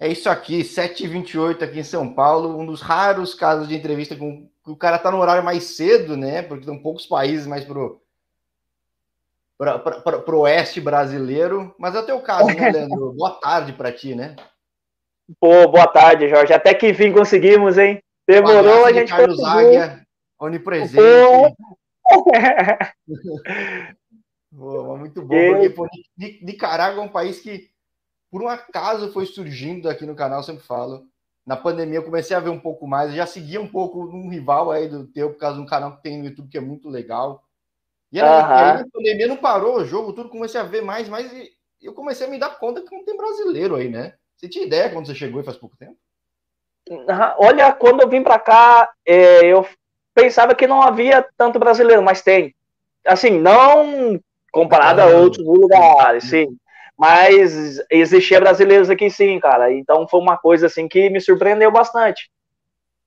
É 0.00 0.08
isso 0.08 0.28
aqui, 0.28 0.62
7h28 0.62 1.62
aqui 1.62 1.78
em 1.78 1.84
São 1.84 2.12
Paulo, 2.12 2.58
um 2.58 2.66
dos 2.66 2.80
raros 2.80 3.34
casos 3.34 3.68
de 3.68 3.76
entrevista 3.76 4.16
com 4.16 4.50
o 4.66 4.76
cara 4.76 4.98
tá 4.98 5.10
no 5.10 5.18
horário 5.18 5.44
mais 5.44 5.76
cedo, 5.76 6.16
né? 6.16 6.42
Porque 6.42 6.66
tem 6.66 6.82
poucos 6.82 7.06
países 7.06 7.46
mais 7.46 7.64
pro, 7.64 8.00
para 9.58 10.36
o 10.36 10.40
oeste 10.40 10.80
brasileiro. 10.80 11.74
Mas 11.78 11.94
é 11.94 12.00
o 12.00 12.06
teu 12.06 12.20
caso, 12.20 12.46
né, 12.46 12.70
Leandro? 12.70 13.12
boa 13.16 13.30
tarde 13.40 13.72
para 13.72 13.92
ti, 13.92 14.14
né? 14.14 14.36
Pô, 15.40 15.68
boa 15.68 15.86
tarde, 15.86 16.28
Jorge. 16.28 16.52
Até 16.52 16.74
que 16.74 16.88
enfim 16.88 17.12
conseguimos, 17.12 17.78
hein? 17.78 18.02
Demorou, 18.26 18.84
a 18.84 18.92
gente 18.92 19.08
Carlos 19.08 19.36
conseguiu. 19.36 19.68
Águia, 19.68 20.06
onipresente. 20.38 21.02
Pô, 24.54 24.96
muito 24.96 25.22
bom, 25.22 25.52
porque 25.52 25.70
pô, 25.70 25.88
Nicarágua 26.42 27.02
é 27.02 27.06
um 27.06 27.10
país 27.10 27.40
que, 27.40 27.70
por 28.32 28.42
um 28.42 28.48
acaso, 28.48 29.12
foi 29.12 29.26
surgindo 29.26 29.90
aqui 29.90 30.06
no 30.06 30.16
canal, 30.16 30.42
sempre 30.42 30.64
falo. 30.64 31.04
Na 31.46 31.54
pandemia 31.54 31.98
eu 31.98 32.04
comecei 32.04 32.34
a 32.34 32.40
ver 32.40 32.48
um 32.48 32.58
pouco 32.58 32.86
mais, 32.86 33.10
eu 33.10 33.16
já 33.16 33.26
seguia 33.26 33.60
um 33.60 33.68
pouco 33.68 34.00
um 34.00 34.30
rival 34.30 34.70
aí 34.70 34.88
do 34.88 35.06
teu, 35.06 35.30
por 35.30 35.38
causa 35.38 35.56
de 35.56 35.62
um 35.62 35.66
canal 35.66 35.96
que 35.96 36.02
tem 36.02 36.18
no 36.18 36.24
YouTube 36.24 36.48
que 36.48 36.56
é 36.56 36.60
muito 36.60 36.88
legal. 36.88 37.44
E, 38.10 38.18
era, 38.18 38.30
uhum. 38.30 38.52
aí 38.54 38.80
a 38.80 38.86
pandemia 38.90 39.26
não 39.26 39.36
parou 39.36 39.76
o 39.76 39.84
jogo, 39.84 40.14
tudo 40.14 40.30
comecei 40.30 40.58
a 40.58 40.64
ver 40.64 40.80
mais, 40.80 41.10
mais 41.10 41.30
e 41.30 41.52
eu 41.82 41.92
comecei 41.92 42.26
a 42.26 42.30
me 42.30 42.38
dar 42.38 42.58
conta 42.58 42.80
que 42.80 42.96
não 42.96 43.04
tem 43.04 43.16
brasileiro 43.16 43.74
aí, 43.76 43.90
né? 43.90 44.14
Você 44.34 44.48
tinha 44.48 44.64
ideia 44.64 44.88
quando 44.88 45.06
você 45.06 45.14
chegou 45.14 45.42
e 45.42 45.44
faz 45.44 45.58
pouco 45.58 45.76
tempo? 45.76 45.96
Olha, 47.38 47.70
quando 47.72 48.00
eu 48.00 48.08
vim 48.08 48.22
para 48.22 48.38
cá, 48.38 48.90
é, 49.04 49.44
eu 49.44 49.66
pensava 50.14 50.54
que 50.54 50.66
não 50.66 50.80
havia 50.80 51.26
tanto 51.36 51.58
brasileiro, 51.58 52.02
mas 52.02 52.22
tem. 52.22 52.54
Assim, 53.04 53.38
não 53.38 54.18
comparado 54.50 55.02
a 55.02 55.06
outros 55.06 55.44
lugares, 55.44 56.24
sim. 56.24 56.56
Mas 57.02 57.82
existia 57.90 58.38
brasileiros 58.38 58.88
aqui 58.88 59.10
sim, 59.10 59.40
cara. 59.40 59.72
Então 59.72 60.06
foi 60.06 60.20
uma 60.20 60.36
coisa 60.38 60.68
assim 60.68 60.86
que 60.86 61.10
me 61.10 61.20
surpreendeu 61.20 61.68
bastante. 61.68 62.30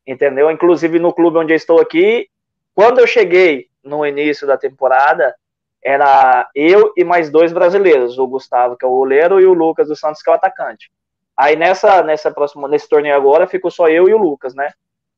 Entendeu? 0.06 0.52
Inclusive 0.52 1.00
no 1.00 1.14
clube 1.14 1.38
onde 1.38 1.54
eu 1.54 1.56
estou 1.56 1.80
aqui, 1.80 2.28
quando 2.74 3.00
eu 3.00 3.08
cheguei 3.08 3.70
no 3.82 4.06
início 4.06 4.46
da 4.46 4.58
temporada, 4.58 5.34
era 5.82 6.46
eu 6.54 6.92
e 6.98 7.06
mais 7.06 7.30
dois 7.30 7.54
brasileiros, 7.54 8.20
o 8.20 8.28
Gustavo, 8.28 8.76
que 8.76 8.84
é 8.84 8.88
o 8.88 8.92
goleiro, 8.92 9.40
e 9.40 9.46
o 9.46 9.54
Lucas 9.54 9.88
dos 9.88 9.98
Santos, 9.98 10.22
que 10.22 10.30
é 10.30 10.34
o 10.34 10.36
atacante. 10.36 10.92
Aí 11.38 11.56
nessa, 11.56 12.04
nessa 12.04 12.30
próxima, 12.30 12.68
nesse 12.68 12.90
torneio 12.90 13.16
agora, 13.16 13.48
ficou 13.48 13.72
só 13.72 13.88
eu 13.88 14.10
e 14.10 14.14
o 14.14 14.18
Lucas, 14.18 14.54
né? 14.54 14.74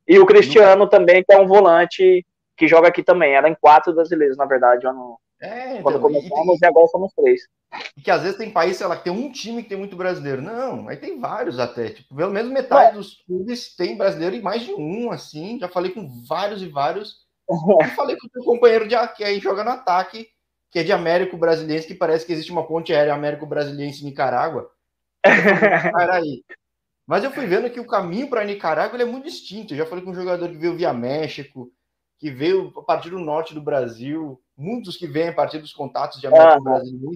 E 0.07 0.19
o 0.19 0.25
Cristiano 0.27 0.85
também, 0.87 1.23
que 1.23 1.33
é 1.33 1.41
um 1.41 1.47
volante 1.47 2.23
que 2.55 2.67
joga 2.67 2.89
aqui 2.89 3.01
também. 3.01 3.33
Era 3.33 3.49
em 3.49 3.55
quatro 3.59 3.91
brasileiros, 3.91 4.37
na 4.37 4.45
verdade, 4.45 4.85
ano, 4.85 5.17
é, 5.39 5.71
então, 5.77 5.83
quando 5.83 5.99
começamos, 5.99 6.59
e, 6.59 6.65
e, 6.65 6.65
agora 6.65 6.87
somos 6.87 7.13
três. 7.13 7.41
E 7.95 8.01
que 8.01 8.09
às 8.09 8.23
vezes 8.23 8.37
tem 8.37 8.51
país, 8.51 8.77
sei 8.77 8.87
lá, 8.87 8.97
que 8.97 9.03
tem 9.03 9.13
um 9.13 9.31
time 9.31 9.61
que 9.61 9.69
tem 9.69 9.77
muito 9.77 9.95
brasileiro. 9.95 10.41
Não, 10.41 10.87
aí 10.87 10.97
tem 10.97 11.19
vários 11.19 11.59
até. 11.59 11.89
Tipo, 11.89 12.15
pelo 12.15 12.31
menos 12.31 12.51
metade 12.51 12.91
é. 12.91 12.93
dos 12.93 13.21
clubes 13.23 13.75
tem 13.75 13.95
brasileiro 13.95 14.35
e 14.35 14.41
mais 14.41 14.63
de 14.63 14.73
um, 14.73 15.11
assim. 15.11 15.59
Já 15.59 15.67
falei 15.67 15.91
com 15.91 16.07
vários 16.27 16.61
e 16.61 16.67
vários. 16.67 17.27
e 17.49 17.87
falei 17.95 18.17
com 18.17 18.27
o 18.27 18.29
teu 18.29 18.43
companheiro 18.43 18.87
de, 18.87 18.95
que 19.09 19.23
aí 19.23 19.39
joga 19.39 19.63
no 19.63 19.71
ataque, 19.71 20.27
que 20.71 20.79
é 20.79 20.83
de 20.83 20.91
Américo 20.91 21.37
Brasiliense, 21.37 21.87
que 21.87 21.93
parece 21.93 22.25
que 22.25 22.33
existe 22.33 22.51
uma 22.51 22.65
ponte 22.65 22.91
aérea 22.93 23.13
Américo 23.13 23.45
Brasiliense 23.45 24.01
em 24.01 24.05
Nicarágua. 24.05 24.71
Mas 27.05 27.23
eu 27.23 27.31
fui 27.31 27.45
vendo 27.45 27.69
que 27.69 27.79
o 27.79 27.87
caminho 27.87 28.29
para 28.29 28.43
Nicarágua 28.43 29.01
é 29.01 29.05
muito 29.05 29.25
distinto. 29.25 29.73
Eu 29.73 29.77
já 29.77 29.85
falei 29.85 30.03
com 30.03 30.11
um 30.11 30.15
jogador 30.15 30.49
que 30.49 30.57
veio 30.57 30.75
via 30.75 30.91
México, 30.91 31.71
que 32.17 32.29
veio 32.29 32.73
a 32.75 32.81
partir 32.81 33.11
do 33.11 33.19
norte 33.19 33.53
do 33.53 33.61
Brasil, 33.61 34.41
muitos 34.57 34.97
que 34.97 35.07
vêm 35.07 35.29
a 35.29 35.33
partir 35.33 35.59
dos 35.59 35.73
contatos 35.73 36.19
de 36.19 36.27
América 36.27 36.55
ah, 36.55 36.59
Brasileira. 36.59 37.15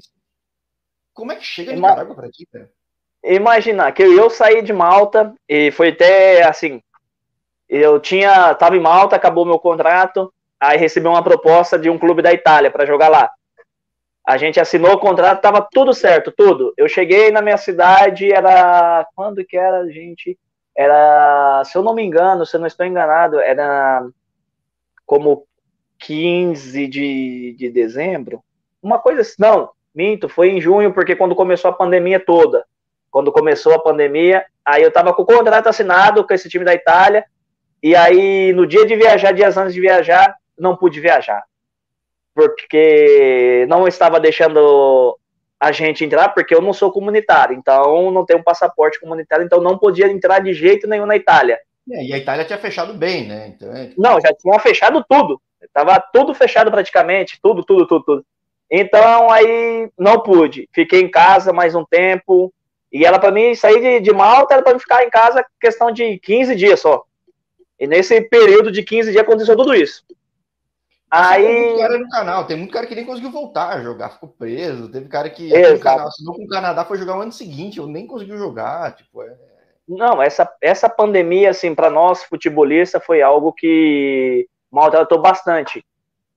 Como 1.13 1.31
é 1.31 1.35
que 1.35 1.43
chega 1.43 1.73
Ima... 1.73 1.89
Nicarágua 1.89 2.15
para 2.15 2.29
ti, 2.29 2.45
cara? 2.45 2.71
Imaginar 3.23 3.91
que 3.91 4.01
eu 4.01 4.29
saí 4.29 4.61
de 4.61 4.73
Malta 4.73 5.33
e 5.47 5.71
foi 5.71 5.89
até 5.89 6.43
assim. 6.43 6.81
Eu 7.67 7.99
tinha, 7.99 8.53
tava 8.55 8.75
em 8.75 8.79
Malta, 8.79 9.15
acabou 9.15 9.45
meu 9.45 9.59
contrato, 9.59 10.33
aí 10.59 10.77
recebi 10.77 11.07
uma 11.07 11.23
proposta 11.23 11.77
de 11.77 11.89
um 11.89 11.97
clube 11.97 12.21
da 12.21 12.33
Itália 12.33 12.71
para 12.71 12.85
jogar 12.85 13.09
lá. 13.09 13.31
A 14.25 14.37
gente 14.37 14.59
assinou 14.59 14.93
o 14.93 14.99
contrato, 14.99 15.41
tava 15.41 15.67
tudo 15.71 15.93
certo, 15.93 16.31
tudo. 16.31 16.73
Eu 16.77 16.87
cheguei 16.87 17.31
na 17.31 17.41
minha 17.41 17.57
cidade, 17.57 18.31
era. 18.31 19.07
Quando 19.15 19.43
que 19.45 19.57
era, 19.57 19.87
gente? 19.89 20.37
Era, 20.75 21.63
se 21.65 21.77
eu 21.77 21.83
não 21.83 21.93
me 21.93 22.03
engano, 22.03 22.45
se 22.45 22.55
eu 22.55 22.59
não 22.59 22.67
estou 22.67 22.85
enganado, 22.85 23.39
era 23.39 24.05
como 25.05 25.45
15 26.01 26.87
de, 26.87 27.55
de 27.57 27.69
dezembro. 27.69 28.43
Uma 28.81 28.99
coisa 28.99 29.21
assim, 29.21 29.35
não, 29.39 29.69
minto, 29.93 30.27
foi 30.27 30.49
em 30.49 30.61
junho, 30.61 30.93
porque 30.93 31.15
quando 31.15 31.35
começou 31.35 31.69
a 31.69 31.73
pandemia 31.73 32.19
toda. 32.19 32.65
Quando 33.09 33.31
começou 33.31 33.73
a 33.73 33.81
pandemia, 33.81 34.45
aí 34.65 34.83
eu 34.83 34.91
tava 34.91 35.13
com 35.13 35.23
o 35.23 35.25
contrato 35.25 35.67
assinado 35.67 36.25
com 36.25 36.33
esse 36.33 36.49
time 36.49 36.63
da 36.63 36.73
Itália, 36.73 37.25
e 37.83 37.95
aí 37.95 38.53
no 38.53 38.65
dia 38.65 38.85
de 38.85 38.95
viajar, 38.95 39.31
dias 39.31 39.57
antes 39.57 39.73
de 39.73 39.81
viajar, 39.81 40.35
não 40.57 40.75
pude 40.75 40.99
viajar 40.99 41.43
porque 42.33 43.65
não 43.67 43.87
estava 43.87 44.19
deixando 44.19 45.17
a 45.59 45.71
gente 45.71 46.03
entrar, 46.03 46.29
porque 46.29 46.55
eu 46.55 46.61
não 46.61 46.73
sou 46.73 46.91
comunitário, 46.91 47.55
então 47.55 48.09
não 48.11 48.25
tenho 48.25 48.39
um 48.39 48.43
passaporte 48.43 48.99
comunitário, 48.99 49.45
então 49.45 49.61
não 49.61 49.77
podia 49.77 50.07
entrar 50.07 50.39
de 50.39 50.53
jeito 50.53 50.87
nenhum 50.87 51.05
na 51.05 51.15
Itália. 51.15 51.59
É, 51.91 52.03
e 52.03 52.13
a 52.13 52.17
Itália 52.17 52.45
tinha 52.45 52.57
fechado 52.57 52.93
bem, 52.93 53.27
né? 53.27 53.53
Então, 53.55 53.71
é... 53.75 53.91
Não, 53.97 54.19
já 54.19 54.33
tinha 54.33 54.57
fechado 54.59 55.05
tudo. 55.07 55.41
Tava 55.73 55.99
tudo 55.99 56.33
fechado 56.33 56.71
praticamente, 56.71 57.39
tudo, 57.41 57.63
tudo, 57.63 57.87
tudo, 57.87 58.03
tudo. 58.03 58.25
Então 58.69 59.29
aí 59.29 59.91
não 59.97 60.21
pude. 60.21 60.69
Fiquei 60.73 61.01
em 61.01 61.11
casa 61.11 61.51
mais 61.51 61.75
um 61.75 61.83
tempo. 61.83 62.53
E 62.91 63.05
ela 63.05 63.19
para 63.19 63.31
mim 63.31 63.55
sair 63.55 63.79
de, 63.81 63.99
de 63.99 64.13
Malta 64.13 64.53
era 64.53 64.63
para 64.63 64.79
ficar 64.79 65.03
em 65.03 65.09
casa 65.09 65.45
questão 65.59 65.91
de 65.91 66.17
15 66.19 66.55
dias 66.55 66.79
só. 66.79 67.03
E 67.79 67.87
nesse 67.87 68.21
período 68.21 68.71
de 68.71 68.83
15 68.83 69.11
dias 69.11 69.23
aconteceu 69.23 69.55
tudo 69.55 69.73
isso. 69.73 70.03
Aí. 71.09 71.43
Tem 71.43 71.65
muito 71.65 71.79
cara 71.79 71.97
no 71.99 72.09
canal, 72.09 72.47
tem 72.47 72.57
muito 72.57 72.71
cara 72.71 72.87
que 72.87 72.95
nem 72.95 73.05
conseguiu 73.05 73.31
voltar 73.31 73.69
a 73.69 73.81
jogar, 73.81 74.11
ficou 74.11 74.29
preso. 74.29 74.89
Teve 74.89 75.09
cara 75.09 75.29
que 75.29 75.49
no 75.49 75.79
canal, 75.79 76.07
assinou 76.07 76.35
com 76.35 76.45
o 76.45 76.47
Canadá, 76.47 76.85
foi 76.85 76.97
jogar 76.97 77.17
o 77.17 77.21
ano 77.21 77.33
seguinte, 77.33 77.79
eu 77.79 77.87
nem 77.87 78.07
conseguiu 78.07 78.37
jogar. 78.37 78.95
Tipo, 78.95 79.21
é... 79.23 79.35
Não, 79.85 80.21
essa, 80.21 80.49
essa 80.61 80.87
pandemia, 80.87 81.49
assim, 81.49 81.75
para 81.75 81.89
nós 81.89 82.23
futebolistas, 82.23 83.03
foi 83.03 83.21
algo 83.21 83.51
que 83.51 84.47
maltratou 84.71 85.21
bastante. 85.21 85.85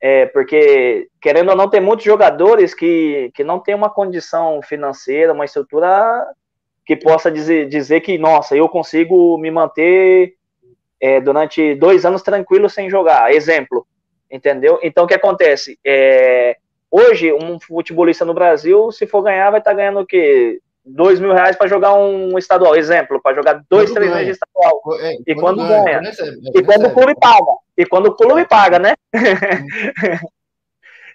É, 0.01 0.27
porque, 0.27 1.09
querendo 1.21 1.51
ou 1.51 1.57
não, 1.57 1.71
tem 1.71 1.81
muitos 1.81 2.05
jogadores 2.05 2.75
que, 2.75 3.31
que 3.35 3.43
não 3.43 3.59
têm 3.59 3.75
uma 3.75 3.89
condição 3.89 4.61
financeira, 4.63 5.33
uma 5.33 5.47
estrutura 5.47 6.27
que 6.85 6.95
possa 6.95 7.31
dizer, 7.31 7.69
dizer 7.69 8.01
que, 8.01 8.19
nossa, 8.19 8.55
eu 8.55 8.69
consigo 8.69 9.39
me 9.39 9.51
manter 9.51 10.35
é, 11.01 11.21
durante 11.21 11.75
dois 11.77 12.05
anos 12.05 12.23
tranquilo 12.23 12.69
sem 12.69 12.91
jogar. 12.91 13.33
Exemplo, 13.33 13.87
entendeu? 14.31 14.79
Então, 14.83 15.05
o 15.05 15.07
que 15.07 15.15
acontece? 15.15 15.79
É, 15.85 16.57
hoje, 16.91 17.33
um 17.33 17.59
futebolista 17.59 18.25
no 18.25 18.35
Brasil, 18.35 18.93
se 18.93 19.07
for 19.07 19.23
ganhar, 19.23 19.51
vai 19.51 19.61
estar 19.61 19.71
tá 19.71 19.77
ganhando 19.77 20.01
o 20.01 20.07
quê? 20.07 20.61
Dois 20.85 21.19
mil 21.19 21.33
reais 21.33 21.57
para 21.57 21.67
jogar 21.67 21.95
um 21.95 22.37
estadual, 22.37 22.77
exemplo, 22.77 23.21
para 23.23 23.35
jogar 23.35 23.63
dois, 23.71 23.91
quando 23.91 23.95
três 23.95 24.11
ganha. 24.11 24.25
meses 24.25 24.39
de 24.39 24.45
estadual. 24.45 24.83
É, 25.01 25.15
e 25.27 25.35
quando, 25.35 25.57
quando 25.57 25.69
ganha. 25.69 26.01
ganha. 26.01 26.13
e 26.55 26.63
quando 26.63 26.87
o 26.87 26.95
clube 26.95 27.15
paga. 27.19 27.53
E 27.77 27.87
quando 27.87 28.07
o 28.07 28.15
clube 28.15 28.45
paga, 28.47 28.79
né? 28.79 28.95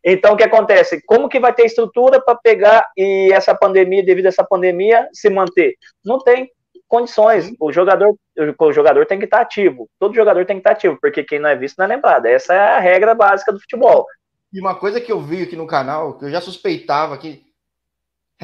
então, 0.03 0.33
o 0.33 0.37
que 0.37 0.43
acontece? 0.43 1.01
Como 1.05 1.29
que 1.29 1.39
vai 1.39 1.53
ter 1.53 1.65
estrutura 1.65 2.19
para 2.19 2.35
pegar 2.35 2.83
e 2.97 3.31
essa 3.31 3.53
pandemia, 3.53 4.03
devido 4.03 4.25
a 4.25 4.29
essa 4.29 4.43
pandemia, 4.43 5.07
se 5.13 5.29
manter? 5.29 5.75
Não 6.03 6.19
tem 6.19 6.51
condições. 6.87 7.53
O 7.59 7.71
jogador, 7.71 8.15
o 8.59 8.73
jogador 8.73 9.05
tem 9.05 9.19
que 9.19 9.25
estar 9.25 9.41
ativo. 9.41 9.87
Todo 9.99 10.15
jogador 10.15 10.45
tem 10.45 10.55
que 10.57 10.61
estar 10.61 10.71
ativo, 10.71 10.97
porque 10.99 11.23
quem 11.23 11.39
não 11.39 11.49
é 11.49 11.55
visto 11.55 11.77
não 11.77 11.85
é 11.85 11.89
lembrado. 11.89 12.25
Essa 12.25 12.53
é 12.53 12.59
a 12.59 12.79
regra 12.79 13.13
básica 13.13 13.53
do 13.53 13.59
futebol. 13.59 14.05
E 14.51 14.59
uma 14.59 14.75
coisa 14.75 14.99
que 14.99 15.11
eu 15.11 15.21
vi 15.21 15.43
aqui 15.43 15.55
no 15.55 15.67
canal, 15.67 16.17
que 16.17 16.25
eu 16.25 16.31
já 16.31 16.41
suspeitava 16.41 17.17
que 17.17 17.48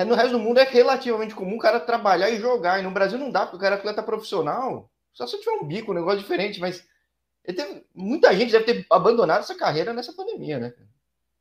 no 0.03 0.15
resto 0.15 0.31
do 0.31 0.39
mundo 0.39 0.59
é 0.59 0.63
relativamente 0.63 1.33
comum 1.33 1.55
o 1.55 1.59
cara 1.59 1.79
trabalhar 1.79 2.29
e 2.29 2.37
jogar. 2.37 2.79
E 2.79 2.83
no 2.83 2.91
Brasil 2.91 3.17
não 3.17 3.31
dá, 3.31 3.41
porque 3.41 3.55
o 3.55 3.59
cara 3.59 3.75
é 3.75 3.77
atleta 3.77 4.03
profissional. 4.03 4.89
Só 5.13 5.25
se 5.25 5.39
tiver 5.39 5.53
um 5.53 5.63
bico, 5.63 5.91
um 5.91 5.95
negócio 5.95 6.19
diferente, 6.19 6.59
mas 6.59 6.85
teve, 7.45 7.85
muita 7.95 8.35
gente 8.35 8.51
deve 8.51 8.65
ter 8.65 8.85
abandonado 8.91 9.39
essa 9.39 9.55
carreira 9.55 9.93
nessa 9.93 10.11
pandemia, 10.11 10.59
né? 10.59 10.73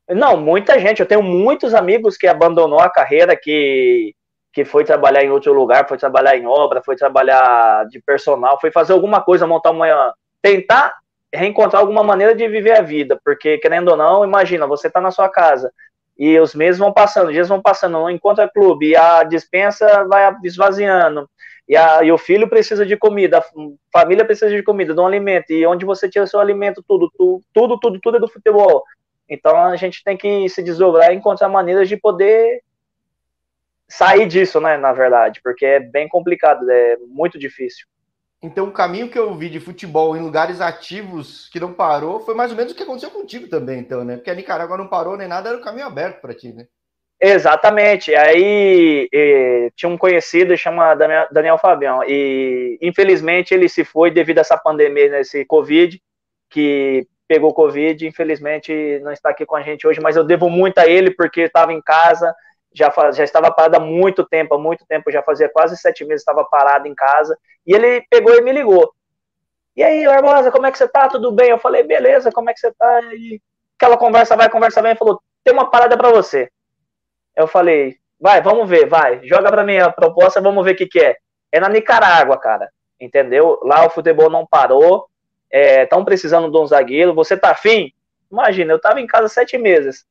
Não, 0.09 0.37
muita 0.37 0.79
gente. 0.79 1.01
Eu 1.01 1.05
tenho 1.05 1.21
muitos 1.21 1.73
amigos 1.73 2.15
que 2.15 2.27
abandonou 2.27 2.79
a 2.79 2.89
carreira, 2.89 3.35
que 3.35 4.15
que 4.55 4.63
foi 4.63 4.85
trabalhar 4.85 5.21
em 5.21 5.29
outro 5.29 5.51
lugar, 5.51 5.85
foi 5.85 5.97
trabalhar 5.97 6.37
em 6.37 6.45
obra, 6.47 6.81
foi 6.81 6.95
trabalhar 6.95 7.85
de 7.89 7.99
personal, 7.99 8.57
foi 8.57 8.71
fazer 8.71 8.93
alguma 8.93 9.21
coisa, 9.21 9.45
montar 9.45 9.71
uma. 9.71 10.13
tentar 10.41 10.97
reencontrar 11.33 11.81
alguma 11.81 12.01
maneira 12.01 12.33
de 12.33 12.47
viver 12.47 12.71
a 12.71 12.81
vida, 12.81 13.19
porque 13.25 13.57
querendo 13.57 13.89
ou 13.89 13.97
não, 13.97 14.23
imagina, 14.23 14.65
você 14.65 14.87
está 14.87 15.01
na 15.01 15.11
sua 15.11 15.27
casa 15.27 15.73
e 16.17 16.39
os 16.39 16.55
meses 16.55 16.79
vão 16.79 16.93
passando, 16.93 17.27
os 17.27 17.33
dias 17.33 17.49
vão 17.49 17.61
passando, 17.61 17.93
não 17.93 18.09
encontra 18.09 18.49
clube, 18.49 18.89
e 18.89 18.95
a 18.95 19.23
dispensa 19.23 20.05
vai 20.05 20.33
esvaziando, 20.43 21.29
e, 21.67 21.75
a, 21.75 22.03
e 22.03 22.11
o 22.11 22.17
filho 22.17 22.47
precisa 22.47 22.85
de 22.85 22.95
comida, 22.95 23.39
a 23.39 23.43
família 23.91 24.23
precisa 24.23 24.49
de 24.49 24.63
comida, 24.63 24.93
de 24.93 24.99
um 24.99 25.07
alimento, 25.07 25.51
e 25.51 25.65
onde 25.65 25.85
você 25.85 26.09
tira 26.09 26.27
seu 26.27 26.39
alimento, 26.39 26.83
tudo, 26.87 27.11
tudo, 27.17 27.43
tudo, 27.53 27.79
tudo, 27.79 27.99
tudo 27.99 28.17
é 28.17 28.19
do 28.19 28.27
futebol. 28.27 28.83
Então 29.27 29.57
a 29.57 29.75
gente 29.75 30.03
tem 30.03 30.15
que 30.15 30.47
se 30.49 30.61
desdobrar 30.61 31.11
e 31.11 31.15
encontrar 31.15 31.49
maneiras 31.49 31.89
de 31.89 31.97
poder 31.97 32.61
sair 33.87 34.27
disso, 34.27 34.59
né, 34.59 34.77
na 34.77 34.93
verdade, 34.93 35.41
porque 35.43 35.65
é 35.65 35.79
bem 35.79 36.07
complicado, 36.07 36.69
é 36.69 36.97
muito 37.07 37.37
difícil. 37.37 37.87
Então, 38.45 38.67
o 38.67 38.71
caminho 38.71 39.09
que 39.09 39.17
eu 39.17 39.33
vi 39.33 39.49
de 39.49 39.59
futebol 39.59 40.15
em 40.15 40.21
lugares 40.21 40.61
ativos 40.61 41.49
que 41.49 41.59
não 41.59 41.73
parou 41.73 42.19
foi 42.19 42.35
mais 42.35 42.51
ou 42.51 42.57
menos 42.57 42.73
o 42.73 42.75
que 42.75 42.83
aconteceu 42.83 43.09
contigo 43.09 43.47
também, 43.47 43.79
então, 43.79 44.03
né? 44.05 44.17
Porque 44.17 44.29
a 44.29 44.35
Nicarágua 44.35 44.77
não 44.77 44.87
parou 44.87 45.17
nem 45.17 45.27
nada, 45.27 45.49
era 45.49 45.57
o 45.57 45.63
caminho 45.63 45.87
aberto 45.87 46.21
para 46.21 46.35
ti, 46.35 46.53
né? 46.53 46.67
Exatamente. 47.19 48.13
Aí 48.13 49.09
e, 49.11 49.71
tinha 49.75 49.89
um 49.89 49.97
conhecido, 49.97 50.55
chama 50.55 50.93
Daniel, 50.93 51.27
Daniel 51.31 51.57
Fabião, 51.57 52.03
e 52.03 52.77
infelizmente 52.83 53.51
ele 53.51 53.67
se 53.67 53.83
foi 53.83 54.11
devido 54.11 54.37
a 54.37 54.41
essa 54.41 54.57
pandemia, 54.57 55.09
nesse 55.09 55.43
Covid, 55.45 55.99
que 56.47 57.07
pegou 57.27 57.51
Covid, 57.51 58.05
infelizmente 58.05 58.99
não 59.01 59.11
está 59.11 59.31
aqui 59.31 59.43
com 59.43 59.55
a 59.55 59.61
gente 59.63 59.87
hoje, 59.87 59.99
mas 59.99 60.15
eu 60.15 60.23
devo 60.23 60.51
muito 60.51 60.77
a 60.77 60.85
ele 60.85 61.09
porque 61.09 61.41
estava 61.41 61.73
em 61.73 61.81
casa, 61.81 62.31
já, 62.75 62.93
já 63.11 63.23
estava 63.23 63.49
parado 63.51 63.77
há 63.77 63.79
muito 63.79 64.25
tempo, 64.25 64.53
há 64.53 64.59
muito 64.59 64.85
tempo, 64.85 65.11
já 65.11 65.23
fazia 65.23 65.47
quase 65.47 65.77
sete 65.77 66.03
meses 66.03 66.21
estava 66.21 66.43
parado 66.43 66.87
em 66.87 66.93
casa, 66.93 67.37
e 67.65 67.73
ele 67.73 68.05
pegou 68.09 68.35
e 68.35 68.41
me 68.41 68.51
ligou. 68.51 68.93
E 69.75 69.83
aí, 69.83 70.05
Barbosa, 70.05 70.51
como 70.51 70.65
é 70.65 70.71
que 70.71 70.77
você 70.77 70.87
tá? 70.87 71.07
Tudo 71.07 71.31
bem? 71.31 71.49
Eu 71.49 71.57
falei, 71.57 71.83
beleza, 71.83 72.31
como 72.31 72.49
é 72.49 72.53
que 72.53 72.59
você 72.59 72.71
tá? 72.73 73.01
E 73.13 73.41
aquela 73.77 73.97
conversa 73.97 74.35
vai, 74.35 74.49
conversa 74.49 74.81
vem, 74.81 74.95
falou, 74.95 75.21
tem 75.43 75.53
uma 75.53 75.69
parada 75.69 75.97
para 75.97 76.11
você. 76.11 76.49
Eu 77.35 77.47
falei, 77.47 77.97
vai, 78.19 78.41
vamos 78.41 78.69
ver, 78.69 78.87
vai, 78.87 79.21
joga 79.23 79.49
para 79.49 79.63
mim 79.63 79.77
a 79.77 79.91
proposta, 79.91 80.41
vamos 80.41 80.63
ver 80.63 80.71
o 80.71 80.75
que 80.75 80.85
que 80.85 80.99
é. 80.99 81.17
É 81.51 81.59
na 81.59 81.69
Nicarágua, 81.69 82.37
cara, 82.37 82.69
entendeu? 82.99 83.59
Lá 83.63 83.85
o 83.85 83.89
futebol 83.89 84.29
não 84.29 84.45
parou, 84.45 85.07
estão 85.51 86.01
é, 86.01 86.05
precisando 86.05 86.51
de 86.51 86.57
um 86.57 86.65
zagueiro, 86.65 87.13
você 87.13 87.37
tá 87.37 87.51
afim? 87.51 87.93
Imagina, 88.31 88.73
eu 88.73 88.79
tava 88.79 88.99
em 88.99 89.07
casa 89.07 89.27
sete 89.27 89.57
meses, 89.57 90.05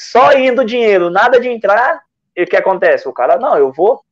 só 0.00 0.32
indo 0.32 0.64
dinheiro, 0.64 1.10
nada 1.10 1.38
de 1.38 1.46
entrar, 1.46 2.02
e 2.34 2.42
o 2.42 2.46
que 2.46 2.56
acontece? 2.56 3.06
O 3.06 3.12
cara, 3.12 3.36
não, 3.38 3.58
eu 3.58 3.70
vou. 3.70 4.02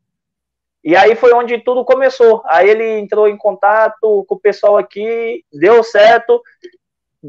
E 0.84 0.94
aí 0.94 1.16
foi 1.16 1.32
onde 1.32 1.58
tudo 1.64 1.82
começou. 1.82 2.42
Aí 2.44 2.68
ele 2.68 2.98
entrou 2.98 3.26
em 3.26 3.38
contato 3.38 4.24
com 4.28 4.34
o 4.34 4.38
pessoal 4.38 4.76
aqui, 4.76 5.42
deu 5.50 5.82
certo. 5.82 6.42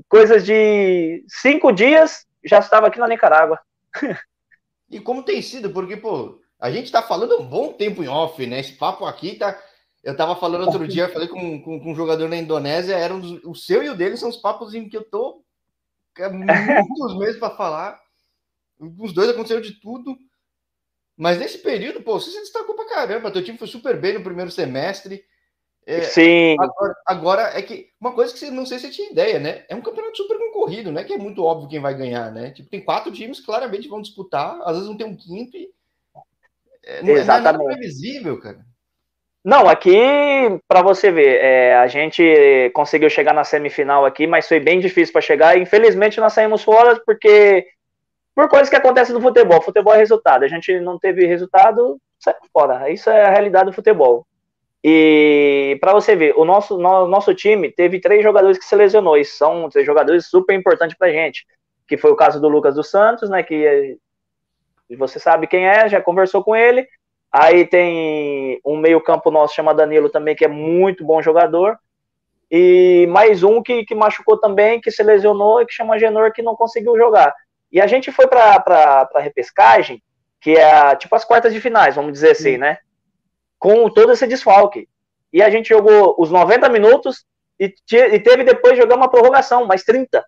Coisas 0.10 0.46
de 0.46 1.24
cinco 1.30 1.72
dias, 1.72 2.28
já 2.44 2.60
estava 2.60 2.88
aqui 2.88 3.00
na 3.00 3.08
Nicarágua. 3.08 3.58
E 4.92 5.00
como 5.00 5.24
tem 5.24 5.42
sido, 5.42 5.70
porque, 5.70 5.96
pô, 5.96 6.42
a 6.60 6.70
gente 6.70 6.92
tá 6.92 7.02
falando 7.02 7.40
um 7.40 7.46
bom 7.46 7.72
tempo 7.72 8.04
em 8.04 8.10
off, 8.10 8.46
né? 8.46 8.60
Esse 8.60 8.74
papo 8.74 9.06
aqui 9.06 9.36
tá. 9.36 9.58
Eu 10.04 10.18
tava 10.18 10.36
falando 10.36 10.66
outro 10.66 10.88
dia, 10.88 11.08
falei 11.10 11.28
com, 11.28 11.62
com, 11.62 11.80
com 11.80 11.92
um 11.92 11.96
jogador 11.96 12.28
na 12.28 12.36
Indonésia, 12.36 12.96
era 12.96 13.14
um 13.14 13.40
o 13.46 13.56
seu 13.56 13.84
e 13.84 13.90
o 13.90 13.96
dele 13.96 14.18
são 14.18 14.30
os 14.30 14.38
papos 14.38 14.74
em 14.74 14.90
que 14.90 14.98
eu 14.98 15.04
tô 15.04 15.44
muitos 16.28 17.18
meses 17.20 17.40
para 17.40 17.56
falar. 17.56 18.09
Os 18.80 19.14
dois 19.14 19.30
aconteceu 19.30 19.60
de 19.60 19.80
tudo. 19.80 20.18
Mas 21.18 21.38
nesse 21.38 21.58
período, 21.58 22.02
pô, 22.02 22.20
você 22.20 22.31
se 22.31 22.40
destacou 22.40 22.76
pra 22.76 22.88
caramba. 22.88 23.30
Teu 23.30 23.44
time 23.44 23.58
foi 23.58 23.68
super 23.68 24.00
bem 24.00 24.14
no 24.14 24.24
primeiro 24.24 24.50
semestre. 24.50 25.24
É, 25.86 26.02
Sim. 26.02 26.56
Agora, 26.60 26.96
agora, 27.06 27.42
é 27.58 27.62
que 27.62 27.90
uma 28.00 28.14
coisa 28.14 28.31
que 28.31 28.40
você 28.40 28.52
não 28.52 28.66
sei 28.66 28.80
se 28.80 28.88
você 28.88 28.94
tinha 28.94 29.12
ideia, 29.12 29.40
né? 29.40 29.66
É 29.68 29.76
um 29.76 29.81
campeonato 29.81 30.16
super 30.16 30.38
concorrido, 30.38 30.92
né? 30.92 31.04
Que 31.04 31.14
é 31.14 31.18
muito 31.18 31.44
óbvio 31.44 31.68
quem 31.68 31.80
vai 31.80 31.94
ganhar, 31.94 32.31
né? 32.31 32.52
Tipo, 32.52 32.70
tem 32.70 32.80
quatro 32.84 33.12
times 33.12 33.40
que 33.40 33.46
claramente 33.46 33.88
vão 33.88 34.02
disputar, 34.02 34.62
às 34.62 34.74
vezes 34.74 34.88
não 34.88 34.96
tem 34.96 35.08
um 35.08 35.16
quinto 35.16 35.58
e. 35.58 35.70
É, 36.86 37.02
não, 37.02 37.14
Exatamente. 37.18 37.64
não 37.64 37.72
é 37.72 37.74
previsível, 37.74 38.40
cara. 38.40 38.60
Não, 39.44 39.68
aqui, 39.68 39.98
para 40.68 40.81
você 40.81 41.12
ver, 41.12 41.40
é, 41.42 41.76
a 41.78 41.88
gente 41.88 42.24
conseguiu 42.74 43.10
chegar 43.10 43.34
na 43.34 43.44
semifinal 43.44 44.06
aqui, 44.06 44.28
mas 44.28 44.48
foi 44.48 44.60
bem 44.60 44.80
difícil 44.80 45.12
para 45.12 45.22
chegar. 45.22 45.58
Infelizmente, 45.58 46.20
nós 46.20 46.34
saímos 46.34 46.62
fora 46.62 47.02
porque 47.06 47.66
por 48.40 48.48
coisas 48.48 48.70
que 48.70 48.76
acontecem 48.78 49.14
no 49.14 49.20
futebol. 49.20 49.62
Futebol 49.62 49.94
é 49.94 49.98
resultado. 49.98 50.46
A 50.46 50.48
gente 50.48 50.80
não 50.80 50.98
teve 50.98 51.26
resultado, 51.26 52.00
sai 52.18 52.34
fora. 52.54 52.90
Isso 52.90 53.10
é 53.10 53.26
a 53.26 53.30
realidade 53.30 53.66
do 53.66 53.74
futebol. 53.74 54.26
E 54.82 55.78
para 55.82 55.92
você 55.92 56.16
ver, 56.16 56.34
o 56.38 56.46
nosso, 56.46 56.78
no, 56.78 57.06
nosso 57.06 57.36
time 57.36 57.70
teve 57.70 58.00
três 58.00 58.24
jogadores 58.24 58.58
que 58.58 58.64
se 58.64 58.78
lesionou, 58.78 59.18
e 59.18 59.26
são 59.26 59.68
três 59.68 59.86
jogadores 59.86 60.28
super 60.28 60.58
importantes 60.58 60.98
para 60.98 61.12
gente. 61.12 61.46
Que 61.86 61.98
foi 61.98 62.12
o 62.12 62.16
caso 62.16 62.40
do 62.40 62.48
Lucas 62.48 62.76
dos 62.76 62.90
Santos, 62.90 63.30
né? 63.30 63.44
Que 63.44 63.98
você 64.98 65.20
sabe 65.20 65.46
quem 65.46 65.68
é, 65.68 65.90
já 65.90 66.02
conversou 66.02 66.42
com 66.42 66.56
ele. 66.56 66.88
Aí 67.30 67.66
tem 67.66 68.62
um 68.66 68.78
meio-campo 68.78 69.30
nosso 69.30 69.54
chamado 69.54 69.76
Danilo 69.76 70.10
também, 70.10 70.34
que 70.34 70.46
é 70.46 70.48
muito 70.48 71.04
bom 71.04 71.22
jogador. 71.22 71.78
E 72.50 73.06
mais 73.10 73.44
um 73.44 73.62
que, 73.62 73.84
que 73.84 73.94
machucou 73.94 74.40
também, 74.40 74.80
que 74.80 74.92
se 74.92 75.04
lesionou 75.04 75.62
e 75.62 75.66
que 75.66 75.74
chama 75.74 76.00
Genor, 76.00 76.32
que 76.32 76.42
não 76.42 76.56
conseguiu 76.56 76.96
jogar. 76.96 77.34
E 77.71 77.80
a 77.80 77.88
gente 77.88 78.12
foi 78.12 78.27
para 78.27 79.10
a 79.13 79.19
repescagem, 79.19 80.01
que 80.42 80.51
é 80.51 80.95
tipo 80.95 81.16
as 81.16 81.25
quartas 81.25 81.54
de 81.54 81.62
finais, 81.62 81.95
vamos 81.95 82.13
dizer 82.13 82.31
assim, 82.31 82.57
né? 82.57 82.77
Com 83.57 83.89
todo 83.89 84.12
esse 84.12 84.25
desfalque. 84.25 84.88
E 85.31 85.44
a 85.44 85.50
gente 85.50 85.69
jogou 85.69 86.16
os 86.18 86.31
90 86.31 86.68
minutos 86.69 87.25
e, 87.60 87.74
e 87.92 88.19
teve 88.19 88.44
depois 88.44 88.77
jogar 88.77 88.95
uma 88.95 89.10
prorrogação, 89.10 89.66
mais 89.66 89.83
30. 89.83 90.24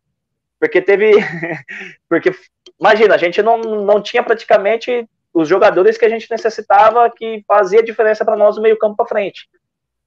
Porque 0.60 0.82
teve. 0.82 1.14
porque, 2.08 2.32
imagina, 2.80 3.16
a 3.16 3.18
gente 3.18 3.42
não, 3.42 3.58
não 3.58 4.02
tinha 4.02 4.22
praticamente 4.22 5.10
os 5.34 5.48
jogadores 5.48 5.98
que 5.98 6.06
a 6.06 6.10
gente 6.10 6.30
necessitava 6.30 7.10
que 7.10 7.44
fazia 7.48 7.82
diferença 7.82 8.26
para 8.26 8.36
nós 8.36 8.58
no 8.58 8.62
meio-campo 8.62 8.96
para 8.98 9.08
frente. 9.08 9.50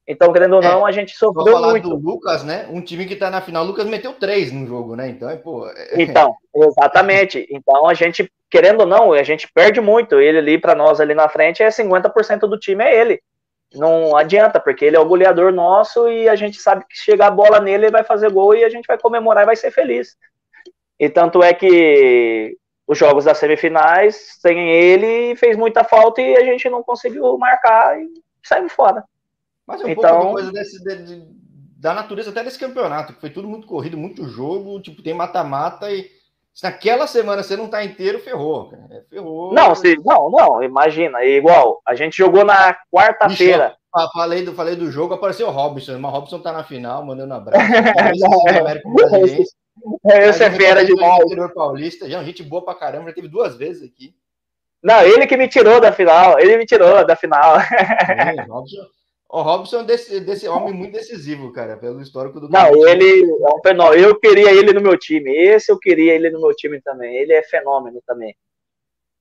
Então, 0.07 0.31
querendo 0.31 0.53
ou 0.53 0.61
é, 0.61 0.67
não, 0.67 0.85
é, 0.85 0.89
a 0.89 0.91
gente 0.91 1.15
sofreu 1.15 1.59
muito. 1.59 1.89
do 1.89 1.95
Lucas, 1.95 2.43
né? 2.43 2.67
Um 2.69 2.79
time 2.79 3.05
que 3.05 3.15
tá 3.15 3.31
na 3.31 3.41
final, 3.41 3.63
o 3.63 3.67
Lucas 3.67 3.85
meteu 3.85 4.13
três 4.13 4.51
no 4.51 4.67
jogo, 4.67 4.95
né? 4.95 5.09
Então, 5.09 5.29
é, 5.29 5.35
pô. 5.35 5.67
É... 5.67 6.01
Então, 6.01 6.35
exatamente. 6.55 7.47
Então, 7.49 7.87
a 7.87 7.93
gente, 7.93 8.31
querendo 8.49 8.81
ou 8.81 8.85
não, 8.85 9.13
a 9.13 9.23
gente 9.23 9.51
perde 9.51 9.81
muito. 9.81 10.19
Ele 10.19 10.37
ali, 10.37 10.57
para 10.59 10.75
nós, 10.75 11.01
ali 11.01 11.15
na 11.15 11.27
frente, 11.27 11.63
é 11.63 11.69
50% 11.69 12.41
do 12.41 12.59
time 12.59 12.83
é 12.83 13.01
ele. 13.01 13.19
Não 13.73 14.15
adianta, 14.15 14.59
porque 14.59 14.85
ele 14.85 14.95
é 14.95 14.99
o 14.99 15.07
goleador 15.07 15.51
nosso 15.51 16.07
e 16.07 16.29
a 16.29 16.35
gente 16.35 16.61
sabe 16.61 16.85
que 16.87 16.95
chegar 16.95 17.27
a 17.27 17.31
bola 17.31 17.59
nele, 17.59 17.85
ele 17.85 17.91
vai 17.91 18.03
fazer 18.03 18.31
gol 18.31 18.55
e 18.55 18.63
a 18.63 18.69
gente 18.69 18.85
vai 18.85 18.97
comemorar 18.97 19.43
e 19.43 19.47
vai 19.47 19.55
ser 19.55 19.71
feliz. 19.71 20.15
E 20.99 21.09
tanto 21.09 21.43
é 21.43 21.53
que 21.53 22.55
os 22.87 22.97
jogos 22.97 23.25
das 23.25 23.37
semifinais, 23.37 24.37
sem 24.39 24.69
ele, 24.69 25.35
fez 25.35 25.57
muita 25.57 25.83
falta 25.83 26.21
e 26.21 26.37
a 26.37 26.43
gente 26.43 26.69
não 26.69 26.83
conseguiu 26.83 27.37
marcar 27.37 27.99
e 27.99 28.07
saímos 28.43 28.71
fora. 28.71 29.03
Mas 29.67 29.81
é 29.81 29.85
um 29.85 29.89
então... 29.89 30.19
pouco 30.19 30.33
coisa 30.33 30.51
desse, 30.51 30.83
de, 30.83 31.03
de, 31.03 31.27
da 31.77 31.93
natureza 31.93 32.29
até 32.29 32.43
desse 32.43 32.59
campeonato, 32.59 33.13
que 33.13 33.21
foi 33.21 33.29
tudo 33.29 33.47
muito 33.47 33.67
corrido, 33.67 33.97
muito 33.97 34.27
jogo, 34.27 34.79
tipo, 34.81 35.01
tem 35.01 35.13
mata-mata 35.13 35.91
e 35.91 36.09
se 36.53 36.63
naquela 36.63 37.05
semana 37.05 37.43
você 37.43 37.57
não 37.57 37.67
tá 37.67 37.83
inteiro, 37.83 38.19
ferrou, 38.19 38.71
É, 38.89 39.01
ferrou. 39.09 39.53
Não, 39.53 39.75
se, 39.75 39.97
não, 40.05 40.29
não, 40.31 40.63
imagina, 40.63 41.19
é 41.19 41.31
igual, 41.31 41.81
a 41.85 41.95
gente 41.95 42.17
jogou 42.17 42.45
na 42.45 42.75
quarta-feira. 42.91 43.75
Falei 44.13 44.43
do, 44.43 44.53
falei 44.53 44.75
do 44.75 44.91
jogo, 44.91 45.13
apareceu 45.13 45.47
o 45.47 45.51
Robson, 45.51 45.97
mas 45.99 46.11
o 46.11 46.15
Robson 46.15 46.39
tá 46.39 46.51
na 46.51 46.65
final, 46.65 47.05
mandando 47.05 47.33
um 47.33 47.37
abraço. 47.37 47.65
Esse 50.05 50.43
é 50.43 50.51
fera 50.51 50.83
demais. 50.83 51.23
Paulista, 51.53 52.09
já, 52.09 52.23
gente 52.23 52.43
boa 52.43 52.63
pra 52.63 52.75
caramba, 52.75 53.09
já 53.09 53.15
teve 53.15 53.27
duas 53.27 53.55
vezes 53.55 53.83
aqui. 53.83 54.13
Não, 54.83 55.01
ele 55.01 55.25
que 55.25 55.37
me 55.37 55.47
tirou 55.47 55.79
da 55.79 55.91
final, 55.91 56.39
ele 56.39 56.57
me 56.57 56.65
tirou 56.65 57.05
da 57.05 57.15
final. 57.15 57.57
É, 57.59 58.41
Robson, 58.47 58.85
o 59.29 59.41
Robson 59.41 59.81
é 59.81 59.83
desse, 59.83 60.19
desse 60.19 60.47
homem 60.47 60.73
muito 60.73 60.93
decisivo, 60.93 61.51
cara, 61.51 61.75
pelo 61.77 62.01
histórico 62.01 62.39
do. 62.39 62.49
Não, 62.49 62.87
ele 62.87 63.21
é 63.21 63.49
um 63.49 63.61
fenômeno. 63.61 64.01
Eu 64.01 64.19
queria 64.19 64.51
ele 64.51 64.71
no 64.71 64.81
meu 64.81 64.97
time. 64.97 65.31
Esse 65.31 65.71
eu 65.71 65.79
queria 65.79 66.13
ele 66.13 66.29
no 66.29 66.39
meu 66.39 66.55
time 66.55 66.79
também. 66.81 67.15
Ele 67.17 67.33
é 67.33 67.43
fenômeno 67.43 68.01
também. 68.05 68.35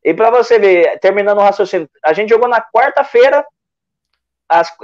E 0.05 0.13
para 0.13 0.31
você 0.31 0.59
ver, 0.59 0.99
terminando 1.01 1.39
o 1.39 1.43
raciocínio, 1.43 1.89
a 2.05 2.13
gente 2.13 2.29
jogou 2.29 2.47
na 2.47 2.61
quarta-feira 2.61 3.45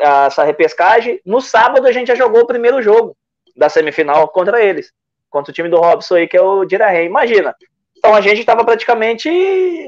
essa 0.03 0.43
repescagem. 0.43 1.21
No 1.25 1.43
sábado 1.43 1.87
a 1.87 1.93
gente 1.93 2.09
já 2.09 2.15
jogou 2.15 2.41
o 2.41 2.47
primeiro 2.47 2.81
jogo 2.81 3.15
da 3.55 3.69
semifinal 3.69 4.27
contra 4.29 4.65
eles, 4.65 4.91
contra 5.29 5.51
o 5.51 5.55
time 5.55 5.69
do 5.69 5.77
Robson 5.77 6.15
aí, 6.15 6.27
que 6.27 6.37
é 6.37 6.43
o 6.43 6.65
Dirahém. 6.65 7.07
Imagina. 7.07 7.55
Então 7.97 8.15
a 8.15 8.23
gente 8.23 8.41
estava 8.41 8.65
praticamente 8.65 9.29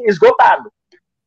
esgotado 0.04 0.70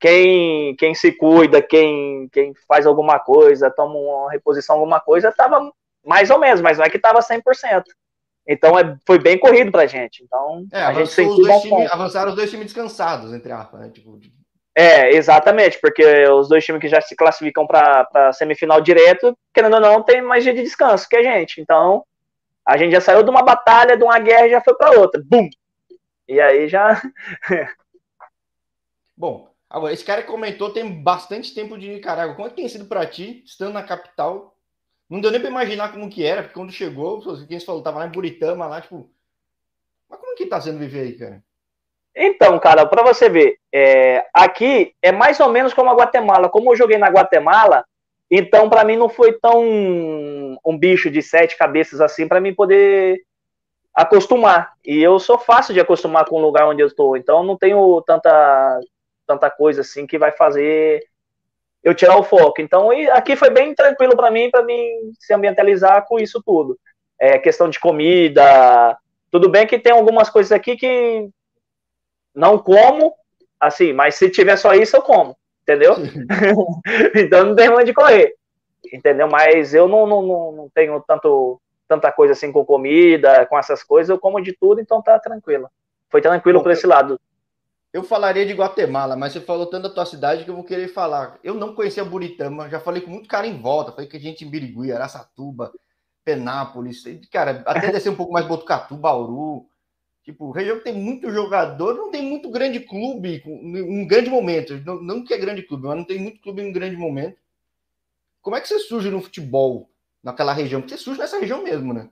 quem, 0.06 0.76
quem 0.76 0.94
se 0.94 1.12
cuida, 1.12 1.64
quem, 1.64 2.30
quem 2.32 2.54
faz 2.68 2.86
alguma 2.86 3.20
coisa, 3.20 3.72
toma 3.72 3.96
uma 3.96 4.32
reposição, 4.32 4.76
alguma 4.76 5.00
coisa, 5.00 5.30
estava 5.30 5.72
mais 6.06 6.30
ou 6.30 6.38
menos, 6.38 6.62
mas 6.62 6.78
não 6.78 6.86
é 6.86 6.90
que 6.92 6.98
estava 6.98 7.22
100%. 7.22 7.84
Então 8.48 8.78
é, 8.78 8.96
foi 9.04 9.18
bem 9.18 9.40
corrido 9.40 9.72
pra 9.72 9.88
gente. 9.88 10.24
Então 10.24 10.68
é, 10.72 10.84
a 10.84 10.94
gente 10.94 11.10
sentiu 11.10 11.44
os 11.44 11.62
time, 11.64 11.88
avançaram 11.88 12.30
os 12.30 12.36
dois 12.36 12.52
times 12.52 12.68
descansados, 12.68 13.34
entre 13.34 13.52
aspas, 13.52 13.80
né? 13.80 13.90
Tipo, 13.90 14.20
É, 14.76 15.10
exatamente, 15.10 15.80
porque 15.82 16.06
os 16.30 16.48
dois 16.48 16.64
times 16.64 16.80
que 16.80 16.88
já 16.88 17.02
se 17.02 17.16
classificam 17.16 17.66
para 17.66 18.32
semifinal 18.34 18.80
direto, 18.82 19.36
querendo 19.52 19.74
ou 19.74 19.82
não, 19.82 20.04
tem 20.04 20.22
mais 20.22 20.44
dia 20.44 20.54
de 20.54 20.62
descanso 20.62 21.10
que 21.10 21.16
a 21.16 21.24
gente. 21.24 21.60
Então 21.60 22.06
a 22.64 22.78
gente 22.78 22.92
já 22.92 23.02
saiu 23.02 23.24
de 23.24 23.32
uma 23.32 23.42
batalha, 23.42 23.98
de 23.98 24.04
uma 24.04 24.20
guerra 24.20 24.46
e 24.46 24.52
já 24.52 24.62
foi 24.62 24.76
para 24.76 25.00
outra. 25.00 25.20
Bum! 25.26 25.50
E 26.28 26.40
aí 26.40 26.70
já. 26.70 27.02
Bom, 29.18 29.55
Agora, 29.76 29.92
esse 29.92 30.06
cara 30.06 30.24
comentou 30.24 30.72
tem 30.72 30.90
bastante 31.04 31.54
tempo 31.54 31.78
de 31.78 31.90
Nicarágua. 31.90 32.34
Como 32.34 32.48
é 32.48 32.50
que 32.50 32.56
tem 32.56 32.70
sido 32.70 32.86
para 32.86 33.06
ti, 33.06 33.44
estando 33.46 33.74
na 33.74 33.84
capital? 33.84 34.56
Não 35.10 35.20
deu 35.20 35.30
nem 35.30 35.42
para 35.42 35.50
imaginar 35.50 35.92
como 35.92 36.10
que 36.10 36.24
era, 36.24 36.44
porque 36.44 36.54
quando 36.54 36.72
chegou, 36.72 37.22
quem 37.46 37.60
falou, 37.60 37.84
tava 37.84 38.00
lá 38.00 38.08
em 38.08 38.10
Buritama, 38.10 38.68
lá, 38.68 38.80
tipo... 38.80 39.10
Mas 40.10 40.18
como 40.18 40.34
que 40.38 40.46
tá 40.46 40.62
sendo 40.62 40.80
viver 40.80 41.02
aí, 41.02 41.18
cara? 41.18 41.44
Então, 42.16 42.58
cara, 42.58 42.86
para 42.86 43.04
você 43.04 43.28
ver, 43.28 43.58
é, 43.70 44.26
aqui 44.34 44.96
é 45.02 45.12
mais 45.12 45.42
ou 45.42 45.50
menos 45.50 45.74
como 45.74 45.90
a 45.90 45.94
Guatemala. 45.94 46.48
Como 46.48 46.72
eu 46.72 46.78
joguei 46.78 46.98
na 46.98 47.10
Guatemala, 47.10 47.84
então 48.32 48.70
para 48.70 48.86
mim 48.86 48.96
não 48.96 49.10
foi 49.10 49.34
tão 49.34 49.62
um 50.66 50.78
bicho 50.80 51.12
de 51.12 51.22
sete 51.22 51.58
cabeças 51.58 52.00
assim 52.00 52.30
para 52.30 52.40
mim 52.40 52.56
poder 52.56 53.22
acostumar. 53.94 54.72
E 54.86 55.04
eu 55.04 55.20
sou 55.20 55.38
fácil 55.38 55.74
de 55.74 55.82
acostumar 55.82 56.24
com 56.24 56.38
o 56.38 56.42
lugar 56.42 56.66
onde 56.66 56.82
eu 56.82 56.88
estou, 56.88 57.18
então 57.18 57.44
não 57.44 57.58
tenho 57.58 58.02
tanta 58.04 58.80
tanta 59.26 59.50
coisa 59.50 59.82
assim 59.82 60.06
que 60.06 60.18
vai 60.18 60.32
fazer 60.32 61.04
eu 61.84 61.94
tirar 61.94 62.18
o 62.18 62.24
foco. 62.24 62.62
Então, 62.62 62.90
aqui 63.12 63.36
foi 63.36 63.52
bem 63.52 63.76
tranquilo 63.76 64.16
para 64.16 64.32
mim, 64.32 64.50
para 64.50 64.64
mim 64.64 64.90
se 65.20 65.34
ambientalizar 65.34 66.06
com 66.08 66.20
isso 66.20 66.42
tudo. 66.44 66.78
É 67.20 67.38
questão 67.38 67.70
de 67.70 67.80
comida, 67.80 68.98
tudo 69.32 69.50
bem 69.50 69.68
que 69.68 69.78
tem 69.78 69.94
algumas 69.94 70.30
coisas 70.30 70.52
aqui 70.52 70.76
que 70.76 71.30
não 72.34 72.58
como, 72.58 73.14
assim, 73.60 73.94
mas 73.94 74.16
se 74.16 74.30
tiver 74.30 74.58
só 74.58 74.74
isso, 74.74 74.98
eu 74.98 75.02
como, 75.02 75.38
entendeu? 75.62 75.96
então 77.16 77.46
não 77.46 77.56
tem 77.56 77.70
onde 77.70 77.94
correr, 77.94 78.34
entendeu? 78.92 79.28
Mas 79.28 79.74
eu 79.74 79.88
não, 79.88 80.08
não, 80.08 80.52
não 80.52 80.70
tenho 80.74 81.02
tanto, 81.08 81.62
tanta 81.88 82.12
coisa 82.12 82.34
assim 82.34 82.52
com 82.52 82.66
comida, 82.66 83.46
com 83.46 83.58
essas 83.58 83.84
coisas, 83.84 84.10
eu 84.10 84.20
como 84.20 84.42
de 84.42 84.54
tudo, 84.54 84.82
então 84.82 85.02
tá 85.02 85.20
tranquilo. 85.20 85.70
Foi 86.10 86.22
tranquilo 86.22 86.62
por 86.62 86.72
esse 86.72 86.88
lado. 86.88 87.20
Eu 87.96 88.04
falaria 88.04 88.46
de 88.46 88.52
Guatemala, 88.52 89.16
mas 89.16 89.32
você 89.32 89.40
falou 89.40 89.68
tanto 89.68 89.84
da 89.84 89.90
tua 89.90 90.06
cidade 90.06 90.44
que 90.44 90.50
eu 90.50 90.56
vou 90.56 90.66
querer 90.66 90.90
falar. 90.90 91.40
Eu 91.42 91.54
não 91.54 91.74
conhecia 91.74 92.04
Buritama, 92.04 92.68
já 92.68 92.78
falei 92.78 93.02
com 93.02 93.10
muito 93.10 93.30
cara 93.30 93.48
em 93.48 93.58
volta, 93.58 93.94
falei 93.94 94.06
que 94.06 94.18
a 94.18 94.20
gente 94.20 94.44
em 94.44 94.50
Birigui, 94.50 94.92
Araçatuba, 94.92 95.72
Penápolis, 96.26 97.06
cara, 97.32 97.64
até 97.66 97.94
descer 97.94 98.10
um 98.10 98.16
pouco 98.18 98.34
mais 98.34 98.46
Botucatu, 98.46 98.98
Bauru. 98.98 99.66
Tipo, 100.26 100.52
região 100.52 100.78
que 100.78 100.84
tem 100.84 100.94
muito 100.94 101.32
jogador, 101.32 101.94
não 101.94 102.12
tem 102.12 102.22
muito 102.22 102.50
grande 102.50 102.82
clube, 102.82 103.42
um 103.46 104.06
grande 104.06 104.30
momento. 104.30 104.76
Não, 104.86 105.02
não 105.02 105.24
que 105.24 105.34
é 105.34 105.38
grande 105.38 105.64
clube, 105.64 105.88
mas 105.88 105.96
não 105.96 106.04
tem 106.04 106.20
muito 106.20 106.42
clube 106.42 106.62
em 106.62 106.68
um 106.72 106.74
grande 106.74 106.98
momento. 106.98 107.38
Como 108.42 108.58
é 108.58 108.60
que 108.60 108.68
você 108.68 108.78
surge 108.80 109.10
no 109.10 109.22
futebol 109.22 109.90
naquela 110.22 110.52
região? 110.52 110.82
Porque 110.82 110.98
você 110.98 111.02
surge 111.02 111.22
nessa 111.22 111.40
região 111.40 111.64
mesmo, 111.64 111.94
né? 111.94 112.10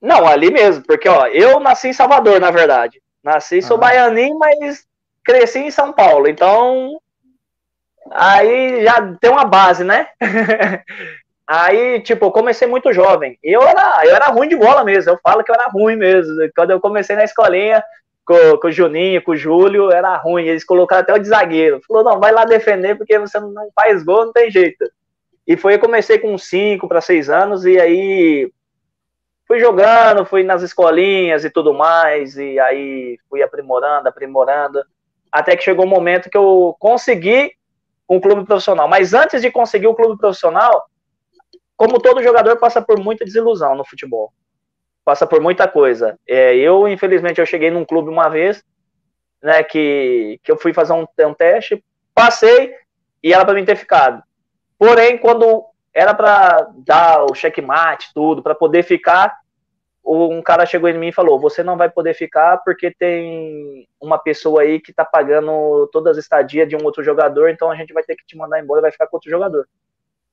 Não, 0.00 0.28
ali 0.28 0.52
mesmo, 0.52 0.84
porque 0.84 1.08
ó, 1.08 1.26
eu 1.26 1.58
nasci 1.58 1.88
em 1.88 1.92
Salvador, 1.92 2.38
na 2.38 2.52
verdade. 2.52 3.02
Nasci, 3.20 3.60
sou 3.60 3.78
ah. 3.78 3.80
baianinho, 3.80 4.38
mas 4.38 4.86
cresci 5.28 5.58
em 5.58 5.70
São 5.70 5.92
Paulo, 5.92 6.26
então 6.26 6.98
aí 8.10 8.82
já 8.82 9.14
tem 9.20 9.30
uma 9.30 9.44
base, 9.44 9.84
né? 9.84 10.08
aí, 11.46 12.00
tipo, 12.00 12.32
comecei 12.32 12.66
muito 12.66 12.94
jovem. 12.94 13.38
Eu 13.42 13.60
era, 13.62 14.06
eu 14.06 14.16
era 14.16 14.28
ruim 14.28 14.48
de 14.48 14.56
bola 14.56 14.82
mesmo, 14.84 15.12
eu 15.12 15.18
falo 15.22 15.44
que 15.44 15.50
eu 15.50 15.54
era 15.54 15.68
ruim 15.68 15.96
mesmo. 15.96 16.34
Quando 16.56 16.70
eu 16.70 16.80
comecei 16.80 17.14
na 17.14 17.24
escolinha, 17.24 17.84
com, 18.24 18.56
com 18.56 18.68
o 18.68 18.72
Juninho, 18.72 19.22
com 19.22 19.32
o 19.32 19.36
Júlio, 19.36 19.90
era 19.90 20.16
ruim. 20.16 20.46
Eles 20.46 20.64
colocaram 20.64 21.02
até 21.02 21.12
o 21.12 21.18
de 21.18 21.28
zagueiro. 21.28 21.82
Falou, 21.86 22.02
não, 22.02 22.18
vai 22.18 22.32
lá 22.32 22.46
defender 22.46 22.96
porque 22.96 23.18
você 23.18 23.38
não 23.38 23.68
faz 23.74 24.02
gol, 24.02 24.26
não 24.26 24.32
tem 24.32 24.50
jeito. 24.50 24.90
E 25.46 25.58
foi, 25.58 25.74
eu 25.74 25.78
comecei 25.78 26.18
com 26.18 26.38
5 26.38 26.88
para 26.88 27.02
6 27.02 27.28
anos, 27.28 27.66
e 27.66 27.78
aí 27.78 28.50
fui 29.46 29.58
jogando, 29.58 30.26
fui 30.26 30.42
nas 30.42 30.62
escolinhas 30.62 31.44
e 31.44 31.50
tudo 31.50 31.72
mais, 31.72 32.36
e 32.36 32.58
aí 32.60 33.18
fui 33.28 33.42
aprimorando, 33.42 34.08
aprimorando 34.08 34.82
até 35.30 35.56
que 35.56 35.62
chegou 35.62 35.84
um 35.84 35.88
momento 35.88 36.30
que 36.30 36.36
eu 36.36 36.76
consegui 36.78 37.52
um 38.08 38.20
clube 38.20 38.44
profissional. 38.44 38.88
Mas 38.88 39.12
antes 39.12 39.42
de 39.42 39.50
conseguir 39.50 39.86
o 39.86 39.90
um 39.90 39.94
clube 39.94 40.18
profissional, 40.18 40.86
como 41.76 42.00
todo 42.00 42.22
jogador 42.22 42.56
passa 42.56 42.80
por 42.80 42.98
muita 42.98 43.24
desilusão 43.24 43.74
no 43.74 43.84
futebol, 43.84 44.32
passa 45.04 45.26
por 45.26 45.40
muita 45.40 45.68
coisa. 45.68 46.18
É, 46.26 46.56
eu, 46.56 46.88
infelizmente, 46.88 47.40
eu 47.40 47.46
cheguei 47.46 47.70
num 47.70 47.84
clube 47.84 48.10
uma 48.10 48.28
vez, 48.28 48.62
né, 49.42 49.62
que, 49.62 50.40
que 50.42 50.50
eu 50.50 50.56
fui 50.56 50.72
fazer 50.72 50.92
um, 50.92 51.06
um 51.26 51.34
teste, 51.34 51.84
passei 52.14 52.74
e 53.22 53.32
era 53.32 53.44
para 53.44 53.54
mim 53.54 53.64
ter 53.64 53.76
ficado. 53.76 54.22
Porém, 54.78 55.18
quando 55.18 55.64
era 55.94 56.14
para 56.14 56.68
dar 56.78 57.24
o 57.24 57.34
checkmate, 57.34 58.12
tudo, 58.14 58.42
para 58.42 58.54
poder 58.54 58.82
ficar, 58.82 59.36
um 60.10 60.40
cara 60.40 60.64
chegou 60.64 60.88
em 60.88 60.98
mim 60.98 61.08
e 61.08 61.12
falou: 61.12 61.38
Você 61.38 61.62
não 61.62 61.76
vai 61.76 61.90
poder 61.90 62.14
ficar 62.14 62.58
porque 62.58 62.90
tem 62.90 63.86
uma 64.00 64.18
pessoa 64.18 64.62
aí 64.62 64.80
que 64.80 64.92
tá 64.92 65.04
pagando 65.04 65.88
todas 65.92 66.16
as 66.16 66.24
estadias 66.24 66.68
de 66.68 66.74
um 66.74 66.84
outro 66.84 67.02
jogador, 67.04 67.50
então 67.50 67.70
a 67.70 67.76
gente 67.76 67.92
vai 67.92 68.02
ter 68.02 68.16
que 68.16 68.24
te 68.26 68.36
mandar 68.36 68.58
embora 68.58 68.80
e 68.80 68.82
vai 68.82 68.90
ficar 68.90 69.06
com 69.06 69.16
outro 69.16 69.30
jogador. 69.30 69.68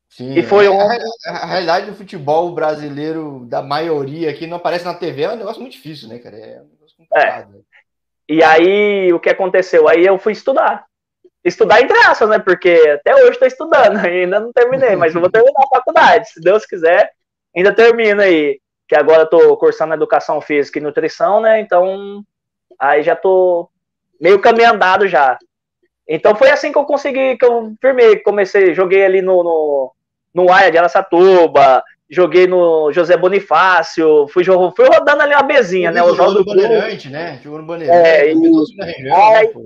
Sim, 0.08 0.34
e 0.34 0.44
foi 0.44 0.70
um... 0.70 0.80
a, 0.80 1.46
realidade 1.46 1.88
do 1.88 1.96
futebol 1.96 2.54
brasileiro, 2.54 3.46
da 3.50 3.62
maioria 3.62 4.34
que 4.34 4.48
não 4.48 4.58
aparece 4.58 4.86
na 4.86 4.94
TV, 4.94 5.24
é 5.24 5.32
um 5.32 5.36
negócio 5.36 5.60
muito 5.60 5.74
difícil, 5.74 6.08
né, 6.08 6.20
cara? 6.20 6.38
É 6.38 6.62
um 6.62 6.70
negócio 6.70 6.98
complicado. 6.98 7.58
É. 7.58 8.34
E 8.34 8.44
aí, 8.44 9.12
o 9.12 9.20
que 9.20 9.30
aconteceu? 9.30 9.90
Aí 9.90 10.06
eu 10.06 10.18
fui 10.18 10.32
estudar. 10.32 10.86
Estudar 11.44 11.82
entre 11.82 11.98
aspas, 11.98 12.30
né? 12.30 12.40
Porque 12.40 12.82
até 12.88 13.14
hoje 13.16 13.32
estou 13.32 13.48
estudando, 13.48 13.98
ainda 14.06 14.40
não 14.40 14.54
terminei, 14.54 14.96
mas 14.96 15.14
vou 15.14 15.30
terminar 15.30 15.60
a 15.60 15.76
faculdade. 15.76 16.30
Se 16.30 16.40
Deus 16.40 16.66
quiser, 16.66 17.12
ainda 17.56 17.74
termino 17.74 18.22
aí 18.22 18.60
que 18.88 18.96
agora 18.96 19.24
estou 19.24 19.58
cursando 19.58 19.94
educação 19.94 20.40
física 20.42 20.80
e 20.80 20.82
nutrição, 20.82 21.42
né? 21.42 21.60
Então, 21.60 22.24
aí 22.80 23.04
já 23.04 23.14
estou 23.14 23.70
meio 24.20 24.40
caminho 24.40 24.72
andado 24.72 25.08
já. 25.08 25.38
Então 26.08 26.36
foi 26.36 26.52
assim 26.52 26.72
que 26.72 26.78
eu 26.78 26.86
consegui, 26.86 27.38
que 27.38 27.46
eu 27.46 27.74
firmei, 27.82 28.18
comecei, 28.18 28.74
joguei 28.74 29.04
ali 29.04 29.22
no, 29.22 29.44
no, 29.44 29.92
no 30.34 30.52
Aia 30.52 30.72
de 30.72 30.78
Aracatuba, 30.78 31.84
joguei 32.10 32.46
no 32.46 32.92
José 32.92 33.18
Bonifácio, 33.18 34.28
fui, 34.28 34.44
fui 34.44 34.88
rodando 34.88 35.24
ali 35.24 35.34
uma 35.34 35.42
bezinha, 35.42 35.90
né? 35.90 36.04
O 36.04 36.14
jogo 36.14 36.34
do 36.34 36.46
Bandeirante, 36.46 37.10
né? 37.10 37.40
Jogou 37.44 37.60
no 37.60 37.66
Bandeirante. 37.66 38.08
É, 38.08 38.32
e... 38.32 38.36
região, 38.36 39.34
aí, 39.34 39.48
né, 39.48 39.64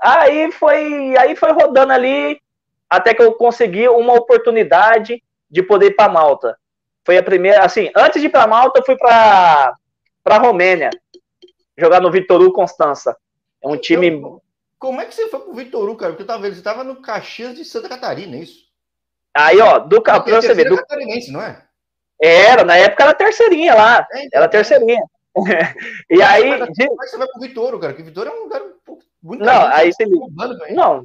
aí, 0.00 0.52
foi, 0.52 1.16
aí 1.16 1.36
foi 1.36 1.52
rodando 1.52 1.92
ali 1.92 2.40
até 2.90 3.14
que 3.14 3.22
eu 3.22 3.32
consegui 3.32 3.88
uma 3.88 4.14
oportunidade 4.14 5.22
de 5.48 5.62
poder 5.62 5.86
ir 5.86 5.96
para 5.96 6.12
Malta. 6.12 6.58
Foi 7.04 7.18
a 7.18 7.22
primeira, 7.22 7.64
assim, 7.64 7.90
antes 7.96 8.20
de 8.20 8.28
ir 8.28 8.30
para 8.30 8.46
Malta, 8.46 8.80
eu 8.80 8.84
fui 8.84 8.96
para 8.96 9.74
para 10.22 10.38
Romênia, 10.38 10.90
jogar 11.76 12.00
no 12.00 12.10
Vitoru 12.10 12.52
Constança. 12.52 13.16
É 13.60 13.68
um 13.68 13.76
time 13.76 14.06
então, 14.06 14.40
Como 14.78 15.00
é 15.00 15.04
que 15.04 15.14
você 15.14 15.28
foi 15.28 15.40
pro 15.40 15.54
Vitoru, 15.54 15.96
cara? 15.96 16.12
Porque 16.12 16.22
eu 16.22 16.26
tava 16.26 16.42
vendo, 16.42 16.54
você 16.54 16.62
tava 16.62 16.84
no 16.84 17.02
Caxias 17.02 17.56
de 17.56 17.64
Santa 17.64 17.88
Catarina, 17.88 18.36
é 18.36 18.40
isso? 18.40 18.66
Aí, 19.34 19.60
ó, 19.60 19.78
do 19.78 20.00
pra 20.02 20.20
você 20.20 20.54
ver, 20.54 20.68
do 20.68 20.76
catarinense, 20.76 21.32
não 21.32 21.40
é? 21.40 21.64
Era, 22.20 22.64
na 22.64 22.76
época 22.76 23.02
era 23.02 23.14
terceirinha 23.14 23.74
lá. 23.74 24.06
É, 24.12 24.26
então, 24.26 24.38
era 24.40 24.48
terceirinha. 24.48 25.02
e 26.10 26.18
Mas 26.18 26.28
aí. 26.28 26.42
Como 26.42 26.62
é 26.62 26.66
que 26.66 27.10
você 27.10 27.16
vai 27.16 27.26
pro 27.26 27.40
Vitoru, 27.40 27.80
cara? 27.80 27.92
Porque 27.94 28.04
Vitoru 28.04 28.30
é 28.30 28.32
um 28.32 28.42
lugar 28.44 28.62
muito 29.22 29.44
Não, 29.44 29.66
aí 29.68 29.92
você. 29.92 30.04
Não, 30.72 31.04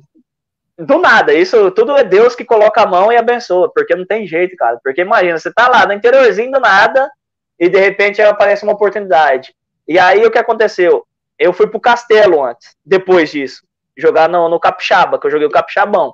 do 0.77 0.99
nada. 0.99 1.33
Isso 1.33 1.71
tudo 1.71 1.97
é 1.97 2.03
Deus 2.03 2.35
que 2.35 2.45
coloca 2.45 2.81
a 2.81 2.87
mão 2.87 3.11
e 3.11 3.17
abençoa, 3.17 3.71
porque 3.73 3.95
não 3.95 4.05
tem 4.05 4.27
jeito, 4.27 4.55
cara. 4.55 4.79
Porque 4.83 5.01
imagina, 5.01 5.37
você 5.37 5.51
tá 5.51 5.67
lá 5.67 5.85
no 5.85 5.93
interiorzinho 5.93 6.51
do 6.51 6.59
nada 6.59 7.09
e 7.59 7.67
de 7.67 7.79
repente 7.79 8.21
aparece 8.21 8.63
uma 8.63 8.73
oportunidade. 8.73 9.55
E 9.87 9.97
aí 9.97 10.25
o 10.25 10.31
que 10.31 10.37
aconteceu? 10.37 11.05
Eu 11.39 11.53
fui 11.53 11.67
pro 11.67 11.79
Castelo 11.79 12.43
antes, 12.43 12.75
depois 12.85 13.31
disso, 13.31 13.63
jogar 13.95 14.27
no, 14.29 14.49
no 14.49 14.59
Capixaba, 14.59 15.19
que 15.19 15.27
eu 15.27 15.31
joguei 15.31 15.47
o 15.47 15.51
Capixabão. 15.51 16.13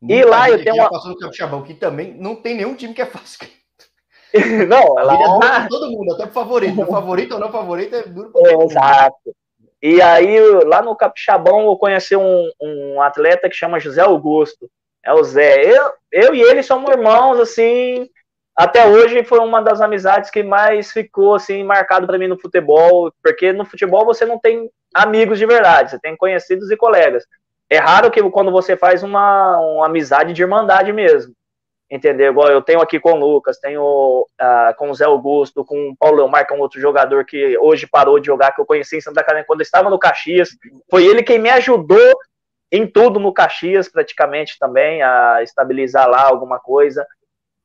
Muita 0.00 0.20
e 0.20 0.24
lá 0.24 0.50
eu 0.50 0.62
tenho 0.62 0.76
uma. 0.76 0.90
passou 0.90 1.10
no 1.10 1.18
Capixabão, 1.18 1.62
que 1.62 1.74
também 1.74 2.14
não 2.14 2.36
tem 2.36 2.56
nenhum 2.56 2.74
time 2.74 2.94
que 2.94 3.02
é 3.02 3.06
fácil. 3.06 3.48
não, 4.68 4.94
lá... 4.94 5.14
é 5.14 5.68
duro 5.68 5.68
todo 5.68 5.90
mundo, 5.90 6.14
até 6.14 6.24
pro 6.24 6.34
favorito. 6.34 6.82
O 6.82 6.86
favorito 6.86 7.32
ou 7.32 7.40
não 7.40 7.52
favorito 7.52 7.94
é 7.94 8.02
duro 8.02 8.30
pra 8.30 8.42
todo 8.50 8.62
Exato. 8.70 9.36
E 9.86 10.00
aí, 10.00 10.40
lá 10.64 10.80
no 10.80 10.96
Capixabão, 10.96 11.66
eu 11.66 11.76
conheci 11.76 12.16
um, 12.16 12.50
um 12.58 13.02
atleta 13.02 13.50
que 13.50 13.54
chama 13.54 13.78
José 13.78 14.00
Augusto. 14.00 14.66
É 15.04 15.12
o 15.12 15.22
Zé. 15.22 15.62
Eu, 15.62 15.92
eu 16.10 16.34
e 16.34 16.40
ele 16.40 16.62
somos 16.62 16.90
irmãos, 16.90 17.38
assim. 17.38 18.08
Até 18.56 18.86
hoje 18.86 19.22
foi 19.24 19.40
uma 19.40 19.60
das 19.60 19.82
amizades 19.82 20.30
que 20.30 20.42
mais 20.42 20.90
ficou, 20.90 21.34
assim, 21.34 21.62
marcado 21.62 22.06
para 22.06 22.16
mim 22.16 22.28
no 22.28 22.40
futebol. 22.40 23.12
Porque 23.22 23.52
no 23.52 23.66
futebol 23.66 24.06
você 24.06 24.24
não 24.24 24.38
tem 24.38 24.70
amigos 24.94 25.38
de 25.38 25.44
verdade, 25.44 25.90
você 25.90 25.98
tem 25.98 26.16
conhecidos 26.16 26.70
e 26.70 26.76
colegas. 26.78 27.26
É 27.68 27.76
raro 27.76 28.10
que 28.10 28.22
quando 28.30 28.50
você 28.50 28.78
faz 28.78 29.02
uma, 29.02 29.58
uma 29.58 29.84
amizade 29.84 30.32
de 30.32 30.40
irmandade 30.40 30.94
mesmo 30.94 31.34
entendeu? 31.90 32.32
Igual 32.32 32.48
eu 32.50 32.62
tenho 32.62 32.80
aqui 32.80 32.98
com 32.98 33.12
o 33.12 33.20
Lucas, 33.20 33.58
tenho 33.58 34.26
uh, 34.40 34.74
com 34.76 34.90
o 34.90 34.94
Zé 34.94 35.04
Augusto, 35.04 35.64
com 35.64 35.90
o 35.90 35.96
Paulo 35.96 36.18
Leomar, 36.18 36.46
que 36.46 36.52
é 36.52 36.56
um 36.56 36.60
outro 36.60 36.80
jogador 36.80 37.24
que 37.24 37.56
hoje 37.58 37.86
parou 37.86 38.18
de 38.18 38.26
jogar, 38.26 38.52
que 38.52 38.60
eu 38.60 38.66
conheci 38.66 38.96
em 38.96 39.00
Santa 39.00 39.20
Catarina 39.20 39.46
quando 39.46 39.60
eu 39.60 39.64
estava 39.64 39.90
no 39.90 39.98
Caxias. 39.98 40.50
Foi 40.90 41.04
ele 41.04 41.22
quem 41.22 41.38
me 41.38 41.50
ajudou 41.50 42.12
em 42.70 42.86
tudo 42.86 43.20
no 43.20 43.32
Caxias, 43.32 43.88
praticamente 43.88 44.58
também, 44.58 45.02
a 45.02 45.42
estabilizar 45.42 46.08
lá 46.08 46.22
alguma 46.22 46.58
coisa. 46.58 47.06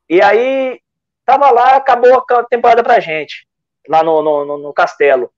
E 0.08 0.22
aí, 0.22 0.80
tava 1.26 1.50
lá, 1.52 1.76
acabou 1.76 2.24
a 2.30 2.44
temporada 2.44 2.84
pra 2.84 3.00
gente, 3.00 3.48
lá 3.88 4.04
no, 4.04 4.22
no, 4.22 4.58
no 4.58 4.74
Castelo. 4.74 5.32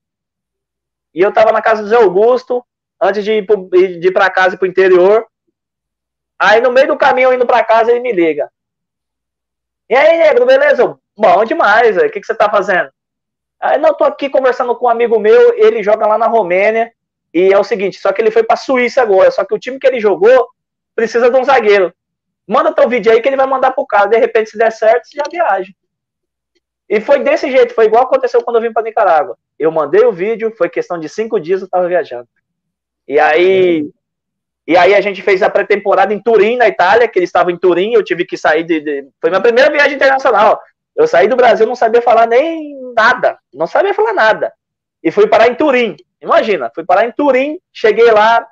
E 1.14 1.20
eu 1.20 1.32
tava 1.32 1.52
na 1.52 1.62
casa 1.62 1.82
do 1.82 1.88
Zé 1.88 1.96
Augusto, 1.96 2.64
antes 3.00 3.24
de 3.24 3.32
ir, 3.32 3.46
pro, 3.46 3.68
de 3.70 4.08
ir 4.08 4.12
pra 4.12 4.30
casa 4.30 4.54
e 4.54 4.58
pro 4.58 4.66
interior. 4.66 5.26
Aí, 6.38 6.60
no 6.60 6.70
meio 6.70 6.88
do 6.88 6.96
caminho, 6.96 7.32
indo 7.32 7.46
pra 7.46 7.64
casa, 7.64 7.90
ele 7.90 8.00
me 8.00 8.12
liga. 8.12 8.50
E 9.88 9.94
aí, 9.94 10.18
negro, 10.18 10.46
beleza? 10.46 10.96
Bom 11.16 11.44
demais, 11.44 11.96
o 11.96 12.10
que, 12.10 12.20
que 12.20 12.26
você 12.26 12.34
tá 12.34 12.50
fazendo? 12.50 12.90
Aí, 13.60 13.78
não, 13.78 13.94
tô 13.94 14.04
aqui 14.04 14.28
conversando 14.28 14.74
com 14.74 14.86
um 14.86 14.88
amigo 14.88 15.18
meu, 15.18 15.54
ele 15.54 15.82
joga 15.82 16.06
lá 16.06 16.18
na 16.18 16.26
Romênia, 16.26 16.92
E 17.32 17.52
é 17.52 17.58
o 17.58 17.64
seguinte, 17.64 17.98
só 17.98 18.12
que 18.12 18.20
ele 18.20 18.30
foi 18.30 18.42
para 18.42 18.56
Suíça 18.56 19.00
agora, 19.00 19.30
só 19.30 19.44
que 19.44 19.54
o 19.54 19.58
time 19.58 19.78
que 19.78 19.86
ele 19.86 20.00
jogou 20.00 20.48
precisa 20.94 21.30
de 21.30 21.36
um 21.36 21.44
zagueiro. 21.44 21.92
Manda 22.46 22.74
teu 22.74 22.88
vídeo 22.88 23.10
aí 23.10 23.20
que 23.20 23.28
ele 23.28 23.36
vai 23.36 23.46
mandar 23.46 23.70
pro 23.70 23.86
cara. 23.86 24.06
De 24.06 24.18
repente, 24.18 24.50
se 24.50 24.58
der 24.58 24.70
certo, 24.70 25.06
você 25.06 25.16
já 25.16 25.24
viaja. 25.30 25.72
E 26.88 27.00
foi 27.00 27.20
desse 27.20 27.50
jeito, 27.50 27.74
foi 27.74 27.86
igual 27.86 28.04
aconteceu 28.04 28.42
quando 28.42 28.56
eu 28.56 28.62
vim 28.62 28.72
para 28.72 28.82
Nicarágua. 28.82 29.38
Eu 29.58 29.70
mandei 29.70 30.04
o 30.04 30.12
vídeo, 30.12 30.54
foi 30.58 30.68
questão 30.68 30.98
de 30.98 31.08
cinco 31.08 31.40
dias 31.40 31.62
eu 31.62 31.68
tava 31.68 31.88
viajando. 31.88 32.28
E 33.08 33.18
aí, 33.18 33.88
e 34.66 34.76
aí 34.76 34.94
a 34.94 35.00
gente 35.00 35.22
fez 35.22 35.42
a 35.42 35.50
pré-temporada 35.50 36.14
em 36.14 36.22
Turim, 36.22 36.56
na 36.56 36.68
Itália, 36.68 37.08
que 37.08 37.18
ele 37.18 37.24
estava 37.24 37.50
em 37.50 37.58
Turim, 37.58 37.94
eu 37.94 38.04
tive 38.04 38.24
que 38.24 38.36
sair 38.36 38.62
de, 38.62 38.80
de, 38.80 39.08
Foi 39.20 39.30
minha 39.30 39.42
primeira 39.42 39.70
viagem 39.70 39.94
internacional. 39.94 40.60
Eu 40.94 41.06
saí 41.06 41.26
do 41.26 41.36
Brasil, 41.36 41.66
não 41.66 41.74
sabia 41.74 42.02
falar 42.02 42.26
nem 42.26 42.76
nada. 42.94 43.38
Não 43.52 43.66
sabia 43.66 43.94
falar 43.94 44.12
nada. 44.12 44.52
E 45.02 45.10
fui 45.10 45.26
parar 45.26 45.48
em 45.48 45.54
Turim. 45.54 45.96
Imagina, 46.20 46.70
fui 46.72 46.84
parar 46.84 47.06
em 47.06 47.12
Turim, 47.12 47.58
cheguei 47.72 48.10
lá, 48.12 48.46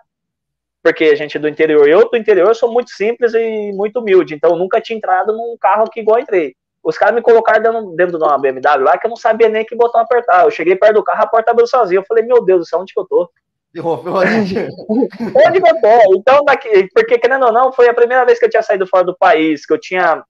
porque 0.83 1.05
a 1.05 1.15
gente 1.15 1.37
é 1.37 1.41
do 1.41 1.49
interior, 1.49 1.89
eu 1.89 2.11
do 2.11 2.17
interior 2.17 2.53
sou 2.57 2.73
muito 2.73 2.91
simples 2.91 3.33
e 3.35 3.71
muito 3.73 4.01
humilde, 4.01 4.35
então 4.35 4.57
nunca 4.57 4.81
tinha 4.81 4.97
entrado 4.97 5.33
num 5.33 5.57
carro 5.61 5.89
que 5.89 6.01
igual 6.01 6.19
entrei. 6.19 6.57
Os 6.83 6.97
caras 6.97 7.15
me 7.15 7.23
colocaram 7.23 7.63
dentro, 7.63 7.91
dentro 7.95 8.19
de 8.19 8.25
uma 8.25 8.39
BMW 8.39 8.83
lá 8.83 8.99
que 8.99 9.07
eu 9.07 9.11
não 9.11 9.17
sabia 9.17 9.49
nem 9.49 9.65
que 9.65 9.77
botão 9.77 10.01
apertar. 10.01 10.45
Eu 10.45 10.51
cheguei 10.51 10.75
perto 10.75 10.95
do 10.95 11.05
carro, 11.05 11.23
a 11.23 11.27
porta 11.27 11.51
abriu 11.51 11.67
sozinha. 11.67 12.01
Eu 12.01 12.05
falei, 12.05 12.25
meu 12.25 12.43
Deus 12.43 12.61
do 12.61 12.67
céu, 12.67 12.81
onde 12.81 12.95
que 12.95 12.99
eu 12.99 13.05
tô? 13.05 13.31
onde 14.89 15.61
que 15.61 15.69
eu 15.69 15.81
tô? 15.81 16.15
Então, 16.17 16.45
daqui, 16.45 16.89
porque 16.93 17.19
querendo 17.19 17.47
ou 17.47 17.53
não, 17.53 17.73
foi 17.73 17.89
a 17.89 17.95
primeira 17.95 18.25
vez 18.25 18.39
que 18.39 18.45
eu 18.45 18.51
tinha 18.51 18.63
saído 18.63 18.87
fora 18.87 19.05
do 19.05 19.17
país, 19.17 19.65
que 19.65 19.73
eu 19.73 19.79
tinha 19.79 20.25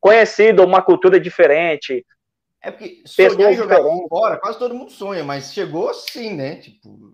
conhecido 0.00 0.64
uma 0.64 0.80
cultura 0.80 1.20
diferente. 1.20 2.04
É 2.62 2.70
porque 2.70 3.02
sonhar 3.04 3.52
jogar 3.52 3.80
fora, 4.08 4.38
quase 4.38 4.58
todo 4.58 4.74
mundo 4.74 4.90
sonha, 4.90 5.22
mas 5.22 5.52
chegou 5.52 5.88
assim, 5.88 6.34
né? 6.34 6.56
Tipo, 6.56 7.12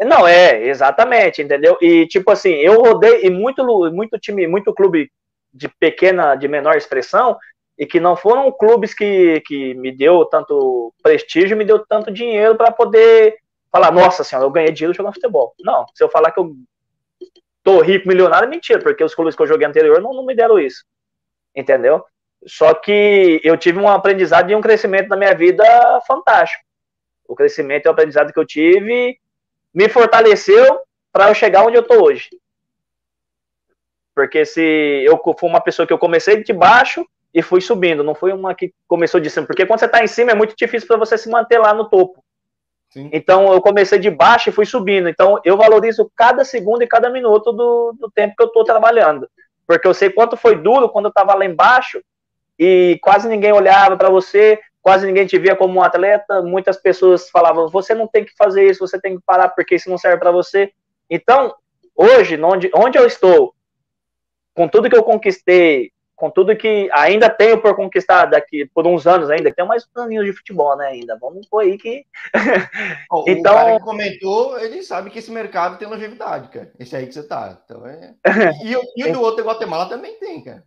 não, 0.00 0.26
é, 0.26 0.66
exatamente, 0.66 1.42
entendeu? 1.42 1.76
E 1.80 2.06
tipo 2.06 2.30
assim, 2.30 2.50
eu 2.54 2.80
rodei 2.80 3.24
e 3.24 3.30
muito, 3.30 3.64
muito 3.92 4.18
time, 4.18 4.46
muito 4.46 4.74
clube 4.74 5.10
de 5.52 5.68
pequena, 5.68 6.34
de 6.34 6.48
menor 6.48 6.76
expressão, 6.76 7.36
e 7.78 7.86
que 7.86 8.00
não 8.00 8.16
foram 8.16 8.50
clubes 8.50 8.94
que, 8.94 9.40
que 9.46 9.74
me 9.74 9.90
deu 9.90 10.24
tanto 10.24 10.92
prestígio, 11.02 11.56
me 11.56 11.64
deu 11.64 11.84
tanto 11.86 12.12
dinheiro 12.12 12.56
para 12.56 12.70
poder 12.70 13.36
falar, 13.72 13.90
nossa 13.90 14.22
senhora, 14.22 14.46
eu 14.46 14.50
ganhei 14.50 14.70
dinheiro 14.70 14.94
jogando 14.94 15.14
futebol. 15.14 15.54
Não, 15.60 15.86
se 15.94 16.04
eu 16.04 16.08
falar 16.08 16.30
que 16.30 16.38
eu 16.38 16.54
tô 17.64 17.80
rico, 17.80 18.06
milionário, 18.06 18.46
é 18.46 18.50
mentira, 18.50 18.78
porque 18.78 19.02
os 19.02 19.14
clubes 19.14 19.34
que 19.34 19.42
eu 19.42 19.46
joguei 19.46 19.66
anterior 19.66 20.00
não, 20.00 20.12
não 20.12 20.26
me 20.26 20.36
deram 20.36 20.58
isso. 20.58 20.84
Entendeu? 21.56 22.04
Só 22.46 22.74
que 22.74 23.40
eu 23.42 23.56
tive 23.56 23.78
um 23.78 23.88
aprendizado 23.88 24.50
e 24.50 24.54
um 24.54 24.60
crescimento 24.60 25.08
na 25.08 25.16
minha 25.16 25.34
vida 25.34 25.64
fantástico. 26.06 26.62
O 27.26 27.34
crescimento 27.34 27.86
e 27.86 27.88
o 27.88 27.92
aprendizado 27.92 28.32
que 28.32 28.38
eu 28.38 28.46
tive 28.46 29.16
me 29.72 29.88
fortaleceu 29.88 30.80
para 31.10 31.30
eu 31.30 31.34
chegar 31.34 31.64
onde 31.64 31.76
eu 31.76 31.82
tô 31.82 32.04
hoje. 32.04 32.28
Porque 34.14 34.44
se 34.44 34.60
eu 35.06 35.18
fui 35.38 35.48
uma 35.48 35.60
pessoa 35.60 35.86
que 35.86 35.92
eu 35.92 35.98
comecei 35.98 36.42
de 36.42 36.52
baixo 36.52 37.06
e 37.32 37.40
fui 37.40 37.62
subindo, 37.62 38.04
não 38.04 38.14
foi 38.14 38.32
uma 38.32 38.54
que 38.54 38.74
começou 38.86 39.18
de 39.18 39.30
cima, 39.30 39.46
porque 39.46 39.64
quando 39.64 39.80
você 39.80 39.86
está 39.86 40.04
em 40.04 40.06
cima 40.06 40.32
é 40.32 40.34
muito 40.34 40.54
difícil 40.54 40.86
para 40.86 40.98
você 40.98 41.16
se 41.16 41.30
manter 41.30 41.58
lá 41.58 41.72
no 41.72 41.88
topo. 41.88 42.22
Então 43.12 43.52
eu 43.52 43.60
comecei 43.60 43.98
de 43.98 44.10
baixo 44.10 44.48
e 44.48 44.52
fui 44.52 44.66
subindo. 44.66 45.08
Então 45.08 45.40
eu 45.44 45.56
valorizo 45.56 46.10
cada 46.14 46.44
segundo 46.44 46.82
e 46.82 46.86
cada 46.86 47.08
minuto 47.08 47.52
do, 47.52 47.94
do 47.98 48.10
tempo 48.10 48.34
que 48.36 48.42
eu 48.42 48.48
estou 48.48 48.64
trabalhando. 48.64 49.28
Porque 49.66 49.86
eu 49.86 49.94
sei 49.94 50.10
quanto 50.10 50.36
foi 50.36 50.56
duro 50.56 50.88
quando 50.88 51.06
eu 51.06 51.10
estava 51.10 51.34
lá 51.34 51.44
embaixo 51.44 52.02
e 52.58 52.98
quase 53.02 53.28
ninguém 53.28 53.52
olhava 53.52 53.96
para 53.96 54.10
você, 54.10 54.60
quase 54.82 55.06
ninguém 55.06 55.26
te 55.26 55.38
via 55.38 55.56
como 55.56 55.78
um 55.78 55.82
atleta, 55.82 56.42
muitas 56.42 56.76
pessoas 56.76 57.30
falavam, 57.30 57.68
você 57.68 57.94
não 57.94 58.06
tem 58.06 58.24
que 58.24 58.34
fazer 58.36 58.68
isso, 58.68 58.80
você 58.80 59.00
tem 59.00 59.16
que 59.16 59.22
parar 59.24 59.48
porque 59.48 59.76
isso 59.76 59.88
não 59.88 59.96
serve 59.96 60.18
para 60.18 60.30
você. 60.30 60.72
Então, 61.08 61.54
hoje, 61.94 62.40
onde, 62.42 62.70
onde 62.74 62.98
eu 62.98 63.06
estou, 63.06 63.54
com 64.54 64.68
tudo 64.68 64.90
que 64.90 64.96
eu 64.96 65.02
conquistei, 65.02 65.92
com 66.22 66.30
tudo 66.30 66.54
que 66.54 66.88
ainda 66.92 67.28
tenho 67.28 67.60
por 67.60 67.74
conquistar 67.74 68.26
daqui 68.26 68.64
por 68.72 68.86
uns 68.86 69.08
anos 69.08 69.28
ainda, 69.28 69.52
tem 69.52 69.66
mais 69.66 69.84
um 69.96 70.02
aninho 70.02 70.24
de 70.24 70.32
futebol, 70.32 70.76
né, 70.76 70.86
ainda, 70.86 71.18
vamos 71.20 71.48
pôr 71.48 71.64
aí 71.64 71.76
que... 71.76 72.04
o 73.10 73.24
então... 73.26 73.52
cara 73.52 73.76
que 73.76 73.84
comentou, 73.84 74.56
ele 74.60 74.84
sabe 74.84 75.10
que 75.10 75.18
esse 75.18 75.32
mercado 75.32 75.78
tem 75.78 75.88
longevidade, 75.88 76.46
cara, 76.50 76.70
esse 76.78 76.94
aí 76.94 77.08
que 77.08 77.14
você 77.14 77.24
tá, 77.24 77.58
então 77.64 77.84
é... 77.84 78.14
E, 78.64 79.00
e 79.00 79.04
o 79.04 79.12
do 79.12 79.20
outro 79.20 79.44
Guatemala 79.44 79.88
também 79.88 80.16
tem, 80.20 80.44
cara. 80.44 80.62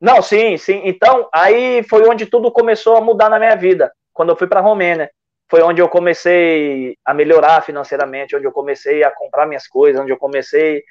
Não, 0.00 0.20
sim, 0.20 0.56
sim. 0.56 0.82
Então, 0.84 1.28
aí 1.32 1.84
foi 1.84 2.08
onde 2.08 2.26
tudo 2.26 2.50
começou 2.50 2.96
a 2.96 3.00
mudar 3.00 3.28
na 3.28 3.38
minha 3.38 3.54
vida. 3.54 3.92
Quando 4.12 4.30
eu 4.30 4.36
fui 4.36 4.48
para 4.48 4.60
Romênia, 4.60 5.08
foi 5.48 5.62
onde 5.62 5.80
eu 5.80 5.88
comecei 5.88 6.96
a 7.04 7.14
melhorar 7.14 7.62
financeiramente, 7.62 8.34
onde 8.34 8.46
eu 8.46 8.52
comecei 8.52 9.04
a 9.04 9.10
comprar 9.12 9.46
minhas 9.46 9.68
coisas, 9.68 10.02
onde 10.02 10.10
eu 10.10 10.18
comecei 10.18 10.82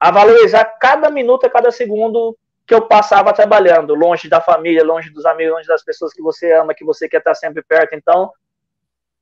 a 0.00 0.10
valorizar 0.10 0.64
cada 0.80 1.10
minuto 1.10 1.44
e 1.44 1.50
cada 1.50 1.70
segundo 1.70 2.34
que 2.68 2.74
eu 2.74 2.86
passava 2.86 3.32
trabalhando, 3.32 3.94
longe 3.94 4.28
da 4.28 4.42
família, 4.42 4.84
longe 4.84 5.08
dos 5.10 5.24
amigos, 5.24 5.54
longe 5.54 5.66
das 5.66 5.82
pessoas 5.82 6.12
que 6.12 6.20
você 6.20 6.52
ama, 6.52 6.74
que 6.74 6.84
você 6.84 7.08
quer 7.08 7.16
estar 7.16 7.34
sempre 7.34 7.62
perto. 7.62 7.94
Então, 7.94 8.30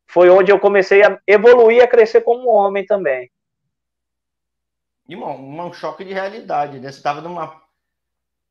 foi 0.08 0.28
onde 0.28 0.50
eu 0.50 0.58
comecei 0.58 1.04
a 1.04 1.16
evoluir, 1.24 1.80
a 1.80 1.86
crescer 1.86 2.22
como 2.22 2.50
homem 2.50 2.84
também. 2.84 3.30
E 5.08 5.14
um, 5.14 5.66
um 5.66 5.72
choque 5.72 6.04
de 6.04 6.12
realidade, 6.12 6.80
né? 6.80 6.90
Você 6.90 6.98
estava 6.98 7.20
numa 7.20 7.62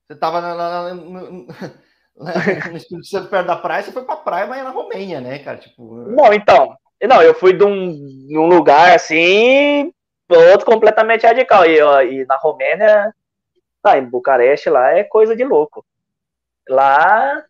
você 0.07 0.13
estava 0.13 0.39
no, 0.93 1.47
no 2.71 2.77
Espírito 2.77 3.07
Santo 3.07 3.29
perto 3.29 3.47
da 3.47 3.57
praia, 3.57 3.83
você 3.83 3.91
foi 3.91 4.05
pra 4.05 4.15
praia, 4.15 4.47
mas 4.47 4.63
na 4.63 4.69
Romênia, 4.69 5.19
né, 5.19 5.39
cara? 5.39 5.57
Tipo... 5.57 6.05
Não, 6.07 6.33
então. 6.33 6.73
Não, 7.03 7.21
eu 7.21 7.33
fui 7.33 7.51
de 7.51 7.65
um, 7.65 7.91
de 7.91 8.37
um 8.37 8.47
lugar 8.47 8.95
assim, 8.95 9.91
outro 10.29 10.65
completamente 10.65 11.25
radical. 11.25 11.65
E, 11.65 11.79
e 11.79 12.25
na 12.25 12.37
Romênia, 12.37 13.13
tá, 13.91 13.97
em 13.97 14.05
Bucareste, 14.05 14.69
lá 14.69 14.91
é 14.91 15.03
coisa 15.03 15.35
de 15.35 15.43
louco. 15.43 15.85
Lá 16.67 17.43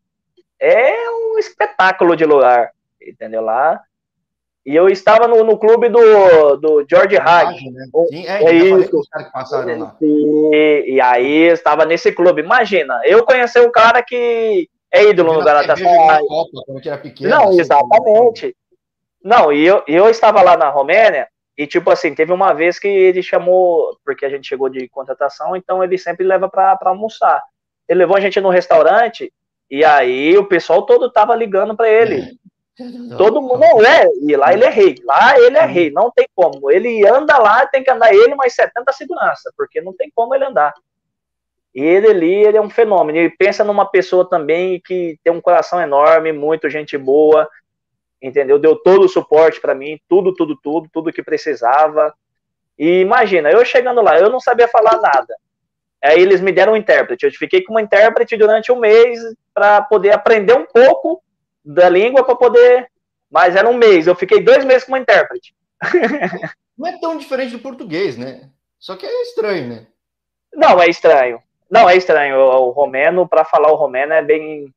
é 0.59 1.09
um 1.09 1.37
espetáculo 1.37 2.15
de 2.15 2.25
lugar, 2.25 2.71
entendeu? 3.01 3.41
Lá 3.41 3.81
e 4.65 4.75
eu 4.75 4.89
estava 4.89 5.27
no, 5.27 5.43
no 5.43 5.59
clube 5.59 5.89
do, 5.89 6.57
do 6.57 6.85
George 6.89 7.17
Haig. 7.17 7.69
Né? 7.69 7.85
Sim, 8.09 8.25
é, 8.25 8.43
é 8.43 8.53
isso. 8.53 9.01
Que 9.01 9.31
passaram 9.31 9.77
lá. 9.77 9.95
E, 10.01 10.95
e 10.95 11.01
aí 11.01 11.49
eu 11.49 11.53
estava 11.53 11.85
nesse 11.85 12.11
clube. 12.11 12.41
Imagina, 12.41 12.99
eu 13.03 13.23
conheci 13.23 13.59
um 13.59 13.71
cara 13.71 14.01
que 14.01 14.67
é 14.91 15.03
ídolo 15.07 15.33
no 15.33 15.43
Galatasaray. 15.45 16.25
Não, 17.21 17.49
assim, 17.49 17.59
exatamente. 17.59 18.55
Não, 19.23 19.53
e 19.53 19.63
eu, 19.63 19.83
eu 19.87 20.09
estava 20.09 20.41
lá 20.41 20.57
na 20.57 20.69
Romênia 20.69 21.27
e, 21.57 21.65
tipo 21.65 21.89
assim, 21.89 22.13
teve 22.13 22.33
uma 22.33 22.53
vez 22.53 22.77
que 22.77 22.87
ele 22.87 23.23
chamou, 23.23 23.97
porque 24.03 24.25
a 24.25 24.29
gente 24.29 24.47
chegou 24.47 24.67
de 24.67 24.89
contratação, 24.89 25.55
então 25.55 25.83
ele 25.83 25.97
sempre 25.97 26.25
leva 26.25 26.49
para 26.49 26.77
almoçar. 26.85 27.41
Ele 27.87 27.99
levou 27.99 28.17
a 28.17 28.19
gente 28.19 28.41
no 28.41 28.49
restaurante 28.49 29.31
e 29.69 29.83
aí 29.85 30.37
o 30.37 30.45
pessoal 30.45 30.85
todo 30.85 31.09
tava 31.09 31.35
ligando 31.35 31.75
para 31.75 31.89
ele. 31.89 32.37
Todo 33.17 33.41
mundo 33.41 33.59
não 33.59 33.85
é, 33.85 34.05
e 34.21 34.35
lá 34.35 34.51
ele 34.51 34.65
é 34.65 34.69
rei. 34.69 34.95
Lá 35.05 35.39
ele 35.39 35.57
é 35.57 35.65
rei, 35.65 35.89
não 35.91 36.11
tem 36.11 36.27
como. 36.35 36.69
Ele 36.69 37.07
anda 37.07 37.37
lá, 37.37 37.65
tem 37.65 37.81
que 37.81 37.89
andar 37.89 38.13
ele 38.13 38.35
mais 38.35 38.53
70 38.53 38.91
segurança, 38.91 39.49
porque 39.55 39.79
não 39.79 39.93
tem 39.93 40.11
como 40.13 40.35
ele 40.35 40.43
andar. 40.43 40.73
E 41.73 41.81
ele 41.81 42.07
ali, 42.09 42.33
ele 42.33 42.57
é 42.57 42.61
um 42.61 42.69
fenômeno. 42.69 43.17
E 43.17 43.29
pensa 43.29 43.63
numa 43.63 43.85
pessoa 43.85 44.29
também 44.29 44.81
que 44.81 45.17
tem 45.23 45.31
um 45.31 45.39
coração 45.39 45.79
enorme, 45.81 46.33
muito 46.33 46.69
gente 46.69 46.97
boa, 46.97 47.49
entendeu? 48.25 48.59
Deu 48.59 48.75
todo 48.75 49.05
o 49.05 49.09
suporte 49.09 49.61
para 49.61 49.75
mim, 49.75 49.99
tudo, 50.07 50.33
tudo, 50.33 50.57
tudo, 50.61 50.89
tudo 50.91 51.13
que 51.13 51.23
precisava. 51.23 52.13
E 52.77 52.99
imagina, 53.01 53.49
eu 53.49 53.63
chegando 53.63 54.01
lá, 54.01 54.17
eu 54.17 54.29
não 54.29 54.39
sabia 54.39 54.67
falar 54.67 54.99
nada. 54.99 55.35
Aí 56.03 56.19
eles 56.19 56.41
me 56.41 56.51
deram 56.51 56.73
um 56.73 56.77
intérprete. 56.77 57.25
Eu 57.25 57.31
fiquei 57.31 57.63
com 57.63 57.73
uma 57.73 57.81
intérprete 57.81 58.37
durante 58.37 58.71
um 58.71 58.79
mês 58.79 59.19
para 59.53 59.81
poder 59.81 60.11
aprender 60.11 60.53
um 60.53 60.65
pouco 60.65 61.23
da 61.63 61.89
língua 61.89 62.23
para 62.23 62.35
poder. 62.35 62.87
Mas 63.29 63.55
era 63.55 63.67
um 63.67 63.75
mês, 63.75 64.07
eu 64.07 64.15
fiquei 64.15 64.41
dois 64.41 64.63
meses 64.63 64.83
como 64.83 64.97
intérprete. 64.97 65.55
Não 66.77 66.87
é 66.87 66.99
tão 66.99 67.17
diferente 67.17 67.51
do 67.51 67.59
português, 67.59 68.17
né? 68.17 68.49
Só 68.77 68.95
que 68.95 69.05
é 69.05 69.21
estranho, 69.23 69.67
né? 69.67 69.87
Não, 70.53 70.81
é 70.81 70.87
estranho. 70.87 71.41
Não, 71.69 71.89
é 71.89 71.95
estranho. 71.95 72.37
O, 72.37 72.67
o 72.67 72.69
romeno, 72.71 73.27
para 73.27 73.43
falar 73.45 73.71
o 73.71 73.75
romeno, 73.75 74.13
é 74.13 74.21
bem. 74.21 74.73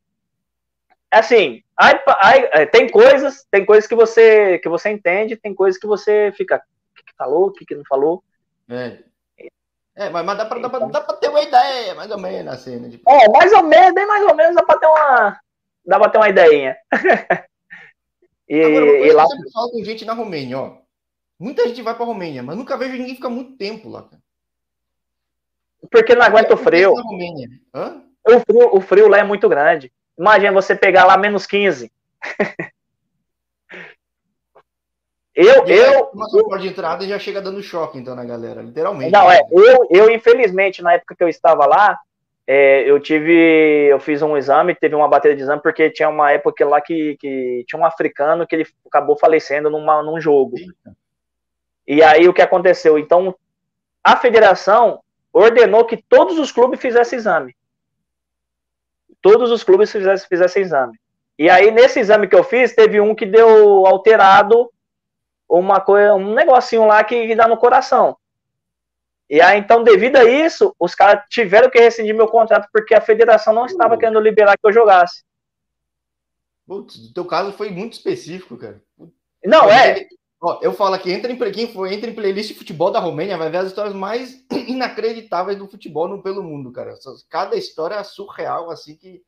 Assim, 1.10 1.62
aí, 1.76 1.94
aí, 2.20 2.48
é, 2.52 2.66
tem 2.66 2.88
coisas, 2.88 3.46
tem 3.50 3.64
coisas 3.64 3.86
que 3.86 3.94
você 3.94 4.58
que 4.58 4.68
você 4.68 4.90
entende, 4.90 5.36
tem 5.36 5.54
coisas 5.54 5.80
que 5.80 5.86
você 5.86 6.32
fica. 6.36 6.56
O 6.56 6.94
que, 6.94 7.04
que 7.04 7.16
falou, 7.16 7.46
o 7.46 7.52
que, 7.52 7.64
que 7.64 7.74
não 7.74 7.84
falou. 7.88 8.22
É. 8.68 8.98
É, 9.96 10.10
mas, 10.10 10.24
mas 10.24 10.38
dá, 10.38 10.46
para 10.46 10.60
dá, 10.60 10.78
dá 10.78 11.00
ter 11.14 11.28
uma 11.28 11.42
ideia, 11.42 11.94
mais 11.94 12.08
ou 12.10 12.18
menos, 12.18 12.52
assim, 12.52 12.76
né? 12.76 12.88
Tipo... 12.88 13.10
É, 13.10 13.28
mais 13.30 13.52
ou 13.52 13.64
menos, 13.64 13.94
bem 13.94 14.06
mais 14.06 14.24
ou 14.24 14.34
menos 14.34 14.54
dá 14.54 14.62
para 14.62 14.78
ter 14.78 14.86
uma, 14.86 15.40
dá 15.84 15.98
pra 15.98 16.08
ter 16.08 16.18
uma 16.18 16.28
ideinha. 16.28 16.76
e, 18.48 18.62
Agora, 18.62 18.86
e 18.86 19.12
lá. 19.12 19.24
Eu 19.24 19.50
falo 19.52 19.70
com 19.72 19.84
gente 19.84 20.04
na 20.04 20.12
Romênia, 20.12 20.58
ó. 20.58 20.76
Muita 21.40 21.66
gente 21.66 21.82
vai 21.82 21.96
pra 21.96 22.04
Romênia, 22.04 22.42
mas 22.42 22.56
nunca 22.56 22.76
vejo 22.76 22.96
ninguém 22.96 23.16
ficar 23.16 23.28
muito 23.28 23.56
tempo 23.56 23.88
lá, 23.88 24.02
cara. 24.02 24.22
Porque 25.90 26.14
não 26.14 26.22
aguenta 26.22 26.54
o 26.54 26.56
frio. 26.56 26.92
O 26.92 28.40
frio. 28.40 28.76
O 28.76 28.80
frio 28.80 29.08
lá 29.08 29.18
é 29.18 29.24
muito 29.24 29.48
grande. 29.48 29.92
Imagina 30.18 30.52
você 30.52 30.74
pegar 30.74 31.04
lá 31.04 31.16
menos 31.16 31.46
15. 31.46 31.92
Eu, 35.40 35.64
eu. 35.68 36.10
Uma 36.12 36.58
de 36.58 36.66
entrada 36.66 37.04
e 37.04 37.08
já 37.08 37.16
chega 37.16 37.40
dando 37.40 37.62
choque, 37.62 37.96
então, 37.96 38.16
na 38.16 38.24
galera, 38.24 38.60
literalmente. 38.60 39.12
Não, 39.12 39.30
é. 39.30 39.40
Eu, 39.52 39.86
eu, 39.88 40.10
infelizmente, 40.10 40.82
na 40.82 40.94
época 40.94 41.14
que 41.14 41.22
eu 41.22 41.28
estava 41.28 41.64
lá, 41.64 41.96
é, 42.44 42.82
eu 42.90 42.98
tive. 42.98 43.86
Eu 43.88 44.00
fiz 44.00 44.20
um 44.20 44.36
exame, 44.36 44.74
teve 44.74 44.96
uma 44.96 45.06
bateria 45.06 45.36
de 45.36 45.44
exame, 45.44 45.62
porque 45.62 45.90
tinha 45.90 46.08
uma 46.08 46.32
época 46.32 46.66
lá 46.66 46.80
que, 46.80 47.16
que 47.20 47.64
tinha 47.68 47.80
um 47.80 47.84
africano 47.84 48.48
que 48.48 48.56
ele 48.56 48.66
acabou 48.84 49.16
falecendo 49.16 49.70
numa, 49.70 50.02
num 50.02 50.20
jogo. 50.20 50.56
E 51.86 52.02
aí 52.02 52.28
o 52.28 52.34
que 52.34 52.42
aconteceu? 52.42 52.98
Então, 52.98 53.32
a 54.02 54.16
federação 54.16 55.00
ordenou 55.32 55.84
que 55.84 55.96
todos 55.96 56.36
os 56.36 56.50
clubes 56.50 56.80
fizessem 56.80 57.16
exame. 57.16 57.54
Todos 59.20 59.50
os 59.50 59.62
clubes 59.62 59.90
fizessem, 59.90 60.28
fizessem 60.28 60.62
exame. 60.62 60.98
E 61.38 61.48
aí, 61.48 61.70
nesse 61.70 62.00
exame 62.00 62.26
que 62.26 62.34
eu 62.34 62.42
fiz, 62.42 62.74
teve 62.74 63.00
um 63.00 63.14
que 63.14 63.24
deu 63.24 63.86
alterado 63.86 64.70
uma 65.48 65.80
coisa, 65.80 66.14
um 66.14 66.34
negocinho 66.34 66.86
lá 66.86 67.02
que, 67.04 67.26
que 67.26 67.34
dá 67.34 67.46
no 67.46 67.56
coração. 67.56 68.16
E 69.30 69.40
aí, 69.40 69.58
então, 69.58 69.84
devido 69.84 70.16
a 70.16 70.24
isso, 70.24 70.74
os 70.78 70.94
caras 70.94 71.24
tiveram 71.28 71.70
que 71.70 71.78
rescindir 71.78 72.14
meu 72.14 72.28
contrato 72.28 72.68
porque 72.72 72.94
a 72.94 73.00
federação 73.00 73.52
não 73.52 73.66
estava 73.66 73.94
uhum. 73.94 74.00
querendo 74.00 74.20
liberar 74.20 74.56
que 74.56 74.66
eu 74.66 74.72
jogasse. 74.72 75.22
Putz, 76.66 76.96
o 76.96 77.14
teu 77.14 77.24
caso 77.24 77.52
foi 77.52 77.70
muito 77.70 77.94
específico, 77.94 78.56
cara. 78.56 78.82
Não, 79.44 79.70
é. 79.70 80.06
Ó, 80.40 80.60
eu 80.62 80.72
falo 80.72 80.94
aqui, 80.94 81.10
entra 81.10 81.32
em, 81.32 81.36
quem 81.50 81.66
for, 81.66 81.90
entra 81.90 82.08
em 82.08 82.14
playlist 82.14 82.52
de 82.52 82.58
futebol 82.58 82.92
da 82.92 83.00
Romênia, 83.00 83.36
vai 83.36 83.50
ver 83.50 83.58
as 83.58 83.66
histórias 83.66 83.94
mais 83.94 84.44
inacreditáveis 84.68 85.58
do 85.58 85.66
futebol 85.66 86.06
no, 86.06 86.22
pelo 86.22 86.42
mundo, 86.42 86.70
cara. 86.70 86.94
Cada 87.28 87.56
história 87.56 87.96
é 87.96 88.04
surreal, 88.04 88.70
assim, 88.70 88.96
que. 88.96 89.20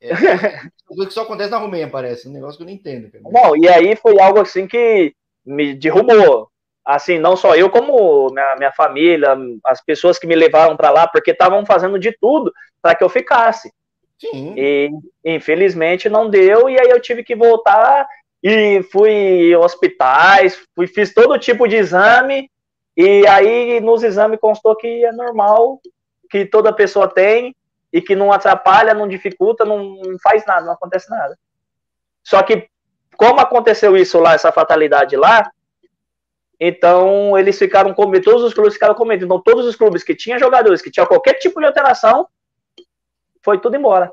É, 0.00 0.10
que 1.06 1.10
só 1.10 1.22
acontece 1.22 1.50
na 1.50 1.58
Romênia, 1.58 1.88
parece. 1.88 2.28
Um 2.28 2.32
negócio 2.32 2.58
que 2.58 2.62
eu 2.62 2.66
não 2.66 2.72
entendo. 2.72 3.10
Cara. 3.10 3.24
Não, 3.24 3.56
e 3.56 3.66
aí 3.66 3.96
foi 3.96 4.20
algo 4.20 4.40
assim 4.40 4.66
que 4.66 5.14
me 5.44 5.74
derrubou. 5.74 6.50
Assim, 6.84 7.18
não 7.18 7.36
só 7.36 7.54
eu, 7.54 7.70
como 7.70 8.28
minha, 8.30 8.56
minha 8.56 8.72
família, 8.72 9.36
as 9.64 9.82
pessoas 9.82 10.18
que 10.18 10.26
me 10.26 10.34
levaram 10.34 10.76
para 10.76 10.90
lá, 10.90 11.06
porque 11.06 11.30
estavam 11.30 11.64
fazendo 11.64 11.98
de 11.98 12.12
tudo 12.18 12.52
para 12.82 12.94
que 12.94 13.04
eu 13.04 13.08
ficasse. 13.08 13.72
Sim. 14.18 14.54
E 14.56 14.90
infelizmente 15.24 16.10
não 16.10 16.28
deu, 16.28 16.68
e 16.68 16.78
aí 16.78 16.90
eu 16.90 17.00
tive 17.00 17.24
que 17.24 17.34
voltar 17.34 18.06
e 18.42 18.82
fui 18.84 19.10
em 19.10 19.56
hospitais, 19.56 20.58
fui, 20.74 20.86
fiz 20.86 21.12
todo 21.12 21.38
tipo 21.38 21.68
de 21.68 21.76
exame, 21.76 22.50
e 22.96 23.26
aí 23.26 23.80
nos 23.80 24.02
exames 24.02 24.40
constou 24.40 24.76
que 24.76 25.04
é 25.04 25.12
normal, 25.12 25.80
que 26.28 26.46
toda 26.46 26.72
pessoa 26.72 27.08
tem, 27.08 27.54
e 27.92 28.00
que 28.00 28.14
não 28.14 28.32
atrapalha, 28.32 28.94
não 28.94 29.08
dificulta, 29.08 29.64
não, 29.64 29.98
faz 30.22 30.44
nada, 30.46 30.64
não 30.66 30.72
acontece 30.72 31.10
nada. 31.10 31.36
Só 32.22 32.42
que, 32.42 32.68
como 33.16 33.40
aconteceu 33.40 33.96
isso 33.96 34.18
lá, 34.18 34.34
essa 34.34 34.52
fatalidade 34.52 35.16
lá, 35.16 35.50
então 36.58 37.36
eles 37.38 37.58
ficaram 37.58 37.92
com 37.94 38.06
medo, 38.06 38.24
todos 38.24 38.42
os 38.44 38.54
clubes 38.54 38.74
ficaram 38.74 38.94
com 38.94 39.04
medo. 39.04 39.24
Então, 39.24 39.40
todos 39.40 39.66
os 39.66 39.74
clubes 39.74 40.02
que 40.04 40.14
tinham 40.14 40.38
jogadores 40.38 40.82
que 40.82 40.90
tinham 40.90 41.06
qualquer 41.06 41.34
tipo 41.34 41.58
de 41.58 41.66
alteração, 41.66 42.28
foi 43.42 43.58
tudo 43.58 43.76
embora. 43.76 44.12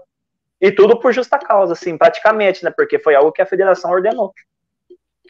E 0.60 0.72
tudo 0.72 1.00
por 1.00 1.13
justa 1.13 1.38
causa, 1.38 1.74
assim, 1.74 1.98
praticamente, 1.98 2.63
né? 2.63 2.72
Porque 2.76 2.98
foi 2.98 3.15
algo 3.15 3.32
que 3.32 3.41
a 3.41 3.46
federação 3.46 3.91
ordenou. 3.91 4.34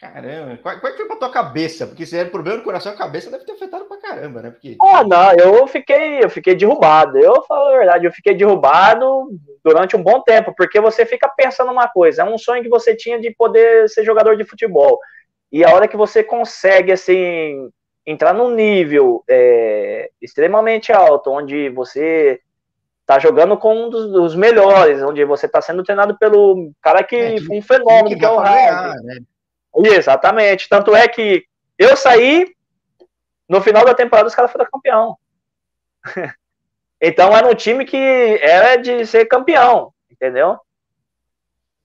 Caramba, 0.00 0.56
qual, 0.62 0.78
qual 0.78 0.92
é 0.92 0.92
que 0.92 0.98
foi 0.98 1.08
pra 1.08 1.16
tua 1.16 1.30
cabeça? 1.30 1.86
Porque 1.86 2.06
se 2.06 2.16
era 2.16 2.30
problema 2.30 2.58
do 2.58 2.64
coração, 2.64 2.92
a 2.92 2.96
cabeça 2.96 3.30
deve 3.30 3.44
ter 3.44 3.52
afetado 3.52 3.84
pra 3.86 3.96
caramba, 3.96 4.42
né? 4.42 4.50
Porque... 4.50 4.76
Ah, 4.80 5.02
não, 5.02 5.32
eu 5.32 5.66
fiquei, 5.66 6.22
eu 6.22 6.30
fiquei 6.30 6.54
derrubado. 6.54 7.18
Eu 7.18 7.42
falo 7.42 7.68
a 7.68 7.78
verdade, 7.78 8.06
eu 8.06 8.12
fiquei 8.12 8.34
derrubado 8.34 9.28
durante 9.64 9.96
um 9.96 10.02
bom 10.02 10.22
tempo, 10.22 10.54
porque 10.56 10.80
você 10.80 11.04
fica 11.04 11.28
pensando 11.28 11.72
uma 11.72 11.88
coisa, 11.88 12.22
é 12.22 12.24
um 12.24 12.38
sonho 12.38 12.62
que 12.62 12.68
você 12.68 12.94
tinha 12.94 13.20
de 13.20 13.32
poder 13.32 13.88
ser 13.88 14.04
jogador 14.04 14.36
de 14.36 14.44
futebol. 14.44 15.00
E 15.50 15.64
a 15.64 15.74
hora 15.74 15.88
que 15.88 15.96
você 15.96 16.22
consegue, 16.22 16.92
assim, 16.92 17.68
entrar 18.06 18.32
num 18.32 18.54
nível 18.54 19.24
é, 19.28 20.10
extremamente 20.22 20.92
alto, 20.92 21.30
onde 21.30 21.70
você 21.70 22.40
tá 23.08 23.18
jogando 23.18 23.56
com 23.56 23.74
um 23.74 23.88
dos, 23.88 24.12
dos 24.12 24.34
melhores, 24.34 25.02
onde 25.02 25.24
você 25.24 25.46
está 25.46 25.62
sendo 25.62 25.82
treinado 25.82 26.18
pelo 26.18 26.70
cara 26.82 27.02
que 27.02 27.16
é, 27.16 27.36
um 27.50 27.62
fenômeno, 27.62 28.10
que, 28.10 28.16
que 28.16 28.24
é 28.24 28.30
o 28.30 28.36
Hard. 28.36 29.02
Né? 29.02 29.20
Exatamente. 29.76 30.68
Tanto 30.68 30.94
é 30.94 31.08
que 31.08 31.42
eu 31.78 31.96
saí, 31.96 32.54
no 33.48 33.62
final 33.62 33.82
da 33.82 33.94
temporada 33.94 34.28
os 34.28 34.34
caras 34.34 34.52
foram 34.52 34.66
campeão. 34.70 35.16
então 37.00 37.34
era 37.34 37.48
um 37.48 37.54
time 37.54 37.86
que 37.86 37.96
era 37.96 38.76
de 38.76 39.06
ser 39.06 39.24
campeão, 39.24 39.90
entendeu? 40.10 40.58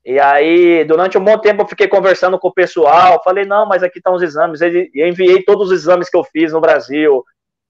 E 0.04 0.20
aí, 0.20 0.84
durante 0.84 1.18
um 1.18 1.24
bom 1.24 1.38
tempo, 1.38 1.62
eu 1.62 1.68
fiquei 1.68 1.88
conversando 1.88 2.38
com 2.38 2.50
o 2.50 2.54
pessoal. 2.54 3.24
Falei, 3.24 3.46
não, 3.46 3.66
mas 3.66 3.82
aqui 3.82 4.00
estão 4.00 4.14
os 4.14 4.22
exames. 4.22 4.60
E 4.60 4.90
enviei 4.96 5.42
todos 5.42 5.72
os 5.72 5.80
exames 5.80 6.10
que 6.10 6.18
eu 6.18 6.24
fiz 6.26 6.52
no 6.52 6.60
Brasil. 6.60 7.24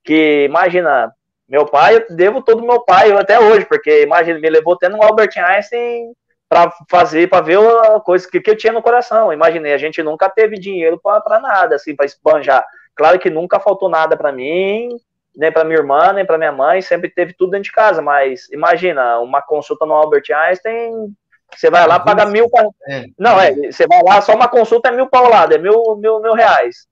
Que, 0.03 0.45
imagina, 0.45 1.13
meu 1.53 1.67
pai, 1.67 1.97
eu 1.97 2.05
devo 2.09 2.41
todo 2.41 2.65
meu 2.65 2.79
pai 2.79 3.11
até 3.11 3.39
hoje, 3.39 3.63
porque 3.63 4.01
imagina, 4.01 4.39
me 4.39 4.49
levou 4.49 4.75
tendo 4.75 4.97
um 4.97 5.03
Albert 5.03 5.37
Einstein 5.37 6.11
para 6.49 6.73
fazer, 6.89 7.29
para 7.29 7.45
ver 7.45 7.59
a 7.59 7.99
coisa 7.99 8.27
que, 8.27 8.41
que 8.41 8.49
eu 8.49 8.57
tinha 8.57 8.73
no 8.73 8.81
coração. 8.81 9.31
Imaginei, 9.31 9.71
a 9.71 9.77
gente 9.77 10.01
nunca 10.01 10.27
teve 10.27 10.57
dinheiro 10.57 10.99
para 10.99 11.39
nada, 11.39 11.75
assim, 11.75 11.95
para 11.95 12.07
esbanjar. 12.07 12.65
Claro 12.95 13.19
que 13.19 13.29
nunca 13.29 13.59
faltou 13.59 13.87
nada 13.87 14.17
para 14.17 14.31
mim, 14.31 14.97
nem 15.35 15.51
para 15.51 15.63
minha 15.63 15.77
irmã, 15.77 16.11
nem 16.11 16.25
para 16.25 16.39
minha 16.39 16.51
mãe, 16.51 16.81
sempre 16.81 17.07
teve 17.07 17.33
tudo 17.33 17.51
dentro 17.51 17.65
de 17.65 17.71
casa, 17.71 18.01
mas 18.01 18.51
imagina, 18.51 19.19
uma 19.19 19.39
consulta 19.39 19.85
no 19.85 19.93
Albert 19.93 20.23
Einstein, 20.35 21.13
você 21.55 21.69
vai 21.69 21.85
lá, 21.85 21.99
paga 21.99 22.25
mil. 22.25 22.49
É. 22.89 23.03
Não, 23.15 23.39
é, 23.39 23.53
você 23.71 23.85
vai 23.85 24.01
lá, 24.01 24.19
só 24.21 24.33
uma 24.33 24.47
consulta 24.47 24.89
é 24.89 24.91
mil 24.91 25.05
paulada, 25.05 25.53
é 25.53 25.59
mil, 25.59 25.97
mil, 25.97 26.19
mil 26.19 26.33
reais. 26.33 26.87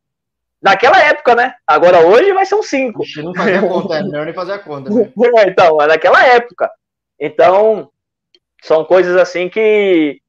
Naquela 0.61 1.01
época, 1.03 1.33
né? 1.33 1.55
Agora 1.65 2.05
hoje 2.05 2.31
vai 2.33 2.45
ser 2.45 2.55
um 2.55 2.61
5. 2.61 3.03
Não 3.23 3.33
fazer 3.33 3.55
a 3.55 3.61
conta, 3.67 3.95
é 3.95 4.03
melhor 4.03 4.25
nem 4.25 4.33
fazer 4.33 4.53
a 4.53 4.59
conta. 4.59 4.89
Né? 4.91 5.11
então, 5.47 5.77
naquela 5.77 6.23
época. 6.25 6.69
Então, 7.19 7.89
são 8.61 8.85
coisas 8.85 9.15
assim 9.17 9.49
que, 9.49 10.21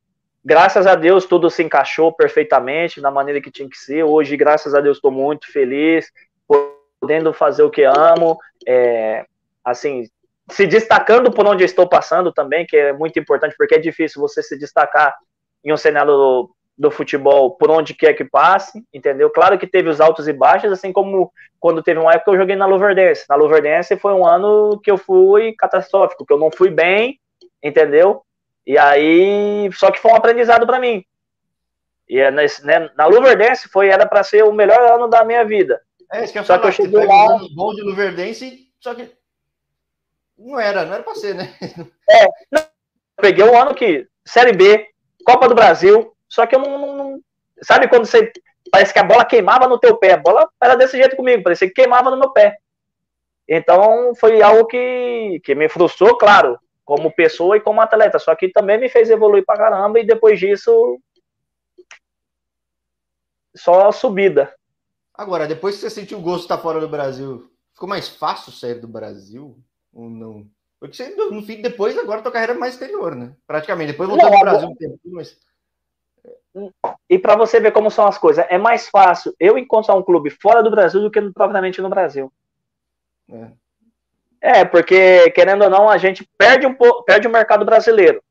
graças 0.43 0.87
a 0.87 0.95
Deus, 0.95 1.27
tudo 1.27 1.51
se 1.51 1.63
encaixou 1.63 2.13
perfeitamente 2.13 3.01
na 3.01 3.11
maneira 3.11 3.43
que 3.43 3.51
tinha 3.51 3.69
que 3.69 3.77
ser. 3.77 4.05
Hoje, 4.05 4.37
graças 4.37 4.75
a 4.75 4.81
Deus, 4.81 4.97
estou 4.97 5.11
muito 5.11 5.53
feliz, 5.53 6.11
podendo 6.49 7.35
fazer 7.35 7.63
o 7.63 7.71
que 7.71 7.85
amo. 7.85 8.39
É, 8.67 9.27
assim, 9.63 10.05
se 10.51 10.67
destacando 10.67 11.31
por 11.31 11.47
onde 11.47 11.63
estou 11.63 11.87
passando 11.87 12.33
também, 12.33 12.65
que 12.65 12.77
é 12.77 12.93
muito 12.93 13.19
importante, 13.19 13.55
porque 13.57 13.75
é 13.75 13.79
difícil 13.79 14.21
você 14.21 14.43
se 14.43 14.59
destacar 14.59 15.15
em 15.63 15.73
um 15.73 15.77
cenário 15.77 16.51
do 16.77 16.91
futebol 16.91 17.53
por 17.53 17.71
onde 17.71 17.95
quer 17.95 18.15
que 18.15 18.25
passe, 18.25 18.83
entendeu? 18.93 19.31
Claro 19.31 19.59
que 19.59 19.67
teve 19.67 19.89
os 19.89 20.01
altos 20.01 20.27
e 20.27 20.33
baixos, 20.33 20.73
assim 20.73 20.93
como 20.93 21.33
quando 21.61 21.83
teve 21.83 22.01
uma 22.01 22.13
época 22.13 22.31
que 22.31 22.37
eu 22.37 22.41
joguei 22.41 22.57
na 22.57 22.67
Luverdense. 22.67 23.25
Na 23.29 23.37
Luverdense 23.37 23.97
foi 23.97 24.13
um 24.13 24.27
ano 24.27 24.81
que 24.83 24.91
eu 24.91 24.99
fui 24.99 25.53
catastrófico, 25.53 26.25
que 26.25 26.33
eu 26.33 26.39
não 26.39 26.51
fui 26.51 26.71
bem, 26.71 27.21
entendeu? 27.63 28.23
E 28.67 28.79
aí, 28.79 29.71
só 29.73 29.91
que 29.91 30.01
foi 30.01 30.13
um 30.13 30.17
aprendizado 30.17 30.67
para 30.67 30.81
mim. 30.81 31.05
E 32.09 32.19
é 32.19 32.31
nesse, 32.31 32.65
né, 32.67 32.91
na 32.97 33.07
Luverdense 33.07 33.69
foi 33.69 33.89
era 33.89 34.07
para 34.07 34.23
ser 34.23 34.45
o 34.45 34.53
melhor 34.53 34.81
ano 34.81 35.09
da 35.09 35.25
minha 35.25 35.45
vida. 35.45 35.81
É, 36.13 36.25
isso 36.25 36.33
que 36.33 36.39
eu 36.39 36.45
só 36.45 36.59
falar, 36.59 36.61
que 36.61 36.69
eu 36.69 36.73
cheguei 36.73 37.07
lá, 37.07 37.37
um 37.37 37.55
bom 37.55 37.75
de 37.75 37.83
Luverdense, 37.83 38.69
só 38.81 38.95
que 38.95 39.11
não 40.37 40.59
era, 40.59 40.85
não 40.85 40.95
era 40.95 41.03
para 41.03 41.15
ser, 41.15 41.35
né? 41.35 41.55
É, 42.11 42.27
não, 42.51 42.63
peguei 43.17 43.45
um 43.45 43.59
ano 43.59 43.75
que 43.75 44.07
Série 44.27 44.53
B, 44.53 44.89
Copa 45.25 45.49
do 45.49 45.55
Brasil, 45.55 46.12
só 46.33 46.47
que 46.47 46.57
eu 46.57 46.61
não, 46.61 46.79
não, 46.79 46.97
não, 46.97 47.21
Sabe 47.63 47.89
quando 47.89 48.07
você. 48.07 48.33
Parece 48.71 48.91
que 48.91 48.99
a 48.99 49.05
bola 49.05 49.23
queimava 49.23 49.69
no 49.69 49.79
teu 49.79 49.99
pé. 49.99 50.15
A 50.15 50.17
bola 50.17 50.49
era 50.61 50.75
desse 50.75 50.97
jeito 50.97 51.15
comigo, 51.15 51.43
parecia 51.43 51.69
que 51.69 51.75
queimava 51.75 52.11
no 52.11 52.19
meu 52.19 52.33
pé. 52.33 52.57
Então 53.47 54.15
foi 54.15 54.41
algo 54.41 54.67
que, 54.67 55.43
que 55.45 55.55
me 55.55 55.69
frustrou, 55.69 56.17
claro, 56.17 56.59
como 56.87 57.15
pessoa 57.15 57.59
e 57.59 57.61
como 57.61 57.83
atleta. 57.83 58.19
Só 58.19 58.35
que 58.35 58.49
também 58.49 58.81
me 58.81 58.89
fez 58.89 59.11
evoluir 59.11 59.45
pra 59.45 59.59
caramba 59.59 60.01
e 60.01 60.07
depois 60.07 60.41
disso. 60.41 60.99
Só 63.55 63.93
subida. 63.93 64.55
Agora, 65.13 65.47
depois 65.47 65.75
que 65.75 65.83
você 65.83 65.91
sentiu 65.91 66.19
o 66.19 66.23
gosto 66.23 66.39
de 66.39 66.45
estar 66.45 66.59
fora 66.59 66.81
do 66.81 66.89
Brasil, 66.89 67.51
ficou 67.75 67.87
mais 67.87 68.09
fácil 68.09 68.51
sair 68.53 68.77
do 68.77 68.89
Brasil 68.89 69.59
ou 69.93 70.09
não? 70.09 70.47
Porque 70.81 70.97
você, 70.97 71.15
no 71.15 71.43
fim, 71.43 71.61
depois, 71.61 71.97
agora 71.99 72.23
tua 72.23 72.33
carreira 72.33 72.55
é 72.55 72.57
mais 72.57 72.73
exterior, 72.73 73.15
né? 73.15 73.37
Praticamente. 73.47 73.93
Depois 73.93 74.09
voltou 74.09 74.33
ao 74.33 74.41
Brasil 74.41 74.69
um 74.69 74.75
tempo, 74.75 74.99
mas 75.05 75.39
e 77.09 77.19
para 77.19 77.37
você 77.37 77.61
ver 77.61 77.73
como 77.73 77.91
são 77.91 78.07
as 78.07 78.19
coisas, 78.19 78.45
é 78.49 78.59
mais 78.59 78.89
fácil 78.89 79.35
eu 79.41 79.57
encontrar 79.57 79.95
um 79.95 80.03
clube 80.03 80.31
fora 80.31 80.63
do 80.63 80.71
Brasil 80.71 81.01
do 81.01 81.11
que 81.11 81.21
propriamente 81.31 81.81
no 81.81 81.89
Brasil. 81.89 82.33
É. 84.41 84.61
é, 84.61 84.65
porque, 84.65 85.31
querendo 85.31 85.65
ou 85.65 85.71
não, 85.71 85.89
a 85.89 85.97
gente 85.97 86.29
perde 86.37 86.67
um 86.67 86.75
pouco, 86.75 87.05
perde 87.05 87.27
o 87.27 87.31
mercado 87.31 87.65
brasileiro. 87.65 88.23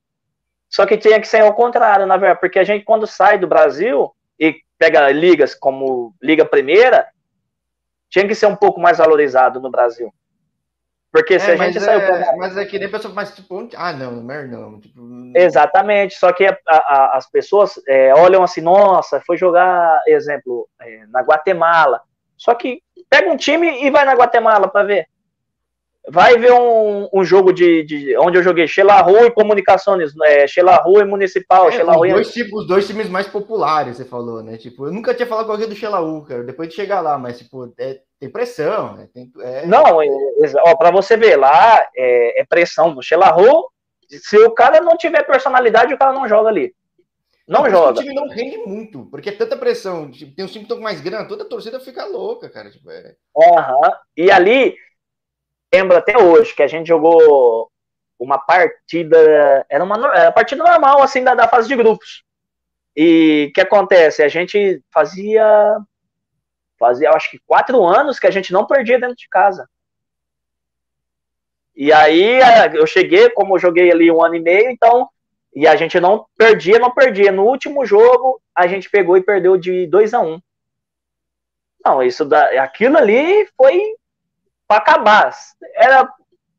Só 0.69 0.85
que 0.85 0.97
tinha 0.97 1.19
que 1.19 1.27
ser 1.27 1.41
ao 1.41 1.53
contrário, 1.53 2.05
na 2.05 2.17
verdade, 2.17 2.39
porque 2.39 2.59
a 2.59 2.63
gente, 2.63 2.85
quando 2.85 3.07
sai 3.07 3.37
do 3.37 3.47
Brasil 3.47 4.11
e 4.39 4.61
pega 4.77 5.11
ligas 5.11 5.55
como 5.55 6.13
Liga 6.21 6.45
Primeira, 6.45 7.07
tinha 8.09 8.27
que 8.27 8.35
ser 8.35 8.45
um 8.45 8.55
pouco 8.55 8.79
mais 8.79 8.99
valorizado 8.99 9.59
no 9.59 9.71
Brasil. 9.71 10.13
Porque 11.11 11.37
se 11.37 11.51
é, 11.51 11.53
a 11.53 11.57
gente 11.57 11.79
saiu. 11.79 11.99
É, 11.99 12.35
mas 12.37 12.55
é 12.55 12.63
que 12.63 12.79
nem 12.79 12.87
a 12.87 12.91
pessoa 12.91 13.13
faz 13.13 13.35
tipo, 13.35 13.67
ah, 13.75 13.91
não, 13.91 14.13
não, 14.13 14.47
não. 14.47 14.79
Tipo... 14.79 15.01
Exatamente, 15.35 16.15
só 16.15 16.31
que 16.31 16.45
a, 16.45 16.57
a, 16.67 17.17
as 17.17 17.29
pessoas 17.29 17.73
é, 17.85 18.13
olham 18.15 18.41
assim, 18.41 18.61
nossa, 18.61 19.21
foi 19.25 19.35
jogar, 19.35 19.99
exemplo, 20.07 20.69
é, 20.79 21.05
na 21.07 21.21
Guatemala. 21.21 21.99
Só 22.37 22.55
que 22.55 22.81
pega 23.09 23.29
um 23.29 23.35
time 23.35 23.85
e 23.85 23.91
vai 23.91 24.05
na 24.05 24.13
Guatemala 24.13 24.69
para 24.69 24.85
ver. 24.85 25.05
Vai 26.09 26.35
ver 26.37 26.51
um, 26.53 27.07
um 27.13 27.23
jogo 27.23 27.53
de, 27.53 27.83
de, 27.83 28.17
onde 28.17 28.37
eu 28.37 28.41
joguei 28.41 28.65
Xelahu 28.65 29.17
e 29.17 29.29
Comunicações, 29.29 30.11
é, 30.23 30.47
Xelahu 30.47 30.99
e 30.99 31.03
Municipal. 31.03 31.67
É, 31.67 31.73
Xelahu 31.73 32.01
os, 32.01 32.09
dois, 32.09 32.35
e... 32.35 32.55
os 32.55 32.67
dois 32.67 32.87
times 32.87 33.07
mais 33.07 33.27
populares, 33.27 33.97
você 33.97 34.05
falou, 34.05 34.41
né? 34.41 34.57
Tipo, 34.57 34.87
eu 34.87 34.93
nunca 34.93 35.13
tinha 35.13 35.27
falado 35.27 35.45
com 35.45 35.51
alguém 35.51 35.69
do 35.69 35.75
Xelahu, 35.75 36.25
cara, 36.25 36.43
depois 36.43 36.69
de 36.69 36.75
chegar 36.75 37.01
lá, 37.01 37.19
mas, 37.19 37.37
tipo, 37.37 37.71
é, 37.77 37.99
tem 38.21 38.29
pressão, 38.29 38.93
né? 38.93 39.09
Tem, 39.11 39.31
é... 39.39 39.65
Não, 39.65 39.99
é, 39.99 40.07
para 40.77 40.91
você 40.91 41.17
ver, 41.17 41.37
lá 41.37 41.89
é, 41.97 42.41
é 42.41 42.45
pressão. 42.45 42.93
No 42.93 43.01
Xelahu, 43.01 43.67
se 44.07 44.37
o 44.37 44.51
cara 44.51 44.79
não 44.79 44.95
tiver 44.95 45.23
personalidade, 45.23 45.91
o 45.91 45.97
cara 45.97 46.13
não 46.13 46.29
joga 46.29 46.49
ali. 46.49 46.71
Não, 47.47 47.67
joga. 47.67 47.99
O 47.99 48.03
time 48.03 48.13
não 48.13 48.29
rende 48.29 48.57
muito, 48.59 49.07
porque 49.07 49.29
é 49.29 49.31
tanta 49.31 49.57
pressão. 49.57 50.11
Tipo, 50.11 50.35
tem 50.35 50.45
um 50.45 50.47
time 50.47 50.65
que 50.65 50.75
mais 50.75 51.01
grana, 51.01 51.27
toda 51.27 51.43
a 51.43 51.49
torcida 51.49 51.79
fica 51.79 52.05
louca, 52.05 52.47
cara. 52.47 52.69
Tipo, 52.69 52.91
é... 52.91 53.15
uhum. 53.35 53.91
E 54.15 54.29
ali, 54.29 54.75
lembro 55.73 55.97
até 55.97 56.15
hoje 56.15 56.53
que 56.53 56.61
a 56.61 56.67
gente 56.67 56.87
jogou 56.87 57.71
uma 58.19 58.37
partida, 58.37 59.65
era 59.67 59.83
uma, 59.83 59.95
era 60.15 60.25
uma 60.27 60.31
partida 60.31 60.63
normal, 60.63 61.01
assim, 61.01 61.23
da, 61.23 61.33
da 61.33 61.47
fase 61.47 61.67
de 61.67 61.75
grupos. 61.75 62.23
E 62.95 63.47
o 63.49 63.53
que 63.53 63.61
acontece? 63.61 64.21
A 64.21 64.27
gente 64.27 64.79
fazia, 64.93 65.75
fazia, 66.81 67.11
acho 67.11 67.29
que 67.29 67.39
quatro 67.45 67.83
anos 67.83 68.17
que 68.17 68.25
a 68.25 68.31
gente 68.31 68.51
não 68.51 68.65
perdia 68.65 68.99
dentro 68.99 69.15
de 69.15 69.29
casa. 69.29 69.69
E 71.75 71.93
aí 71.93 72.39
eu 72.73 72.87
cheguei, 72.87 73.29
como 73.29 73.55
eu 73.55 73.59
joguei 73.59 73.91
ali 73.91 74.11
um 74.11 74.23
ano 74.23 74.35
e 74.35 74.39
meio, 74.39 74.71
então, 74.71 75.07
e 75.55 75.67
a 75.67 75.75
gente 75.75 75.99
não 75.99 76.25
perdia, 76.35 76.79
não 76.79 76.91
perdia. 76.91 77.31
No 77.31 77.45
último 77.45 77.85
jogo, 77.85 78.41
a 78.55 78.65
gente 78.65 78.89
pegou 78.89 79.15
e 79.15 79.23
perdeu 79.23 79.57
de 79.57 79.85
2 79.85 80.13
a 80.15 80.19
1 80.19 80.33
um. 80.33 80.41
Não, 81.85 82.03
isso 82.03 82.25
da, 82.25 82.63
aquilo 82.63 82.97
ali 82.97 83.47
foi 83.55 83.79
para 84.67 84.77
acabar. 84.77 85.31
Era 85.75 86.09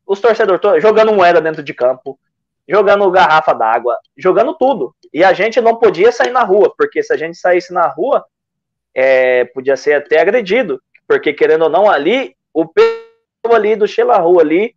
os 0.05 0.19
torcedores 0.19 0.81
jogando 0.81 1.13
moeda 1.13 1.41
dentro 1.41 1.63
de 1.63 1.73
campo, 1.73 2.19
jogando 2.67 3.09
garrafa 3.11 3.53
d'água, 3.53 3.97
jogando 4.17 4.53
tudo. 4.55 4.95
E 5.13 5.23
a 5.23 5.33
gente 5.33 5.59
não 5.61 5.75
podia 5.77 6.11
sair 6.11 6.31
na 6.31 6.43
rua, 6.43 6.73
porque 6.77 7.03
se 7.03 7.13
a 7.13 7.17
gente 7.17 7.37
saísse 7.37 7.73
na 7.73 7.87
rua, 7.87 8.25
é, 8.93 9.45
podia 9.45 9.75
ser 9.75 9.93
até 9.93 10.19
agredido. 10.19 10.81
Porque, 11.07 11.33
querendo 11.33 11.63
ou 11.63 11.69
não, 11.69 11.89
ali, 11.89 12.35
o 12.53 12.65
povo 12.65 13.55
ali 13.55 13.75
do 13.75 13.87
Xelahu 13.87 14.39
ali, 14.39 14.75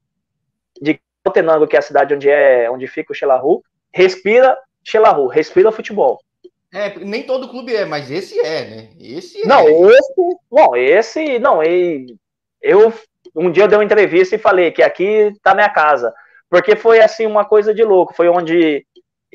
de 0.81 1.01
Altenango, 1.25 1.67
que 1.67 1.77
é 1.77 1.79
a 1.79 1.83
cidade 1.83 2.15
onde, 2.15 2.29
é, 2.29 2.71
onde 2.71 2.87
fica 2.87 3.13
o 3.13 3.15
Xelahu, 3.15 3.63
respira 3.93 4.57
Xelahu, 4.85 5.27
respira 5.27 5.73
futebol. 5.73 6.21
É, 6.73 6.99
nem 6.99 7.23
todo 7.23 7.49
clube 7.49 7.75
é, 7.75 7.85
mas 7.85 8.11
esse 8.11 8.39
é, 8.41 8.65
né? 8.65 8.89
Esse 9.01 9.43
é. 9.43 9.47
Não, 9.47 9.67
esse, 9.91 10.39
bom, 10.51 10.77
esse, 10.77 11.39
não, 11.39 11.61
eu 12.61 12.93
um 13.37 13.51
dia 13.51 13.65
eu 13.65 13.69
dei 13.69 13.79
uma 13.79 13.85
entrevista 13.85 14.35
e 14.35 14.39
falei 14.39 14.71
que 14.71 14.83
aqui 14.83 15.31
tá 15.43 15.55
minha 15.55 15.69
casa. 15.69 16.13
Porque 16.49 16.75
foi 16.75 17.01
assim 17.01 17.27
uma 17.27 17.45
coisa 17.45 17.75
de 17.75 17.85
louco. 17.85 18.15
Foi 18.15 18.29
onde 18.29 18.87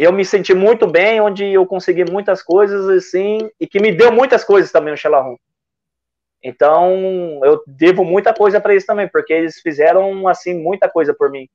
eu 0.02 0.12
me 0.12 0.26
senti 0.26 0.52
muito 0.52 0.88
bem, 0.88 1.22
onde 1.22 1.46
eu 1.46 1.64
consegui 1.64 2.10
muitas 2.10 2.42
coisas 2.42 2.90
assim, 2.90 3.52
e 3.60 3.68
que 3.68 3.80
me 3.80 3.92
deu 3.92 4.12
muitas 4.12 4.44
coisas 4.44 4.72
também 4.72 4.92
o 4.92 4.98
Xelarrum. 4.98 5.38
Então, 6.44 7.40
eu 7.44 7.62
devo 7.68 8.04
muita 8.04 8.34
coisa 8.34 8.60
para 8.60 8.72
eles 8.72 8.84
também, 8.84 9.08
porque 9.08 9.32
eles 9.32 9.60
fizeram 9.60 10.28
assim 10.28 10.56
muita 10.56 10.90
coisa 10.90 11.14
por 11.14 11.30
mim. 11.30 11.48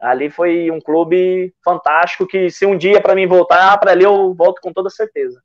Ali 0.00 0.30
foi 0.30 0.70
um 0.70 0.80
clube 0.80 1.54
fantástico 1.62 2.26
que 2.26 2.50
se 2.50 2.64
um 2.64 2.74
dia 2.74 3.02
para 3.02 3.14
mim 3.14 3.26
voltar 3.26 3.76
para 3.78 3.90
ali 3.90 4.04
eu 4.04 4.32
volto 4.32 4.62
com 4.62 4.72
toda 4.72 4.88
certeza. 4.88 5.42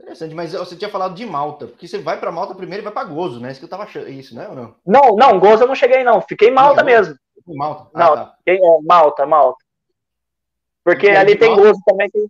Interessante, 0.00 0.36
mas 0.36 0.52
você 0.52 0.76
tinha 0.76 0.88
falado 0.88 1.16
de 1.16 1.26
Malta, 1.26 1.66
porque 1.66 1.88
você 1.88 1.98
vai 1.98 2.20
para 2.20 2.30
Malta 2.30 2.54
primeiro 2.54 2.82
e 2.82 2.84
vai 2.84 2.92
para 2.92 3.08
Gozo, 3.08 3.40
né? 3.40 3.50
Isso 3.50 3.58
que 3.58 3.66
eu 3.66 3.70
tava 3.70 3.82
achando, 3.82 4.08
isso, 4.08 4.36
né? 4.36 4.46
Ou 4.48 4.54
não? 4.54 4.76
Não, 4.86 5.16
não, 5.16 5.40
Gozo 5.40 5.64
eu 5.64 5.68
não 5.68 5.74
cheguei, 5.74 6.04
não. 6.04 6.20
Fiquei 6.20 6.48
em 6.48 6.54
Malta 6.54 6.84
mesmo. 6.84 7.16
Malta. 7.44 7.90
Ah, 7.92 7.98
não, 7.98 8.14
tá. 8.14 8.34
fiquei, 8.38 8.56
é, 8.56 8.78
Malta, 8.82 9.26
Malta. 9.26 9.67
Porque 10.84 11.08
ali 11.08 11.36
tem. 11.36 11.54
Gozo 11.54 11.80
também. 11.84 12.10
Que... 12.10 12.26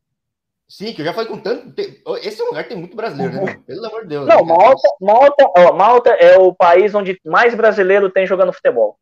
Sim, 0.69 0.93
que 0.93 1.01
eu 1.01 1.07
já 1.07 1.15
falei 1.15 1.31
com 1.31 1.39
tanto. 1.39 1.73
Esse 2.23 2.43
lugar 2.43 2.69
tem 2.69 2.77
muito 2.77 2.97
brasileiro, 2.97 3.33
né? 3.35 3.41
Uhum. 3.41 3.63
Pelo 3.63 3.87
amor 3.87 4.03
de 4.03 4.09
Deus. 4.09 4.27
Não, 4.27 4.45
né, 4.45 4.55
Malta, 4.55 4.89
Malta, 5.01 5.51
ó, 5.57 5.73
Malta 5.73 6.11
é 6.11 6.37
o 6.37 6.55
país 6.55 6.95
onde 6.95 7.19
mais 7.25 7.55
brasileiro 7.55 8.11
tem 8.11 8.27
jogando 8.27 8.53
futebol. 8.53 8.99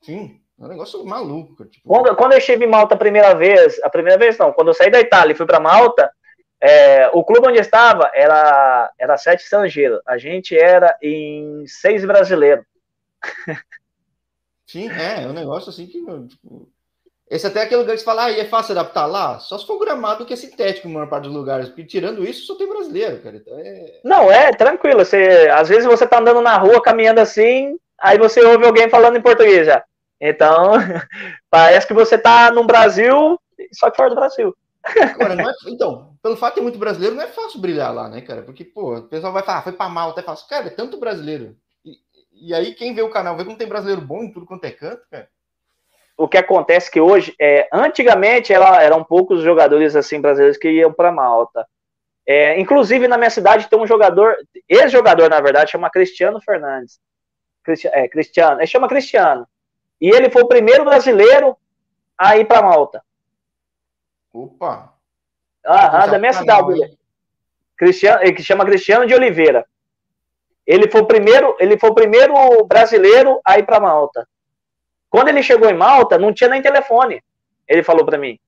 Sim. 0.00 0.40
É 0.60 0.64
um 0.64 0.68
negócio 0.68 1.04
maluco. 1.04 1.64
Tipo... 1.64 1.88
Quando, 1.88 2.16
quando 2.16 2.32
eu 2.32 2.38
estive 2.38 2.64
em 2.64 2.68
Malta 2.68 2.94
a 2.94 2.98
primeira 2.98 3.34
vez, 3.34 3.80
a 3.82 3.90
primeira 3.90 4.18
vez 4.18 4.36
não, 4.38 4.52
quando 4.52 4.68
eu 4.68 4.74
saí 4.74 4.90
da 4.90 5.00
Itália 5.00 5.32
e 5.32 5.36
fui 5.36 5.46
para 5.46 5.60
Malta, 5.60 6.10
é, 6.60 7.08
o 7.12 7.24
clube 7.24 7.46
onde 7.46 7.58
eu 7.58 7.62
estava 7.62 8.10
era, 8.12 8.92
era 8.98 9.16
sete 9.16 9.44
estrangeiros. 9.44 10.00
A 10.06 10.18
gente 10.18 10.58
era 10.58 10.96
em 11.00 11.64
seis 11.66 12.04
brasileiros. 12.04 12.64
Sim, 14.66 14.90
é, 14.90 15.22
é 15.22 15.26
um 15.26 15.32
negócio 15.32 15.70
assim 15.70 15.86
que. 15.86 16.00
Tipo, 16.28 16.68
esse 17.30 17.46
até 17.46 17.60
é 17.60 17.62
aquele 17.64 17.82
lugar 17.82 17.92
que 17.92 17.98
você 17.98 18.04
fala, 18.04 18.24
ah, 18.24 18.30
e 18.30 18.40
é 18.40 18.44
fácil 18.46 18.72
adaptar 18.72 19.04
lá? 19.04 19.38
Só 19.38 19.58
se 19.58 19.66
for 19.66 19.78
gramado 19.78 20.24
que 20.24 20.32
é 20.32 20.36
sintético 20.36 20.88
em 20.88 20.92
maior 20.92 21.08
parte 21.08 21.24
dos 21.24 21.34
lugares. 21.34 21.68
Porque 21.68 21.84
tirando 21.84 22.24
isso, 22.24 22.46
só 22.46 22.54
tem 22.54 22.68
brasileiro, 22.68 23.20
cara. 23.20 23.36
Então 23.36 23.58
é... 23.58 24.00
Não, 24.02 24.32
é, 24.32 24.50
tranquilo. 24.52 25.04
Você, 25.04 25.48
às 25.52 25.68
vezes 25.68 25.84
você 25.84 26.06
tá 26.06 26.20
andando 26.20 26.40
na 26.40 26.56
rua, 26.56 26.82
caminhando 26.82 27.20
assim, 27.20 27.76
aí 28.00 28.18
você 28.18 28.42
ouve 28.42 28.64
alguém 28.64 28.88
falando 28.88 29.16
em 29.16 29.22
português 29.22 29.66
já. 29.66 29.84
Então, 30.18 30.72
parece 31.50 31.86
que 31.86 31.92
você 31.92 32.16
tá 32.16 32.50
no 32.50 32.64
Brasil, 32.64 33.38
só 33.72 33.90
que 33.90 33.96
fora 33.96 34.08
do 34.08 34.16
Brasil. 34.16 34.56
Agora, 34.84 35.34
não 35.34 35.50
é, 35.50 35.52
então, 35.66 36.16
pelo 36.22 36.36
fato 36.36 36.54
de 36.54 36.60
ter 36.60 36.62
muito 36.62 36.78
brasileiro, 36.78 37.14
não 37.14 37.22
é 37.22 37.26
fácil 37.26 37.60
brilhar 37.60 37.94
lá, 37.94 38.08
né, 38.08 38.22
cara? 38.22 38.40
Porque, 38.40 38.64
pô, 38.64 38.96
o 38.96 39.02
pessoal 39.02 39.34
vai 39.34 39.42
falar, 39.42 39.58
ah, 39.58 39.62
foi 39.62 39.72
pra 39.72 39.88
Malta, 39.88 40.20
é 40.20 40.22
fácil. 40.22 40.48
Cara, 40.48 40.68
é 40.68 40.70
tanto 40.70 40.98
brasileiro. 40.98 41.54
E, 41.84 41.98
e 42.32 42.54
aí, 42.54 42.74
quem 42.74 42.94
vê 42.94 43.02
o 43.02 43.10
canal, 43.10 43.36
vê 43.36 43.44
como 43.44 43.58
tem 43.58 43.68
brasileiro 43.68 44.00
bom 44.00 44.22
em 44.22 44.32
tudo 44.32 44.46
quanto 44.46 44.64
é 44.64 44.70
canto, 44.70 45.02
cara. 45.10 45.28
O 46.18 46.26
que 46.26 46.36
acontece 46.36 46.90
que 46.90 47.00
hoje, 47.00 47.32
é, 47.40 47.68
antigamente, 47.72 48.52
era, 48.52 48.82
eram 48.82 49.04
poucos 49.04 49.40
jogadores 49.40 49.94
assim 49.94 50.20
brasileiros 50.20 50.58
que 50.58 50.68
iam 50.68 50.92
para 50.92 51.12
Malta. 51.12 51.64
É, 52.26 52.58
inclusive, 52.58 53.06
na 53.06 53.16
minha 53.16 53.30
cidade 53.30 53.68
tem 53.68 53.78
um 53.78 53.86
jogador, 53.86 54.36
ex-jogador, 54.68 55.30
na 55.30 55.40
verdade, 55.40 55.70
chama 55.70 55.88
Cristiano 55.88 56.40
Fernandes. 56.40 56.98
Cristiano, 57.62 57.96
é, 57.96 58.08
Cristiano, 58.08 58.58
ele 58.58 58.66
chama 58.66 58.88
Cristiano. 58.88 59.46
E 60.00 60.10
ele 60.10 60.28
foi 60.28 60.42
o 60.42 60.48
primeiro 60.48 60.84
brasileiro 60.84 61.56
a 62.18 62.36
ir 62.36 62.46
para 62.46 62.62
Malta. 62.62 63.00
Opa! 64.32 64.92
Ah, 65.64 66.06
da 66.08 66.18
minha 66.18 66.32
cidade. 66.32 66.98
Cristiano, 67.76 68.22
ele 68.22 68.42
chama 68.42 68.66
Cristiano 68.66 69.06
de 69.06 69.14
Oliveira. 69.14 69.64
Ele 70.66 70.90
foi 70.90 71.00
o 71.00 71.06
primeiro, 71.06 71.56
ele 71.60 71.78
foi 71.78 71.90
o 71.90 71.94
primeiro 71.94 72.34
brasileiro 72.64 73.40
a 73.44 73.56
ir 73.56 73.64
para 73.64 73.78
Malta. 73.78 74.28
Quando 75.10 75.28
ele 75.28 75.42
chegou 75.42 75.68
em 75.68 75.76
Malta, 75.76 76.18
não 76.18 76.32
tinha 76.32 76.50
nem 76.50 76.62
telefone. 76.62 77.22
Ele 77.66 77.82
falou 77.82 78.04
para 78.04 78.18
mim. 78.18 78.38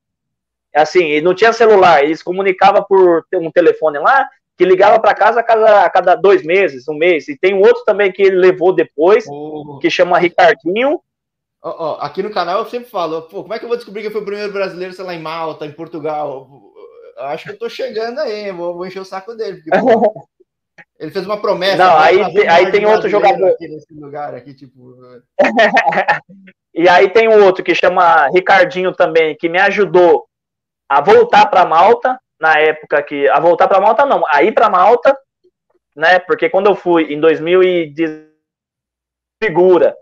Assim, 0.74 1.20
não 1.20 1.34
tinha 1.34 1.52
celular, 1.52 2.04
eles 2.04 2.22
comunicavam 2.22 2.84
por 2.88 3.24
um 3.34 3.50
telefone 3.50 3.98
lá, 3.98 4.28
que 4.56 4.64
ligava 4.64 5.00
para 5.00 5.14
casa 5.14 5.40
a 5.40 5.42
cada, 5.42 5.84
a 5.84 5.90
cada 5.90 6.14
dois 6.14 6.44
meses, 6.44 6.86
um 6.86 6.94
mês. 6.94 7.28
E 7.28 7.36
tem 7.36 7.54
um 7.54 7.60
outro 7.60 7.84
também 7.84 8.12
que 8.12 8.22
ele 8.22 8.36
levou 8.36 8.72
depois, 8.72 9.24
oh. 9.28 9.78
que 9.80 9.90
chama 9.90 10.18
Ricardinho, 10.18 11.00
Oh, 11.62 11.68
oh, 11.78 11.92
aqui 12.00 12.22
no 12.22 12.30
canal 12.30 12.60
eu 12.60 12.70
sempre 12.70 12.88
falo, 12.88 13.22
pô, 13.22 13.42
como 13.42 13.52
é 13.52 13.58
que 13.58 13.66
eu 13.66 13.68
vou 13.68 13.76
descobrir 13.76 14.00
que 14.00 14.06
eu 14.06 14.10
fui 14.10 14.22
o 14.22 14.24
primeiro 14.24 14.50
brasileiro, 14.50 14.94
sei 14.94 15.04
lá, 15.04 15.14
em 15.14 15.20
Malta, 15.20 15.66
em 15.66 15.72
Portugal? 15.72 16.48
Eu 17.18 17.24
acho 17.24 17.44
que 17.44 17.50
eu 17.50 17.58
tô 17.58 17.68
chegando 17.68 18.18
aí, 18.18 18.50
vou, 18.50 18.74
vou 18.74 18.86
encher 18.86 19.00
o 19.00 19.04
saco 19.04 19.34
dele. 19.34 19.60
Porque, 19.60 19.78
pô, 19.78 20.28
ele 20.98 21.10
fez 21.10 21.26
uma 21.26 21.40
promessa. 21.40 21.76
Não, 21.76 21.98
aí, 21.98 22.32
tem, 22.32 22.48
aí 22.48 22.70
tem 22.70 22.86
outro 22.86 23.08
jogador. 23.08 23.50
Aqui 23.50 23.68
nesse 23.68 23.94
lugar 23.94 24.34
aqui, 24.34 24.54
tipo... 24.54 24.96
e 26.74 26.88
aí 26.88 27.08
tem 27.10 27.28
um 27.28 27.44
outro 27.44 27.64
que 27.64 27.74
chama 27.74 28.28
Ricardinho 28.28 28.92
também, 28.92 29.36
que 29.36 29.48
me 29.48 29.60
ajudou 29.60 30.26
a 30.88 31.00
voltar 31.00 31.46
para 31.46 31.64
Malta, 31.64 32.18
na 32.40 32.58
época 32.58 33.02
que... 33.02 33.28
A 33.28 33.40
voltar 33.40 33.68
para 33.68 33.80
Malta 33.80 34.04
não, 34.04 34.22
a 34.32 34.42
ir 34.42 34.52
para 34.52 34.70
Malta, 34.70 35.16
né? 35.94 36.18
Porque 36.18 36.48
quando 36.48 36.66
eu 36.66 36.74
fui 36.74 37.12
em 37.12 37.20
2010 37.20 38.30
figura 39.42 39.96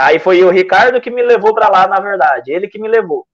Aí 0.00 0.18
foi 0.18 0.42
o 0.44 0.50
Ricardo 0.50 1.00
que 1.00 1.10
me 1.10 1.22
levou 1.22 1.54
para 1.54 1.68
lá, 1.68 1.86
na 1.86 2.00
verdade. 2.00 2.52
Ele 2.52 2.68
que 2.68 2.78
me 2.78 2.88
levou 2.88 3.26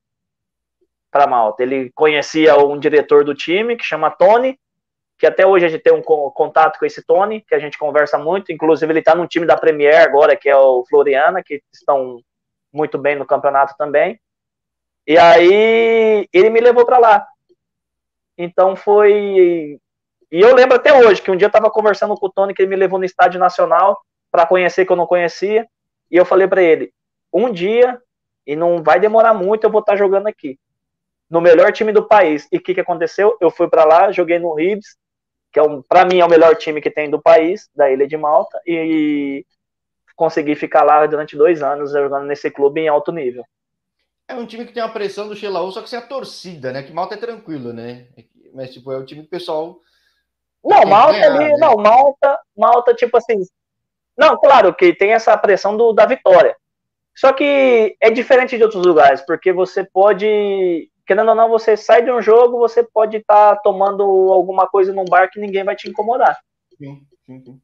para 1.11 1.27
Malta. 1.27 1.63
Ele 1.63 1.91
conhecia 1.95 2.57
um 2.57 2.79
diretor 2.79 3.25
do 3.25 3.35
time 3.35 3.77
que 3.77 3.85
chama 3.85 4.11
Tony, 4.11 4.59
que 5.19 5.27
até 5.27 5.47
hoje 5.47 5.65
a 5.65 5.69
gente 5.69 5.83
tem 5.83 5.93
um 5.93 6.03
contato 6.03 6.79
com 6.79 6.85
esse 6.85 7.03
Tony, 7.05 7.41
que 7.41 7.55
a 7.55 7.59
gente 7.59 7.79
conversa 7.79 8.19
muito. 8.19 8.53
Inclusive, 8.53 8.91
ele 8.93 8.99
está 8.99 9.15
no 9.15 9.27
time 9.27 9.47
da 9.47 9.57
Premier 9.57 10.01
agora, 10.03 10.37
que 10.37 10.49
é 10.49 10.57
o 10.57 10.85
Floriana, 10.89 11.43
que 11.43 11.63
estão 11.73 12.21
muito 12.73 12.99
bem 12.99 13.17
no 13.17 13.25
campeonato 13.25 13.75
também. 13.79 14.21
E 15.07 15.17
aí 15.17 16.29
ele 16.33 16.51
me 16.51 16.61
levou 16.61 16.85
para 16.85 16.99
lá. 16.99 17.27
Então 18.37 18.75
foi. 18.75 19.79
E 20.33 20.41
eu 20.41 20.55
lembro 20.55 20.77
até 20.77 20.93
hoje 20.93 21.23
que 21.23 21.31
um 21.31 21.37
dia 21.37 21.47
eu 21.47 21.49
estava 21.49 21.71
conversando 21.71 22.15
com 22.17 22.27
o 22.27 22.31
Tony, 22.31 22.53
que 22.53 22.63
ele 22.63 22.71
me 22.71 22.77
levou 22.77 22.99
no 22.99 23.05
Estádio 23.05 23.39
Nacional 23.39 24.01
para 24.33 24.47
conhecer 24.47 24.85
que 24.85 24.91
eu 24.91 24.97
não 24.97 25.07
conhecia. 25.07 25.67
E 26.11 26.17
eu 26.17 26.25
falei 26.25 26.49
para 26.49 26.63
ele: 26.63 26.93
um 27.33 27.53
dia, 27.53 28.01
e 28.47 28.57
não 28.57 28.83
vai 28.83 28.99
demorar 28.99 29.33
muito, 29.33 29.65
eu 29.65 29.71
vou 29.71 29.81
estar 29.81 29.93
tá 29.93 29.99
jogando 29.99 30.27
aqui. 30.27 30.59
No 31.31 31.41
melhor 31.41 31.73
time 31.73 31.93
do 31.93 32.07
país. 32.07 32.49
E 32.51 32.57
o 32.57 32.61
que, 32.61 32.75
que 32.75 32.81
aconteceu? 32.81 33.37
Eu 33.41 33.51
fui 33.51 33.69
para 33.69 33.85
lá, 33.85 34.11
joguei 34.11 34.39
no 34.39 34.55
Ribs, 34.55 34.97
que 35.55 35.61
é 35.61 35.63
um, 35.63 35.81
para 35.81 36.05
mim 36.05 36.19
é 36.19 36.25
o 36.25 36.29
melhor 36.29 36.57
time 36.57 36.81
que 36.81 36.91
tem 36.91 37.09
do 37.09 37.23
país, 37.23 37.71
da 37.77 37.89
Ilha 37.89 38.09
de 38.09 38.17
Malta, 38.17 38.61
e 38.67 39.47
consegui 40.17 40.57
ficar 40.57 40.83
lá 40.83 41.07
durante 41.07 41.37
dois 41.37 41.63
anos 41.63 41.93
jogando 41.93 42.27
nesse 42.27 42.51
clube 42.51 42.81
em 42.81 42.89
alto 42.89 43.13
nível. 43.13 43.45
É 44.27 44.35
um 44.35 44.47
time 44.47 44.67
que 44.67 44.73
tem 44.73 44.83
uma 44.83 44.93
pressão 44.93 45.29
do 45.29 45.37
Xelaú, 45.37 45.71
só 45.71 45.81
que 45.81 45.89
sem 45.89 45.99
a 45.99 46.03
torcida, 46.03 46.73
né? 46.73 46.83
Que 46.83 46.93
Malta 46.93 47.15
é 47.15 47.19
tranquilo, 47.19 47.73
né? 47.73 48.07
Mas, 48.53 48.73
tipo, 48.73 48.91
é 48.91 48.99
o 48.99 49.05
time 49.05 49.21
que 49.21 49.29
o 49.29 49.31
pessoal. 49.31 49.79
Não, 50.65 50.85
Malta 50.87 51.13
ganhar, 51.13 51.35
ali, 51.35 51.53
né? 51.53 51.57
não, 51.59 51.77
Malta, 51.77 52.41
Malta, 52.57 52.93
tipo 52.93 53.17
assim. 53.17 53.41
Não, 54.17 54.37
claro 54.37 54.75
que 54.75 54.93
tem 54.93 55.13
essa 55.13 55.37
pressão 55.37 55.77
do, 55.77 55.93
da 55.93 56.05
vitória. 56.05 56.57
Só 57.15 57.33
que 57.33 57.97
é 58.01 58.11
diferente 58.11 58.57
de 58.57 58.65
outros 58.65 58.85
lugares, 58.85 59.21
porque 59.25 59.53
você 59.53 59.85
pode. 59.85 60.91
Querendo 61.07 61.29
ou 61.29 61.35
não, 61.35 61.49
você 61.49 61.77
sai 61.77 62.03
de 62.03 62.11
um 62.11 62.23
jogo, 62.23 62.59
você 62.59 62.83
pode 62.83 63.19
estar 63.19 63.57
tá 63.57 63.61
tomando 63.63 64.03
alguma 64.03 64.67
coisa 64.67 64.93
num 64.93 65.05
bar 65.05 65.31
que 65.31 65.41
ninguém 65.41 65.65
vai 65.65 65.77
te 65.77 65.89
incomodar. 65.89 66.39
Sim, 66.79 67.07
sim, 67.27 67.41
sim 67.41 67.61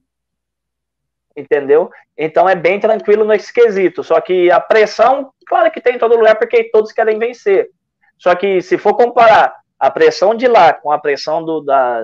entendeu? 1.37 1.90
Então 2.16 2.48
é 2.48 2.55
bem 2.55 2.79
tranquilo 2.79 3.24
nesse 3.24 3.53
quesito. 3.53 4.03
Só 4.03 4.20
que 4.20 4.50
a 4.50 4.61
pressão, 4.61 5.33
claro 5.46 5.70
que 5.70 5.81
tem 5.81 5.96
em 5.96 5.98
todo 5.98 6.16
lugar, 6.16 6.37
porque 6.37 6.64
todos 6.64 6.92
querem 6.92 7.18
vencer. 7.18 7.70
Só 8.18 8.35
que 8.35 8.61
se 8.61 8.76
for 8.76 8.94
comparar 8.94 9.57
a 9.79 9.90
pressão 9.90 10.35
de 10.35 10.46
lá 10.46 10.72
com 10.72 10.92
a 10.92 10.98
pressão 10.98 11.42
do, 11.42 11.61
da, 11.61 12.03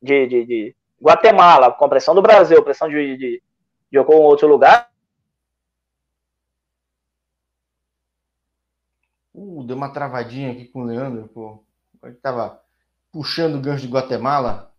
de, 0.00 0.26
de, 0.26 0.44
de 0.46 0.76
Guatemala, 1.00 1.72
com 1.72 1.84
a 1.84 1.88
pressão 1.88 2.14
do 2.14 2.22
Brasil, 2.22 2.58
a 2.58 2.62
pressão 2.62 2.88
de, 2.88 3.16
de, 3.16 3.42
de 3.90 3.98
algum 3.98 4.16
outro 4.16 4.48
lugar. 4.48 4.88
Uh, 9.36 9.62
deu 9.64 9.76
uma 9.76 9.90
travadinha 9.90 10.50
aqui 10.50 10.64
com 10.64 10.80
o 10.80 10.84
Leandro, 10.86 11.28
pô. 11.28 11.62
Ele 12.02 12.14
tava 12.14 12.58
puxando 13.12 13.56
o 13.56 13.60
gancho 13.60 13.86
de 13.86 13.92
Guatemala. 13.92 14.72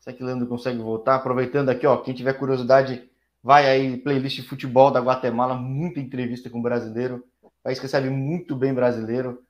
Será 0.00 0.14
que 0.14 0.22
o 0.22 0.26
Leandro 0.26 0.46
consegue 0.46 0.78
voltar? 0.78 1.14
Aproveitando 1.14 1.70
aqui, 1.70 1.86
ó, 1.86 1.96
quem 1.96 2.12
tiver 2.12 2.34
curiosidade, 2.34 3.10
vai 3.42 3.66
aí, 3.66 3.96
playlist 3.96 4.36
de 4.36 4.42
futebol 4.42 4.90
da 4.90 5.00
Guatemala, 5.00 5.54
muita 5.54 5.98
entrevista 5.98 6.50
com 6.50 6.60
brasileiro. 6.60 7.24
País 7.62 7.78
que 7.78 7.86
recebe 7.86 8.10
muito 8.10 8.54
bem 8.54 8.74
brasileiro. 8.74 9.42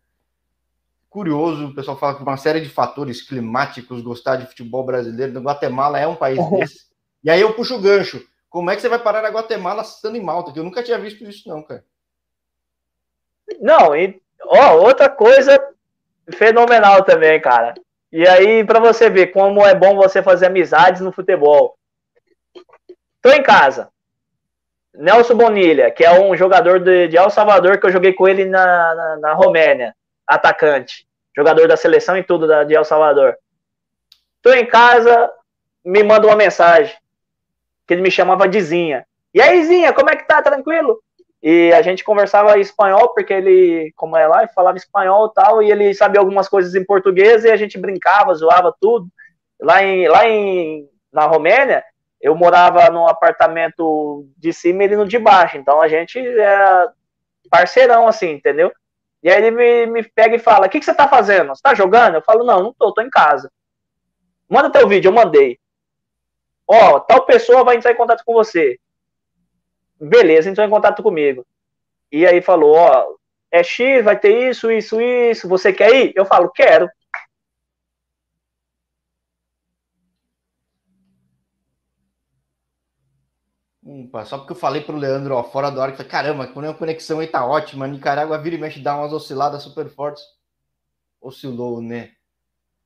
Curioso, 1.09 1.67
o 1.67 1.75
pessoal 1.75 1.99
fala 1.99 2.15
que 2.15 2.23
uma 2.23 2.37
série 2.37 2.61
de 2.61 2.69
fatores 2.69 3.21
climáticos, 3.21 4.01
gostar 4.01 4.37
de 4.37 4.47
futebol 4.47 4.85
brasileiro. 4.85 5.37
A 5.37 5.43
Guatemala 5.43 5.99
é 5.99 6.07
um 6.07 6.15
país 6.15 6.39
desse. 6.51 6.87
E 7.25 7.29
aí 7.29 7.41
eu 7.41 7.53
puxo 7.53 7.75
o 7.75 7.81
gancho. 7.81 8.25
Como 8.49 8.71
é 8.71 8.77
que 8.77 8.83
você 8.83 8.89
vai 8.89 9.01
parar 9.01 9.23
na 9.23 9.29
Guatemala 9.29 9.83
estando 9.83 10.17
em 10.17 10.23
Malta? 10.23 10.53
Que 10.53 10.61
eu 10.61 10.65
nunca 10.65 10.85
tinha 10.85 10.99
visto 11.01 11.25
isso, 11.25 11.49
não, 11.49 11.65
cara. 11.65 11.85
Não, 13.59 13.97
e 13.97 14.21
ó, 14.43 14.77
outra 14.77 15.09
coisa 15.09 15.59
fenomenal 16.35 17.03
também, 17.05 17.41
cara. 17.41 17.75
E 18.13 18.27
aí, 18.27 18.65
para 18.65 18.81
você 18.81 19.09
ver 19.09 19.29
como 19.29 19.67
é 19.67 19.75
bom 19.75 19.97
você 19.97 20.23
fazer 20.23 20.47
amizades 20.47 21.01
no 21.01 21.13
futebol. 21.13 21.77
Tô 23.23 23.31
em 23.31 23.43
casa. 23.43 23.91
Nelson 24.95 25.37
Bonilha, 25.37 25.91
que 25.91 26.05
é 26.05 26.21
um 26.21 26.37
jogador 26.37 26.81
de, 26.81 27.09
de 27.09 27.17
El 27.17 27.31
Salvador, 27.31 27.79
que 27.79 27.87
eu 27.87 27.93
joguei 27.93 28.13
com 28.13 28.27
ele 28.27 28.45
na, 28.45 28.95
na, 28.95 29.17
na 29.19 29.33
Romênia, 29.35 29.95
atacante, 30.27 31.07
jogador 31.37 31.69
da 31.69 31.77
seleção 31.77 32.17
e 32.17 32.25
tudo 32.25 32.47
da, 32.47 32.65
de 32.65 32.75
El 32.75 32.85
Salvador. 32.85 33.37
Tô 34.43 34.53
em 34.53 34.67
casa, 34.67 35.31
me 35.85 36.03
manda 36.03 36.27
uma 36.27 36.37
mensagem, 36.37 36.95
que 37.87 37.95
ele 37.95 38.03
me 38.03 38.11
chamava 38.11 38.49
de 38.49 38.61
Zinha. 38.61 39.07
E 39.33 39.41
aí, 39.41 39.65
Zinha, 39.65 39.93
como 39.93 40.11
é 40.11 40.17
que 40.17 40.27
tá? 40.27 40.43
Tranquilo? 40.43 41.01
E 41.43 41.73
a 41.73 41.81
gente 41.81 42.05
conversava 42.05 42.59
espanhol, 42.59 43.15
porque 43.15 43.33
ele, 43.33 43.93
como 43.97 44.17
é 44.17 44.27
lá, 44.27 44.47
falava 44.49 44.77
espanhol 44.77 45.29
e 45.29 45.35
tal, 45.35 45.63
e 45.63 45.71
ele 45.71 45.95
sabia 45.95 46.21
algumas 46.21 46.49
coisas 46.49 46.75
em 46.75 46.85
português, 46.85 47.45
e 47.45 47.51
a 47.51 47.57
gente 47.57 47.79
brincava, 47.79 48.35
zoava 48.35 48.75
tudo. 48.79 49.09
Lá 49.61 49.83
em, 49.83 50.07
lá 50.09 50.29
em 50.29 50.89
na 51.13 51.27
Romênia, 51.27 51.83
eu 52.21 52.35
morava 52.35 52.89
num 52.91 53.09
apartamento 53.09 54.27
de 54.37 54.53
cima 54.53 54.83
e 54.83 54.87
ele 54.87 54.97
no 54.97 55.09
de 55.09 55.19
baixo, 55.19 55.57
então 55.57 55.81
a 55.81 55.89
gente 55.89 56.19
era 56.19 56.93
parceirão, 57.51 58.07
assim, 58.07 58.31
entendeu? 58.33 58.71
E 59.23 59.31
aí 59.31 59.43
ele 59.43 59.51
me, 59.51 59.87
me 59.87 60.03
pega 60.03 60.37
e 60.37 60.39
fala, 60.39 60.67
o 60.67 60.71
que, 60.71 60.79
que 60.79 60.85
você 60.85 60.95
tá 60.95 61.09
fazendo? 61.09 61.49
Você 61.49 61.63
tá 61.63 61.75
jogando? 61.75 62.15
Eu 62.15 62.23
falo, 62.23 62.45
não, 62.45 62.63
não 62.63 62.73
tô, 62.73 62.93
tô 62.93 63.03
em 63.03 63.11
casa. 63.11 63.51
Manda 64.49 64.71
teu 64.71 64.87
vídeo, 64.87 65.09
eu 65.09 65.13
mandei. 65.13 65.59
Ó, 66.67 67.01
tal 67.01 67.27
pessoa 67.27 67.65
vai 67.65 67.77
entrar 67.77 67.93
em 67.93 67.97
contato 67.97 68.23
com 68.25 68.33
você. 68.33 68.79
Beleza, 70.01 70.49
entrou 70.49 70.67
em 70.67 70.71
contato 70.71 71.03
comigo. 71.03 71.47
E 72.11 72.27
aí 72.27 72.41
falou, 72.41 72.75
ó, 72.75 73.15
é 73.51 73.63
X, 73.63 74.05
vai 74.05 74.19
ter 74.19 74.51
isso, 74.51 74.71
isso, 74.71 75.01
isso, 75.01 75.49
você 75.49 75.73
quer 75.73 75.95
ir? 75.95 76.13
Eu 76.17 76.25
falo, 76.25 76.51
quero. 76.51 76.89
Só 84.25 84.39
porque 84.39 84.53
eu 84.53 84.57
falei 84.57 84.83
pro 84.83 84.97
Leandro, 84.97 85.35
ó, 85.35 85.43
fora 85.43 85.71
da 85.71 85.83
hora, 85.83 85.93
que 85.93 86.05
caramba, 86.05 86.47
quando 86.47 86.67
a 86.67 86.75
conexão 86.75 87.19
aí 87.19 87.27
tá 87.27 87.45
ótima, 87.45 87.87
Nicarágua 87.89 88.39
vira 88.39 88.57
e 88.57 88.59
mexe 88.59 88.81
dá 88.81 88.97
umas 88.97 89.13
osciladas 89.13 89.63
super 89.63 89.89
fortes. 89.89 90.23
Oscilou, 91.21 91.83
né? 91.83 92.13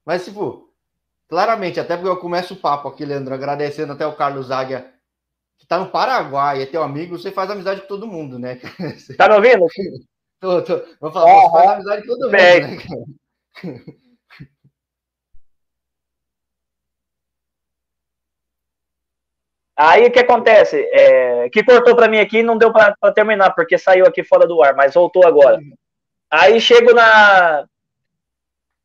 Mas, 0.04 0.24
tipo, 0.24 0.72
claramente, 1.28 1.80
até 1.80 1.96
porque 1.96 2.08
eu 2.08 2.18
começo 2.18 2.54
o 2.54 2.56
papo 2.56 2.88
aqui, 2.88 3.04
Leandro, 3.04 3.34
agradecendo 3.34 3.92
até 3.92 4.06
o 4.06 4.16
Carlos 4.16 4.50
Águia 4.50 4.93
tá 5.74 5.78
no 5.78 5.90
Paraguai, 5.90 6.62
é 6.62 6.66
teu 6.66 6.82
amigo, 6.82 7.18
você 7.18 7.32
faz 7.32 7.50
amizade 7.50 7.82
com 7.82 7.88
todo 7.88 8.06
mundo, 8.06 8.38
né? 8.38 8.60
Tá 9.18 9.28
me 9.28 9.34
ouvindo? 9.34 9.66
tô, 10.40 10.62
tô. 10.62 10.82
Vou 11.00 11.12
falar, 11.12 11.32
você 11.32 11.50
faz 11.50 11.70
amizade 11.70 12.02
com 12.02 12.08
todo 12.08 12.30
mundo, 12.30 12.32
né, 12.32 12.78
Aí 19.76 20.06
o 20.06 20.12
que 20.12 20.20
acontece? 20.20 20.88
É, 20.92 21.48
que 21.50 21.64
cortou 21.64 21.96
para 21.96 22.06
mim 22.06 22.20
aqui 22.20 22.44
não 22.44 22.56
deu 22.56 22.72
para 22.72 22.94
terminar, 23.12 23.50
porque 23.56 23.76
saiu 23.76 24.06
aqui 24.06 24.22
fora 24.22 24.46
do 24.46 24.62
ar, 24.62 24.76
mas 24.76 24.94
voltou 24.94 25.26
agora. 25.26 25.58
Aí 26.30 26.60
chego 26.60 26.94
na. 26.94 27.66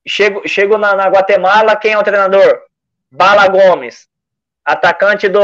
Chego, 0.08 0.48
chego 0.48 0.80
na, 0.80 0.96
na 0.96 1.08
Guatemala, 1.08 1.76
quem 1.76 1.92
é 1.92 1.98
o 1.98 2.04
treinador? 2.04 2.64
Bala 3.12 3.48
Gomes, 3.48 4.08
atacante 4.66 5.30
do, 5.30 5.40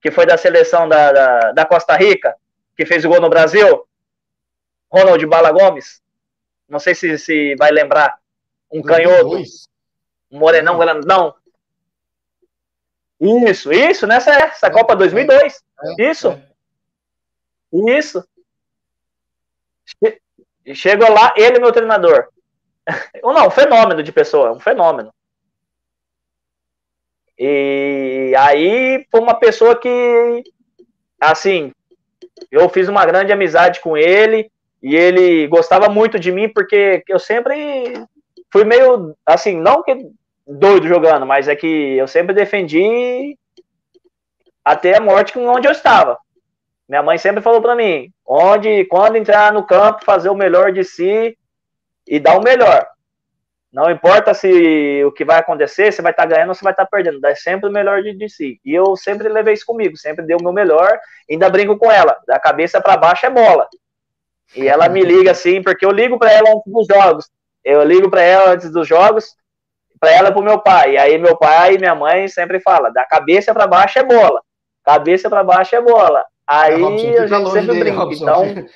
que 0.00 0.10
foi 0.10 0.26
da 0.26 0.36
seleção 0.36 0.88
da, 0.88 1.12
da, 1.12 1.52
da 1.52 1.64
Costa 1.64 1.96
Rica, 1.96 2.34
que 2.76 2.86
fez 2.86 3.04
o 3.04 3.08
gol 3.08 3.20
no 3.20 3.30
Brasil, 3.30 3.86
Ronald 4.90 5.24
Bala 5.26 5.50
Gomes, 5.50 6.02
não 6.68 6.78
sei 6.78 6.94
se, 6.94 7.18
se 7.18 7.54
vai 7.56 7.70
lembrar, 7.70 8.18
um 8.70 8.82
canhoto, 8.82 9.36
um 10.30 10.38
morenão 10.38 10.78
grandão. 10.78 11.34
Isso, 13.20 13.72
isso, 13.72 14.06
nessa 14.06 14.32
essa 14.32 14.70
Copa 14.70 14.94
2002. 14.94 15.64
É, 15.98 16.02
é, 16.02 16.10
isso. 16.10 16.28
É. 16.28 17.98
Isso. 17.98 18.26
Chegou 20.74 21.10
lá, 21.12 21.32
ele, 21.36 21.58
meu 21.58 21.72
treinador. 21.72 22.28
Não, 23.22 23.46
um 23.46 23.50
fenômeno 23.50 24.02
de 24.02 24.12
pessoa, 24.12 24.52
um 24.52 24.60
fenômeno. 24.60 25.12
E 27.38 28.32
aí 28.38 29.06
foi 29.10 29.20
uma 29.20 29.34
pessoa 29.34 29.76
que, 29.78 30.42
assim, 31.20 31.72
eu 32.50 32.68
fiz 32.68 32.88
uma 32.88 33.04
grande 33.04 33.32
amizade 33.32 33.80
com 33.80 33.96
ele 33.96 34.50
e 34.82 34.94
ele 34.94 35.46
gostava 35.48 35.88
muito 35.88 36.18
de 36.18 36.32
mim 36.32 36.48
porque 36.48 37.02
eu 37.08 37.18
sempre 37.18 37.94
fui 38.52 38.64
meio, 38.64 39.14
assim, 39.26 39.60
não 39.60 39.82
que 39.82 40.08
doido 40.46 40.86
jogando, 40.86 41.26
mas 41.26 41.48
é 41.48 41.56
que 41.56 41.66
eu 41.66 42.06
sempre 42.06 42.34
defendi 42.34 43.36
até 44.64 44.96
a 44.96 45.00
morte 45.00 45.38
onde 45.38 45.66
eu 45.66 45.72
estava. 45.72 46.18
Minha 46.88 47.02
mãe 47.02 47.18
sempre 47.18 47.42
falou 47.42 47.60
para 47.60 47.74
mim, 47.74 48.12
onde, 48.24 48.84
quando 48.84 49.16
entrar 49.16 49.52
no 49.52 49.66
campo, 49.66 50.04
fazer 50.04 50.28
o 50.28 50.36
melhor 50.36 50.72
de 50.72 50.84
si 50.84 51.36
e 52.06 52.20
dar 52.20 52.38
o 52.38 52.42
melhor. 52.42 52.86
Não 53.76 53.90
importa 53.90 54.32
se 54.32 55.04
o 55.04 55.12
que 55.12 55.22
vai 55.22 55.38
acontecer, 55.38 55.92
se 55.92 56.00
vai 56.00 56.10
estar 56.10 56.22
tá 56.22 56.28
ganhando 56.30 56.48
ou 56.48 56.54
se 56.54 56.64
vai 56.64 56.72
estar 56.72 56.86
tá 56.86 56.90
perdendo, 56.90 57.20
dá 57.20 57.36
sempre 57.36 57.68
o 57.68 57.72
melhor 57.72 58.02
de, 58.02 58.14
de, 58.14 58.26
si. 58.26 58.58
E 58.64 58.74
eu 58.74 58.96
sempre 58.96 59.28
levei 59.28 59.52
isso 59.52 59.66
comigo, 59.66 59.98
sempre 59.98 60.24
dei 60.24 60.34
o 60.34 60.42
meu 60.42 60.50
melhor, 60.50 60.98
ainda 61.30 61.50
brinco 61.50 61.76
com 61.76 61.92
ela. 61.92 62.16
Da 62.26 62.40
cabeça 62.40 62.80
para 62.80 62.96
baixo 62.96 63.26
é 63.26 63.30
bola. 63.30 63.68
E 64.56 64.66
ela 64.66 64.88
me 64.88 65.02
liga 65.04 65.30
assim, 65.30 65.62
porque 65.62 65.84
eu 65.84 65.90
ligo 65.90 66.18
para 66.18 66.32
ela 66.32 66.52
antes 66.52 66.72
dos 66.72 66.86
jogos. 66.86 67.28
Eu 67.62 67.84
ligo 67.84 68.08
para 68.08 68.22
ela 68.22 68.52
antes 68.52 68.72
dos 68.72 68.88
jogos, 68.88 69.36
para 70.00 70.10
ela 70.10 70.30
e 70.30 70.32
pro 70.32 70.42
meu 70.42 70.58
pai. 70.58 70.92
E 70.92 70.96
aí 70.96 71.18
meu 71.18 71.36
pai 71.36 71.74
e 71.74 71.78
minha 71.78 71.94
mãe 71.94 72.28
sempre 72.28 72.58
fala: 72.60 72.90
da 72.90 73.04
cabeça 73.04 73.52
para 73.52 73.66
baixo 73.66 73.98
é 73.98 74.02
bola. 74.02 74.40
Cabeça 74.82 75.28
para 75.28 75.44
baixo 75.44 75.76
é 75.76 75.82
bola. 75.82 76.24
Aí 76.46 76.82
é, 76.82 76.86
a 76.86 77.26
gente 77.26 77.50
sempre 77.50 77.66
dele, 77.66 77.80
brinca. 77.80 77.98
Robson. 77.98 78.24
Então. 78.24 78.66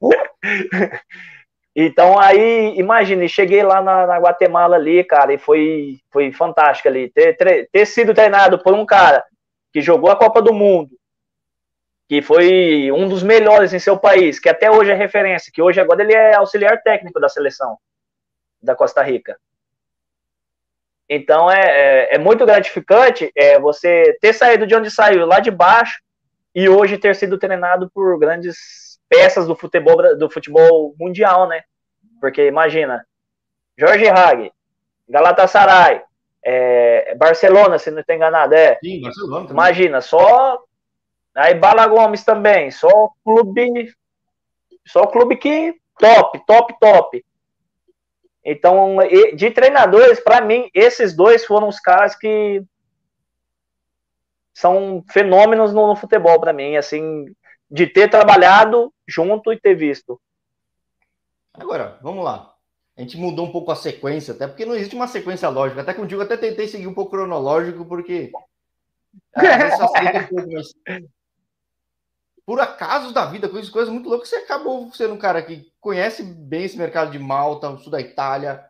Então 1.78 2.18
aí, 2.18 2.74
imagine, 2.78 3.28
cheguei 3.28 3.62
lá 3.62 3.82
na, 3.82 4.06
na, 4.06 4.18
Guatemala 4.18 4.76
ali, 4.76 5.04
cara, 5.04 5.34
e 5.34 5.36
foi, 5.36 6.00
foi 6.10 6.32
fantástico 6.32 6.88
ali. 6.88 7.10
Ter, 7.10 7.36
ter, 7.36 7.68
ter 7.70 7.84
sido 7.84 8.14
treinado 8.14 8.58
por 8.58 8.72
um 8.72 8.86
cara 8.86 9.22
que 9.70 9.82
jogou 9.82 10.10
a 10.10 10.16
Copa 10.16 10.40
do 10.40 10.54
Mundo, 10.54 10.96
que 12.08 12.22
foi 12.22 12.90
um 12.90 13.06
dos 13.06 13.22
melhores 13.22 13.74
em 13.74 13.78
seu 13.78 13.98
país, 13.98 14.40
que 14.40 14.48
até 14.48 14.70
hoje 14.70 14.90
é 14.90 14.94
referência, 14.94 15.52
que 15.54 15.60
hoje 15.60 15.78
agora 15.78 16.02
ele 16.02 16.14
é 16.14 16.34
auxiliar 16.34 16.82
técnico 16.82 17.20
da 17.20 17.28
seleção 17.28 17.76
da 18.62 18.74
Costa 18.74 19.02
Rica. 19.02 19.38
Então 21.06 21.50
é, 21.50 21.60
é, 21.60 22.14
é 22.14 22.18
muito 22.18 22.46
gratificante 22.46 23.30
é, 23.36 23.60
você 23.60 24.16
ter 24.18 24.32
saído 24.32 24.66
de 24.66 24.74
onde 24.74 24.90
saiu, 24.90 25.26
lá 25.26 25.40
de 25.40 25.50
baixo, 25.50 26.00
e 26.54 26.70
hoje 26.70 26.96
ter 26.96 27.14
sido 27.14 27.36
treinado 27.36 27.90
por 27.90 28.18
grandes 28.18 28.85
peças 29.08 29.46
do 29.46 29.56
futebol, 29.56 30.16
do 30.16 30.30
futebol 30.30 30.94
mundial, 30.98 31.48
né? 31.48 31.62
Porque 32.20 32.46
imagina, 32.46 33.06
Jorge 33.78 34.08
Hag, 34.08 34.52
Galatasaray, 35.08 36.02
é, 36.44 37.14
Barcelona, 37.16 37.78
se 37.78 37.90
não 37.90 38.00
estou 38.00 38.14
enganado, 38.14 38.54
é. 38.54 38.78
Sim, 38.82 39.00
Barcelona. 39.02 39.48
Também. 39.48 39.52
Imagina, 39.52 40.00
só. 40.00 40.62
Aí 41.34 41.54
Bala 41.54 41.86
Gomes 41.86 42.24
também, 42.24 42.70
só 42.70 43.10
clube. 43.24 43.92
Só 44.86 45.06
clube 45.06 45.36
que 45.36 45.74
top, 45.98 46.40
top, 46.46 46.74
top. 46.80 47.24
Então, 48.44 48.98
de 49.34 49.50
treinadores, 49.50 50.20
para 50.20 50.40
mim, 50.40 50.70
esses 50.72 51.14
dois 51.16 51.44
foram 51.44 51.66
os 51.66 51.80
caras 51.80 52.14
que 52.14 52.62
são 54.54 55.04
fenômenos 55.10 55.74
no, 55.74 55.88
no 55.88 55.96
futebol 55.96 56.40
para 56.40 56.52
mim, 56.52 56.76
assim, 56.76 57.26
de 57.70 57.86
ter 57.86 58.08
trabalhado 58.08 58.92
junto 59.06 59.52
e 59.52 59.60
ter 59.60 59.74
visto. 59.74 60.20
Agora, 61.52 61.98
vamos 62.02 62.24
lá. 62.24 62.54
A 62.96 63.02
gente 63.02 63.16
mudou 63.16 63.46
um 63.46 63.52
pouco 63.52 63.70
a 63.70 63.76
sequência, 63.76 64.32
até 64.32 64.46
porque 64.46 64.64
não 64.64 64.74
existe 64.74 64.94
uma 64.94 65.06
sequência 65.06 65.48
lógica. 65.48 65.82
Até 65.82 65.92
contigo, 65.92 66.22
até 66.22 66.36
tentei 66.36 66.66
seguir 66.66 66.86
um 66.86 66.94
pouco 66.94 67.10
cronológico, 67.10 67.84
porque. 67.84 68.32
Por 72.44 72.60
acaso 72.60 73.12
da 73.12 73.26
vida, 73.26 73.48
com 73.48 73.60
coisas 73.70 73.92
muito 73.92 74.08
loucas, 74.08 74.28
você 74.28 74.36
acabou 74.36 74.92
sendo 74.94 75.14
um 75.14 75.18
cara 75.18 75.42
que 75.42 75.70
conhece 75.80 76.22
bem 76.22 76.64
esse 76.64 76.78
mercado 76.78 77.10
de 77.10 77.18
Malta, 77.18 77.76
sul 77.78 77.90
da 77.90 78.00
Itália, 78.00 78.64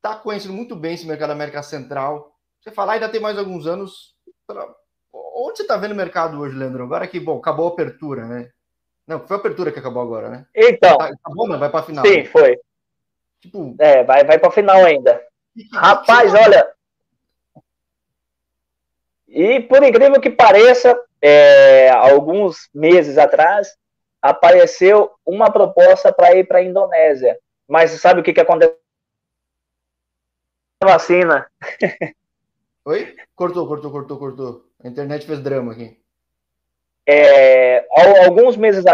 tá 0.00 0.14
conhecendo 0.14 0.54
muito 0.54 0.76
bem 0.76 0.94
esse 0.94 1.06
mercado 1.06 1.28
da 1.28 1.34
América 1.34 1.62
Central. 1.62 2.32
Você 2.60 2.70
falar, 2.70 2.94
ainda 2.94 3.08
tem 3.08 3.20
mais 3.20 3.36
alguns 3.36 3.66
anos. 3.66 4.14
Onde 5.34 5.56
você 5.56 5.62
está 5.62 5.76
vendo 5.76 5.92
o 5.92 5.96
mercado 5.96 6.40
hoje, 6.40 6.56
Leandro? 6.56 6.84
Agora 6.84 7.06
que, 7.06 7.18
bom, 7.20 7.38
acabou 7.38 7.68
a 7.68 7.72
apertura, 7.72 8.26
né? 8.26 8.50
Não, 9.06 9.26
foi 9.26 9.36
a 9.36 9.40
apertura 9.40 9.70
que 9.70 9.78
acabou 9.78 10.02
agora, 10.02 10.28
né? 10.28 10.46
Então. 10.54 10.98
Tá, 10.98 11.06
acabou, 11.06 11.46
mas 11.46 11.60
vai 11.60 11.70
para 11.70 11.84
final. 11.84 12.04
Sim, 12.04 12.18
né? 12.18 12.24
foi. 12.24 12.58
Tipo, 13.40 13.74
é, 13.78 14.02
vai, 14.02 14.24
vai 14.24 14.38
para 14.38 14.50
final 14.50 14.84
ainda. 14.84 15.22
Rapaz, 15.72 16.34
olha. 16.34 16.72
E 19.28 19.60
por 19.60 19.82
incrível 19.82 20.20
que 20.20 20.30
pareça, 20.30 20.98
é, 21.20 21.90
alguns 21.90 22.68
meses 22.74 23.18
atrás, 23.18 23.76
apareceu 24.20 25.12
uma 25.24 25.50
proposta 25.50 26.12
para 26.12 26.34
ir 26.34 26.44
para 26.46 26.58
a 26.58 26.62
Indonésia. 26.62 27.38
Mas 27.68 27.90
sabe 28.00 28.20
o 28.20 28.22
que, 28.22 28.32
que 28.32 28.40
aconteceu? 28.40 28.76
Vacina. 30.82 31.50
Oi? 32.86 33.16
Cortou, 33.34 33.66
cortou, 33.66 33.90
cortou, 33.90 34.16
cortou. 34.16 34.64
A 34.82 34.86
internet 34.86 35.26
fez 35.26 35.40
drama 35.40 35.72
aqui. 35.72 35.98
É, 37.04 37.84
alguns 38.24 38.56
meses 38.56 38.84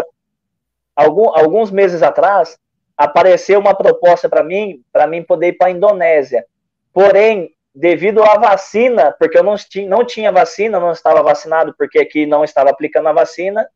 algum, 0.97 1.29
alguns 1.29 1.71
meses 1.71 2.03
atrás 2.03 2.59
apareceu 2.97 3.61
uma 3.61 3.75
proposta 3.75 4.31
para 4.31 4.43
mim 4.43 4.83
para 4.91 5.07
mim 5.07 5.23
poder 5.23 5.49
ir 5.49 5.53
para 5.55 5.69
a 5.69 5.71
Indonésia 5.71 6.45
porém 6.93 7.55
devido 7.75 8.23
à 8.23 8.37
vacina 8.39 9.15
porque 9.19 9.39
eu 9.39 9.43
não 9.43 9.57
tinha, 9.57 9.89
não 9.89 10.05
tinha 10.05 10.31
vacina 10.31 10.79
não 10.79 10.93
estava 10.93 11.23
vacinado 11.23 11.75
porque 11.77 11.99
aqui 11.99 12.27
não 12.27 12.45
estava 12.45 12.69
aplicando 12.69 13.09
a 13.09 13.15
vacina 13.15 13.67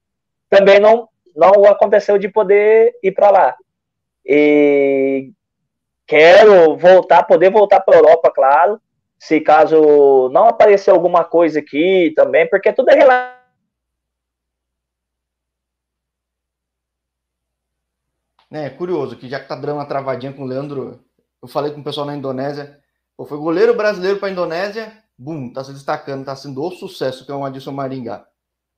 também 0.50 0.78
não 0.78 1.08
não 1.34 1.64
aconteceu 1.64 2.18
de 2.18 2.28
poder 2.28 2.94
ir 3.02 3.12
para 3.12 3.30
lá 3.30 3.56
e 4.24 5.32
quero 6.06 6.76
voltar 6.76 7.22
poder 7.22 7.50
voltar 7.50 7.80
para 7.80 7.96
a 7.96 7.98
Europa 7.98 8.30
claro 8.30 8.78
se 9.26 9.40
caso 9.40 10.28
não 10.28 10.46
aparecer 10.46 10.92
alguma 10.92 11.24
coisa 11.24 11.58
aqui 11.58 12.12
também 12.14 12.48
porque 12.48 12.72
tudo 12.72 12.90
é 12.90 12.94
relativo 12.94 13.36
É 18.48 18.70
curioso 18.70 19.16
que 19.16 19.28
já 19.28 19.40
que 19.40 19.48
tá 19.48 19.56
dando 19.56 19.74
uma 19.74 19.84
travadinha 19.84 20.32
com 20.32 20.44
o 20.44 20.46
Leandro, 20.46 21.04
eu 21.42 21.48
falei 21.48 21.72
com 21.72 21.80
o 21.80 21.84
pessoal 21.84 22.06
na 22.06 22.14
Indonésia, 22.14 22.80
pô, 23.16 23.26
foi 23.26 23.36
goleiro 23.36 23.76
brasileiro 23.76 24.20
para 24.20 24.28
a 24.28 24.30
Indonésia, 24.30 25.02
bum, 25.18 25.52
tá 25.52 25.64
se 25.64 25.72
destacando, 25.72 26.24
tá 26.24 26.36
sendo 26.36 26.62
o 26.62 26.70
sucesso 26.70 27.26
que 27.26 27.32
é 27.32 27.34
o 27.34 27.44
Adilson 27.44 27.72
Maringá. 27.72 28.24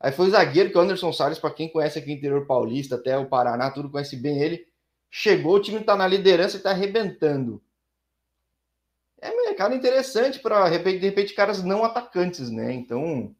Aí 0.01 0.11
foi 0.11 0.29
o 0.29 0.31
zagueiro, 0.31 0.71
que 0.71 0.79
é 0.79 0.81
o 0.81 0.83
Anderson 0.83 1.13
Salles, 1.13 1.39
para 1.39 1.51
quem 1.51 1.71
conhece 1.71 1.99
aqui 1.99 2.09
o 2.09 2.15
interior 2.15 2.47
paulista, 2.47 2.95
até 2.95 3.19
o 3.19 3.27
Paraná, 3.29 3.71
tudo 3.71 3.91
conhece 3.91 4.17
bem 4.17 4.41
ele. 4.41 4.67
Chegou, 5.11 5.57
o 5.57 5.61
time 5.61 5.81
tá 5.81 5.95
na 5.95 6.09
liderança 6.09 6.57
e 6.57 6.61
tá 6.61 6.71
arrebentando. 6.71 7.63
É 9.21 9.35
mercado 9.35 9.75
interessante 9.75 10.39
para, 10.39 10.69
de 10.69 10.99
repente, 10.99 11.35
caras 11.35 11.63
não 11.63 11.85
atacantes, 11.85 12.51
né? 12.51 12.73
Então, 12.73 13.35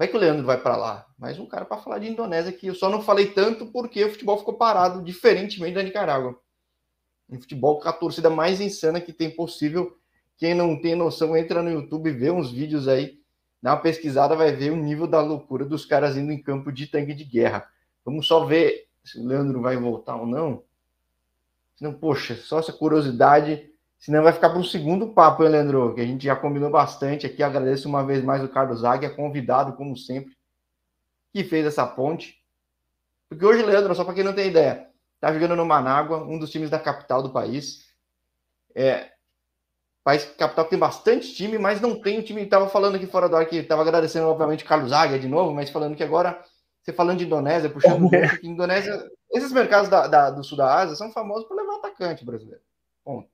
Vai 0.00 0.08
que 0.08 0.16
o 0.16 0.18
Leandro 0.18 0.46
vai 0.46 0.56
para 0.56 0.78
lá. 0.78 1.06
Mais 1.18 1.38
um 1.38 1.44
cara 1.44 1.66
para 1.66 1.76
falar 1.76 1.98
de 1.98 2.08
Indonésia 2.08 2.50
que 2.50 2.68
eu 2.68 2.74
só 2.74 2.88
não 2.88 3.02
falei 3.02 3.32
tanto 3.32 3.66
porque 3.66 4.02
o 4.02 4.10
futebol 4.10 4.38
ficou 4.38 4.54
parado, 4.54 5.02
diferentemente 5.02 5.74
da 5.74 5.82
Nicarágua. 5.82 6.40
Um 7.28 7.38
futebol 7.38 7.78
com 7.78 7.86
a 7.86 7.92
torcida 7.92 8.30
mais 8.30 8.62
insana 8.62 8.98
que 8.98 9.12
tem 9.12 9.28
possível. 9.28 9.94
Quem 10.38 10.54
não 10.54 10.80
tem 10.80 10.94
noção, 10.94 11.36
entra 11.36 11.62
no 11.62 11.70
YouTube, 11.70 12.10
vê 12.12 12.30
uns 12.30 12.50
vídeos 12.50 12.88
aí, 12.88 13.20
dá 13.60 13.74
uma 13.74 13.82
pesquisada, 13.82 14.34
vai 14.34 14.52
ver 14.52 14.72
o 14.72 14.76
nível 14.76 15.06
da 15.06 15.20
loucura 15.20 15.66
dos 15.66 15.84
caras 15.84 16.16
indo 16.16 16.32
em 16.32 16.42
campo 16.42 16.72
de 16.72 16.86
tanque 16.86 17.12
de 17.12 17.24
guerra. 17.24 17.68
Vamos 18.02 18.26
só 18.26 18.46
ver 18.46 18.88
se 19.04 19.20
o 19.20 19.26
Leandro 19.26 19.60
vai 19.60 19.76
voltar 19.76 20.16
ou 20.16 20.24
não. 20.24 20.64
Não, 21.78 21.92
poxa, 21.92 22.36
só 22.36 22.58
essa 22.58 22.72
curiosidade 22.72 23.69
Senão 24.00 24.22
vai 24.22 24.32
ficar 24.32 24.48
para 24.48 24.58
um 24.58 24.64
segundo 24.64 25.08
papo, 25.08 25.44
hein, 25.44 25.50
Leandro? 25.50 25.94
Que 25.94 26.00
a 26.00 26.06
gente 26.06 26.24
já 26.24 26.34
combinou 26.34 26.70
bastante 26.70 27.26
aqui. 27.26 27.42
Agradeço 27.42 27.86
uma 27.86 28.04
vez 28.04 28.24
mais 28.24 28.42
o 28.42 28.48
Carlos 28.48 28.82
Águia, 28.82 29.10
convidado, 29.10 29.74
como 29.74 29.94
sempre, 29.94 30.34
que 31.34 31.44
fez 31.44 31.66
essa 31.66 31.86
ponte. 31.86 32.42
Porque 33.28 33.44
hoje, 33.44 33.62
Leandro, 33.62 33.94
só 33.94 34.02
para 34.02 34.14
quem 34.14 34.24
não 34.24 34.32
tem 34.32 34.48
ideia, 34.48 34.88
tá 35.20 35.30
jogando 35.32 35.54
no 35.54 35.66
Manágua, 35.66 36.24
um 36.24 36.38
dos 36.38 36.50
times 36.50 36.70
da 36.70 36.78
capital 36.78 37.22
do 37.22 37.30
país. 37.30 37.90
É, 38.74 39.10
país 40.02 40.24
capital 40.24 40.64
que 40.64 40.70
tem 40.70 40.78
bastante 40.78 41.34
time, 41.34 41.58
mas 41.58 41.78
não 41.78 42.00
tem 42.00 42.18
o 42.18 42.22
time. 42.22 42.40
Estava 42.40 42.70
falando 42.70 42.94
aqui 42.94 43.06
fora 43.06 43.28
do 43.28 43.36
ar 43.36 43.44
que 43.44 43.56
estava 43.56 43.82
agradecendo, 43.82 44.28
obviamente, 44.28 44.64
Carlos 44.64 44.92
Águia 44.92 45.18
de 45.18 45.28
novo, 45.28 45.52
mas 45.52 45.68
falando 45.68 45.94
que 45.94 46.02
agora, 46.02 46.42
você 46.82 46.90
falando 46.90 47.18
de 47.18 47.26
Indonésia, 47.26 47.68
puxando 47.68 48.06
o 48.08 48.10
que 48.10 48.46
Indonésia, 48.46 49.10
esses 49.30 49.52
mercados 49.52 49.90
da, 49.90 50.06
da, 50.06 50.30
do 50.30 50.42
sul 50.42 50.56
da 50.56 50.74
Ásia 50.74 50.96
são 50.96 51.12
famosos 51.12 51.46
por 51.46 51.54
levar 51.54 51.76
atacante 51.76 52.24
brasileiro. 52.24 52.62
Ponto. 53.04 53.28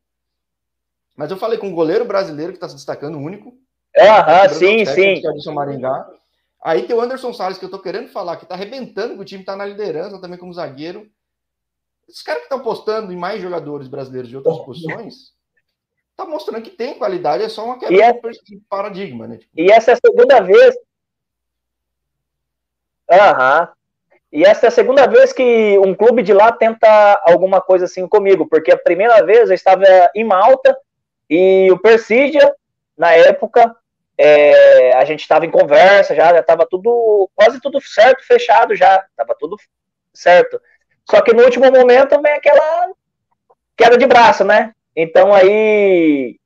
Mas 1.16 1.30
eu 1.30 1.36
falei 1.36 1.58
com 1.58 1.68
um 1.68 1.74
goleiro 1.74 2.04
brasileiro 2.04 2.52
que 2.52 2.58
está 2.58 2.68
se 2.68 2.74
destacando, 2.74 3.18
único. 3.18 3.54
Aham, 3.98 4.48
sim, 4.50 4.84
sim. 4.84 5.20
Que 5.20 5.48
é 5.48 5.52
Maringá. 5.52 6.06
Aí 6.62 6.82
tem 6.82 6.94
o 6.94 7.00
Anderson 7.00 7.32
Salles, 7.32 7.58
que 7.58 7.64
eu 7.64 7.70
tô 7.70 7.78
querendo 7.78 8.08
falar, 8.08 8.36
que 8.36 8.44
tá 8.44 8.54
arrebentando, 8.54 9.14
que 9.14 9.20
o 9.20 9.24
time 9.24 9.44
tá 9.44 9.56
na 9.56 9.64
liderança 9.64 10.20
também 10.20 10.38
como 10.38 10.52
zagueiro. 10.52 11.08
Esses 12.08 12.22
caras 12.22 12.40
que 12.40 12.46
estão 12.46 12.60
postando 12.60 13.12
em 13.12 13.16
mais 13.16 13.40
jogadores 13.40 13.88
brasileiros 13.88 14.28
de 14.28 14.36
outras 14.36 14.58
posições, 14.58 15.32
tá 16.16 16.24
mostrando 16.24 16.62
que 16.62 16.70
tem 16.70 16.98
qualidade, 16.98 17.44
é 17.44 17.48
só 17.48 17.64
uma 17.64 17.78
quebra 17.78 17.96
é... 17.96 18.12
de 18.12 18.60
paradigma, 18.68 19.26
né? 19.26 19.38
Tipo... 19.38 19.52
E 19.56 19.70
essa 19.70 19.92
é 19.92 19.94
a 19.94 20.00
segunda 20.04 20.40
vez. 20.40 20.76
Aham. 23.10 23.68
E 24.32 24.44
essa 24.44 24.66
é 24.66 24.68
a 24.68 24.72
segunda 24.72 25.06
vez 25.06 25.32
que 25.32 25.78
um 25.78 25.94
clube 25.94 26.22
de 26.22 26.32
lá 26.32 26.52
tenta 26.52 27.22
alguma 27.24 27.60
coisa 27.60 27.86
assim 27.86 28.06
comigo, 28.06 28.46
porque 28.46 28.72
a 28.72 28.78
primeira 28.78 29.24
vez 29.24 29.48
eu 29.48 29.54
estava 29.54 29.84
em 30.14 30.24
Malta 30.24 30.76
e 31.28 31.70
o 31.70 31.78
Persídia, 31.78 32.54
na 32.96 33.12
época, 33.12 33.74
é, 34.18 34.92
a 34.94 35.04
gente 35.04 35.20
estava 35.20 35.44
em 35.44 35.50
conversa 35.50 36.14
já, 36.14 36.38
estava 36.38 36.66
tudo, 36.66 37.28
quase 37.34 37.60
tudo 37.60 37.80
certo, 37.80 38.24
fechado 38.24 38.74
já, 38.74 39.04
estava 39.10 39.36
tudo 39.38 39.56
certo. 40.12 40.60
Só 41.08 41.20
que 41.20 41.32
no 41.32 41.44
último 41.44 41.70
momento 41.70 42.20
vem 42.22 42.32
aquela 42.32 42.90
queda 43.76 43.98
de 43.98 44.06
braço, 44.06 44.44
né? 44.44 44.72
Então 44.94 45.34
aí 45.34 46.38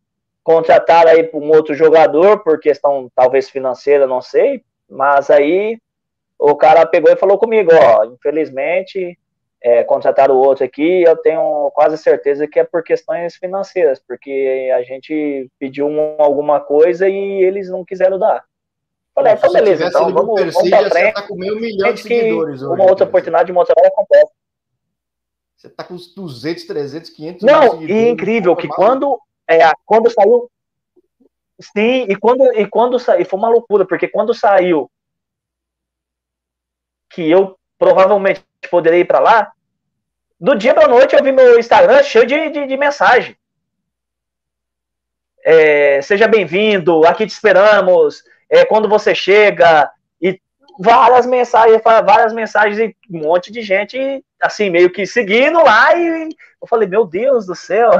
contrataram 0.43 1.11
aí 1.13 1.31
um 1.33 1.51
outro 1.51 1.75
jogador 1.75 2.43
por 2.43 2.59
questão 2.59 3.11
talvez 3.15 3.49
financeira, 3.49 4.07
não 4.07 4.21
sei, 4.21 4.65
mas 4.89 5.31
aí 5.31 5.79
o 6.39 6.57
cara 6.57 6.85
pegou 6.87 7.13
e 7.13 7.17
falou 7.17 7.39
comigo, 7.39 7.71
ó, 7.73 8.05
infelizmente 8.07 9.17
é, 9.63 9.85
contratar 9.85 10.31
o 10.31 10.39
outro 10.39 10.65
aqui, 10.65 11.03
eu 11.03 11.17
tenho 11.17 11.71
quase 11.75 11.99
certeza 11.99 12.49
que 12.49 12.59
é 12.59 12.65
por 12.65 12.83
questões 12.83 13.37
financeiras, 13.37 14.01
porque 14.07 14.71
a 14.75 14.83
gente 14.83 15.51
pediu 15.59 15.87
um, 15.87 16.17
alguma 16.19 16.61
coisa 16.61 17.09
e 17.09 17.43
eles 17.43 17.69
não 17.69 17.85
quiseram 17.85 18.19
dar. 18.19 18.45
Falei, 19.15 19.35
então 19.35 19.53
beleza, 19.53 19.85
então 19.87 20.13
vamos, 20.13 20.55
vamos 20.55 20.71
pra 20.71 20.91
frente. 20.91 21.15
Tá 21.15 21.27
com 21.27 21.35
meio 21.35 21.57
milhão 21.57 21.93
de 21.93 22.01
seguidores 22.01 22.63
hoje, 22.63 22.75
uma 22.75 22.89
outra 22.91 23.07
oportunidade, 23.07 23.53
outra 23.53 23.75
hora 23.77 23.89
acontece. 23.89 24.33
Você 25.57 25.69
tá 25.69 25.85
com 25.85 25.93
uns 25.93 26.15
200, 26.15 26.65
300, 26.65 27.11
500 27.11 27.43
Não, 27.43 27.83
e 27.83 28.09
incrível 28.09 28.57
que 28.57 28.67
quando, 28.67 29.21
é, 29.47 29.59
quando 29.85 30.09
saiu. 30.09 30.51
Sim, 31.61 32.07
e 32.09 32.17
quando, 32.17 32.45
e 32.55 32.67
quando 32.67 32.99
saiu. 32.99 33.27
Foi 33.27 33.39
uma 33.39 33.51
loucura, 33.51 33.85
porque 33.85 34.09
quando 34.09 34.33
saiu 34.33 34.91
que 37.11 37.31
eu 37.31 37.60
provavelmente 37.81 38.45
poderei 38.71 39.01
ir 39.01 39.07
para 39.07 39.19
lá, 39.19 39.53
do 40.39 40.55
dia 40.55 40.75
para 40.75 40.87
noite 40.87 41.17
eu 41.17 41.25
vi 41.25 41.33
meu 41.33 41.59
Instagram 41.59 42.03
cheio 42.03 42.27
de, 42.27 42.51
de, 42.51 42.67
de 42.67 42.77
mensagem. 42.77 43.35
É, 45.43 46.03
seja 46.03 46.29
bem-vindo, 46.29 47.07
aqui 47.07 47.27
te 47.27 47.31
esperamos, 47.31 48.23
é, 48.51 48.67
quando 48.67 48.87
você 48.87 49.15
chega, 49.15 49.91
e 50.21 50.39
várias 50.79 51.25
mensagens, 51.25 51.81
várias 51.83 52.35
mensagens, 52.35 52.79
e 52.79 52.97
um 53.11 53.23
monte 53.23 53.51
de 53.51 53.63
gente, 53.63 54.23
assim, 54.39 54.69
meio 54.69 54.91
que 54.91 55.07
seguindo 55.07 55.65
lá, 55.65 55.97
e 55.97 56.29
eu 56.61 56.69
falei, 56.69 56.87
meu 56.87 57.07
Deus 57.07 57.47
do 57.47 57.55
céu. 57.55 57.91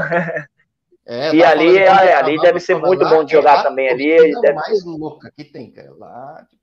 É, 1.07 1.33
e 1.33 1.43
ali, 1.43 1.79
é, 1.79 2.13
ali 2.13 2.39
deve 2.39 2.59
ser 2.59 2.75
muito 2.75 3.03
bom 3.09 3.23
de 3.23 3.31
jogar 3.31 3.63
também. 3.63 3.89
Ali 3.89 4.39
deve 4.41 4.53
mais 4.53 4.85
louca 4.85 5.31
que 5.35 5.43
tem, 5.43 5.71
cara. 5.71 5.91
Lá, 5.97 6.45
tipo, 6.47 6.60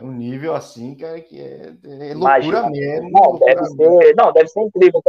é, 0.00 0.02
é 0.02 0.04
um 0.04 0.12
nível 0.12 0.54
assim, 0.54 0.94
cara, 0.94 1.20
que 1.20 1.40
é, 1.40 1.74
é 1.84 2.14
loucura 2.14 2.14
Imagina. 2.14 2.70
mesmo. 2.70 3.10
Não, 3.10 3.38
deve 3.38 3.64
ser, 3.66 4.14
não, 4.16 4.32
deve 4.32 4.48
ser 4.48 4.60
incrível. 4.60 5.02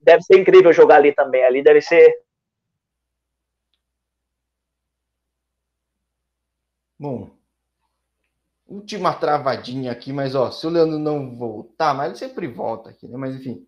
Deve 0.00 0.22
ser 0.22 0.38
incrível 0.38 0.72
jogar 0.72 0.96
ali 0.96 1.14
também. 1.14 1.44
Ali 1.44 1.62
deve 1.62 1.80
ser 1.80 2.24
Bom, 6.96 7.28
última 8.66 9.12
travadinha 9.12 9.92
aqui, 9.92 10.12
mas 10.12 10.34
ó, 10.34 10.50
se 10.50 10.66
o 10.66 10.70
Leandro 10.70 10.98
não 10.98 11.36
voltar, 11.36 11.92
mas 11.92 12.06
ele 12.08 12.16
sempre 12.16 12.46
volta 12.46 12.90
aqui, 12.90 13.06
né? 13.08 13.16
Mas 13.16 13.34
enfim, 13.34 13.66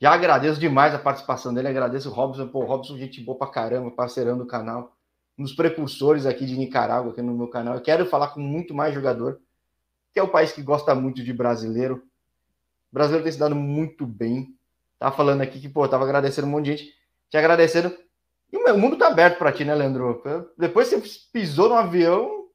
já 0.00 0.12
agradeço 0.12 0.60
demais 0.60 0.94
a 0.94 0.98
participação 0.98 1.54
dele, 1.54 1.68
agradeço 1.68 2.10
o 2.10 2.12
Robson, 2.12 2.48
pô, 2.48 2.64
Robson, 2.64 2.98
gente 2.98 3.22
boa 3.24 3.38
pra 3.38 3.46
caramba, 3.46 3.90
parceirão 3.92 4.36
do 4.36 4.46
canal, 4.46 4.94
um 5.38 5.44
dos 5.44 5.54
precursores 5.54 6.26
aqui 6.26 6.44
de 6.44 6.58
Nicarágua, 6.58 7.12
aqui 7.12 7.22
no 7.22 7.34
meu 7.34 7.48
canal. 7.48 7.76
Eu 7.76 7.82
quero 7.82 8.04
falar 8.04 8.28
com 8.28 8.40
muito 8.40 8.74
mais 8.74 8.92
jogador, 8.92 9.40
que 10.16 10.20
é 10.20 10.22
o 10.22 10.28
país 10.28 10.50
que 10.50 10.62
gosta 10.62 10.94
muito 10.94 11.22
de 11.22 11.30
brasileiro. 11.30 11.96
O 12.90 12.94
brasileiro 12.94 13.22
tem 13.22 13.30
se 13.30 13.38
dado 13.38 13.54
muito 13.54 14.06
bem. 14.06 14.48
Tá 14.98 15.12
falando 15.12 15.42
aqui 15.42 15.60
que, 15.60 15.68
pô, 15.68 15.86
tava 15.86 16.04
agradecendo 16.04 16.46
um 16.46 16.50
monte 16.52 16.64
de 16.64 16.70
gente, 16.74 16.94
te 17.28 17.36
agradecendo. 17.36 17.94
E 18.50 18.56
o 18.56 18.78
mundo 18.78 18.96
tá 18.96 19.08
aberto 19.08 19.36
para 19.36 19.52
ti, 19.52 19.62
né, 19.62 19.74
Leandro? 19.74 20.22
Depois 20.56 20.88
você 20.88 21.02
pisou 21.30 21.68
no 21.68 21.74
avião, 21.74 22.46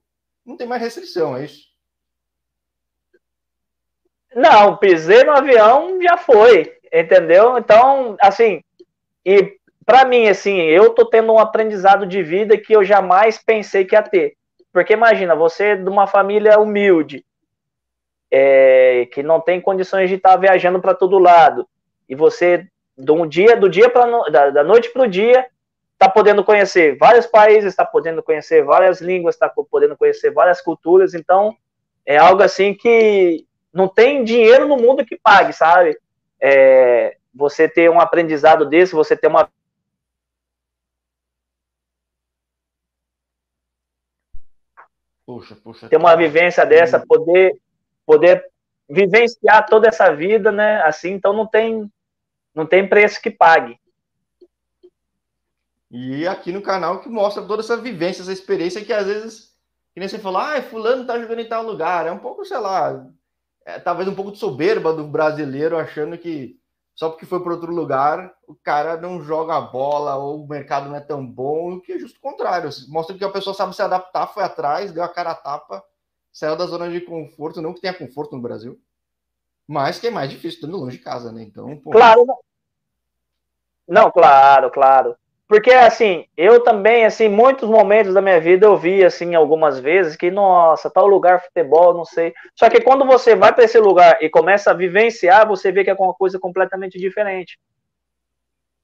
não 0.43 0.57
tem 0.57 0.65
mais 0.65 0.81
restrição, 0.81 1.37
é 1.37 1.45
isso? 1.45 1.67
Não, 4.33 4.75
pisei 4.77 5.23
no 5.23 5.33
avião, 5.33 6.01
já 6.01 6.17
foi, 6.17 6.79
entendeu? 6.91 7.59
Então, 7.59 8.17
assim, 8.19 8.63
e 9.23 9.55
para 9.85 10.03
mim, 10.03 10.27
assim, 10.27 10.61
eu 10.61 10.95
tô 10.95 11.05
tendo 11.05 11.31
um 11.31 11.37
aprendizado 11.37 12.07
de 12.07 12.23
vida 12.23 12.57
que 12.57 12.73
eu 12.75 12.83
jamais 12.83 13.37
pensei 13.37 13.85
que 13.85 13.93
ia 13.93 14.01
ter. 14.01 14.35
Porque 14.73 14.93
imagina, 14.93 15.35
você 15.35 15.75
de 15.75 15.87
uma 15.87 16.07
família 16.07 16.59
humilde, 16.59 17.23
é, 18.31 19.07
que 19.11 19.21
não 19.21 19.41
tem 19.41 19.59
condições 19.59 20.09
de 20.09 20.15
estar 20.15 20.31
tá 20.31 20.37
viajando 20.37 20.79
para 20.79 20.95
todo 20.95 21.19
lado, 21.19 21.67
e 22.07 22.15
você 22.15 22.67
de 22.97 23.11
um 23.11 23.27
dia, 23.27 23.57
do 23.57 23.69
dia 23.69 23.89
para 23.89 24.29
da, 24.29 24.49
da 24.49 24.63
noite 24.63 24.89
para 24.89 25.03
o 25.03 25.07
dia, 25.07 25.45
está 25.93 26.09
podendo 26.09 26.43
conhecer 26.43 26.97
vários 26.97 27.27
países, 27.27 27.65
está 27.65 27.85
podendo 27.85 28.23
conhecer 28.23 28.63
várias 28.63 29.01
línguas, 29.01 29.35
está 29.35 29.49
podendo 29.49 29.97
conhecer 29.97 30.31
várias 30.31 30.61
culturas, 30.61 31.13
então 31.13 31.55
é 32.05 32.17
algo 32.17 32.41
assim 32.41 32.73
que 32.73 33.45
não 33.73 33.87
tem 33.87 34.23
dinheiro 34.23 34.67
no 34.67 34.77
mundo 34.77 35.05
que 35.05 35.17
pague, 35.17 35.53
sabe? 35.53 35.97
É, 36.39 37.17
você 37.33 37.67
ter 37.67 37.89
um 37.89 37.99
aprendizado 37.99 38.65
desse, 38.65 38.93
você 38.93 39.15
ter 39.15 39.27
uma 39.27 39.49
Puxa, 45.23 45.55
puxa, 45.55 45.87
ter 45.87 45.97
uma 45.97 46.15
vivência 46.15 46.65
dessa, 46.65 46.99
poder 47.07 47.55
poder 48.11 48.45
vivenciar 48.89 49.65
toda 49.67 49.87
essa 49.87 50.13
vida, 50.13 50.51
né? 50.51 50.81
Assim, 50.81 51.11
então 51.11 51.31
não 51.31 51.47
tem 51.47 51.89
não 52.53 52.65
tem 52.65 52.87
preço 52.87 53.21
que 53.21 53.31
pague. 53.31 53.79
E 55.89 56.27
aqui 56.27 56.51
no 56.51 56.61
canal 56.61 56.99
que 56.99 57.07
mostra 57.07 57.41
toda 57.43 57.61
essa 57.61 57.77
vivência, 57.77 58.21
essa 58.21 58.33
experiência 58.33 58.83
que 58.83 58.91
às 58.91 59.07
vezes, 59.07 59.55
que 59.93 59.99
nem 60.01 60.09
você 60.09 60.19
falou, 60.19 60.41
ah, 60.41 60.61
fulano 60.61 61.05
tá 61.05 61.17
jogando 61.17 61.39
em 61.39 61.47
tal 61.47 61.63
lugar. 61.63 62.05
É 62.05 62.11
um 62.11 62.19
pouco, 62.19 62.43
sei 62.43 62.57
lá, 62.57 63.07
é, 63.65 63.79
talvez 63.79 64.09
um 64.09 64.15
pouco 64.15 64.33
de 64.33 64.37
soberba 64.37 64.93
do 64.93 65.07
brasileiro 65.07 65.77
achando 65.77 66.17
que 66.17 66.59
só 66.93 67.09
porque 67.09 67.25
foi 67.25 67.41
para 67.41 67.53
outro 67.53 67.73
lugar 67.73 68.33
o 68.45 68.53
cara 68.53 68.97
não 68.97 69.21
joga 69.21 69.55
a 69.55 69.61
bola 69.61 70.15
ou 70.17 70.43
o 70.43 70.47
mercado 70.47 70.89
não 70.89 70.95
é 70.97 70.99
tão 70.99 71.25
bom, 71.25 71.75
o 71.75 71.81
que 71.81 71.93
é 71.93 71.99
justo 71.99 72.17
o 72.17 72.21
contrário. 72.21 72.69
Mostra 72.89 73.17
que 73.17 73.23
a 73.23 73.29
pessoa 73.29 73.53
sabe 73.53 73.73
se 73.73 73.81
adaptar, 73.81 74.27
foi 74.27 74.43
atrás, 74.43 74.91
deu 74.91 75.01
a 75.01 75.07
cara 75.07 75.31
a 75.31 75.35
tapa, 75.35 75.81
saiu 76.31 76.55
da 76.55 76.65
zona 76.65 76.89
de 76.89 77.01
conforto, 77.01 77.61
não 77.61 77.73
que 77.73 77.81
tenha 77.81 77.93
conforto 77.93 78.35
no 78.35 78.41
Brasil, 78.41 78.79
mas 79.67 79.99
que 79.99 80.07
é 80.07 80.11
mais 80.11 80.29
difícil 80.29 80.57
estando 80.57 80.77
longe 80.77 80.97
de 80.97 81.03
casa, 81.03 81.31
né? 81.31 81.43
Então, 81.43 81.77
pô... 81.77 81.91
Claro. 81.91 82.25
Não, 83.87 84.11
claro, 84.11 84.71
claro. 84.71 85.15
Porque, 85.51 85.71
assim, 85.71 86.25
eu 86.37 86.63
também, 86.63 87.03
assim, 87.03 87.27
muitos 87.27 87.67
momentos 87.67 88.13
da 88.13 88.21
minha 88.21 88.39
vida 88.39 88.65
eu 88.65 88.77
vi, 88.77 89.03
assim, 89.03 89.35
algumas 89.35 89.79
vezes 89.79 90.15
que, 90.15 90.31
nossa, 90.31 90.89
tal 90.89 91.05
lugar 91.05 91.43
futebol, 91.43 91.93
não 91.93 92.05
sei. 92.05 92.33
Só 92.55 92.69
que 92.69 92.79
quando 92.79 93.05
você 93.05 93.35
vai 93.35 93.53
para 93.53 93.65
esse 93.65 93.77
lugar 93.77 94.17
e 94.23 94.29
começa 94.29 94.71
a 94.71 94.73
vivenciar, 94.73 95.45
você 95.45 95.69
vê 95.69 95.83
que 95.83 95.89
é 95.89 95.93
uma 95.93 96.13
coisa 96.13 96.39
completamente 96.39 96.97
diferente. 96.97 97.59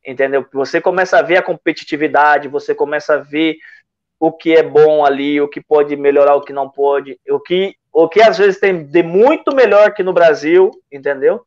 Entendeu? 0.06 0.46
Você 0.52 0.82
começa 0.82 1.18
a 1.18 1.22
ver 1.22 1.38
a 1.38 1.42
competitividade, 1.42 2.50
você 2.50 2.76
começa 2.76 3.14
a 3.14 3.18
ver 3.18 3.56
o 4.20 4.32
que 4.32 4.56
é 4.56 4.64
bom 4.64 5.06
ali, 5.06 5.40
o 5.40 5.48
que 5.48 5.62
pode 5.62 5.96
melhorar, 5.96 6.36
o 6.36 6.42
que 6.42 6.54
não 6.54 6.70
pode, 6.70 7.20
o 7.30 7.40
que, 7.40 7.76
o 7.94 8.10
que 8.10 8.22
às 8.22 8.38
vezes 8.38 8.60
tem 8.60 8.84
de 8.84 9.04
muito 9.04 9.56
melhor 9.56 9.94
que 9.94 10.04
no 10.04 10.14
Brasil, 10.14 10.72
entendeu? 10.92 11.46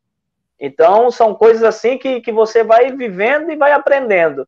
Então, 0.58 1.10
são 1.10 1.34
coisas 1.34 1.62
assim 1.62 1.96
que, 1.96 2.20
que 2.20 2.30
você 2.30 2.62
vai 2.62 2.92
vivendo 2.92 3.50
e 3.50 3.56
vai 3.56 3.72
aprendendo. 3.72 4.46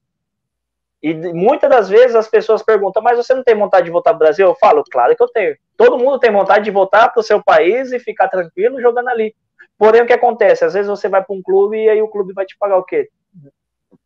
E 1.03 1.13
muitas 1.15 1.69
das 1.69 1.89
vezes 1.89 2.15
as 2.15 2.29
pessoas 2.29 2.63
perguntam, 2.63 3.03
mas 3.03 3.17
você 3.17 3.35
não 3.35 3.43
tem 3.43 3.57
vontade 3.57 3.87
de 3.87 3.91
voltar 3.91 4.11
para 4.11 4.19
Brasil? 4.27 4.47
Eu 4.47 4.55
falo, 4.55 4.85
claro 4.89 5.17
que 5.17 5.23
eu 5.23 5.29
tenho. 5.29 5.57
Todo 5.77 5.99
mundo 5.99 6.21
tem 6.21 6.31
vontade 6.31 6.65
de 6.65 6.71
voltar 6.71 7.09
para 7.09 7.19
o 7.19 7.25
seu 7.25 7.43
país 7.43 7.91
e 7.91 7.99
ficar 7.99 8.29
tranquilo 8.29 8.81
jogando 8.81 9.09
ali. 9.09 9.35
Porém, 9.77 10.03
o 10.03 10.07
que 10.07 10.13
acontece? 10.13 10.65
Às 10.65 10.75
vezes 10.75 10.89
você 10.89 11.09
vai 11.09 11.25
para 11.25 11.35
um 11.35 11.43
clube 11.43 11.77
e 11.77 11.89
aí 11.89 12.01
o 12.01 12.07
clube 12.07 12.33
vai 12.33 12.45
te 12.45 12.57
pagar 12.57 12.77
o 12.77 12.85
quê? 12.85 13.09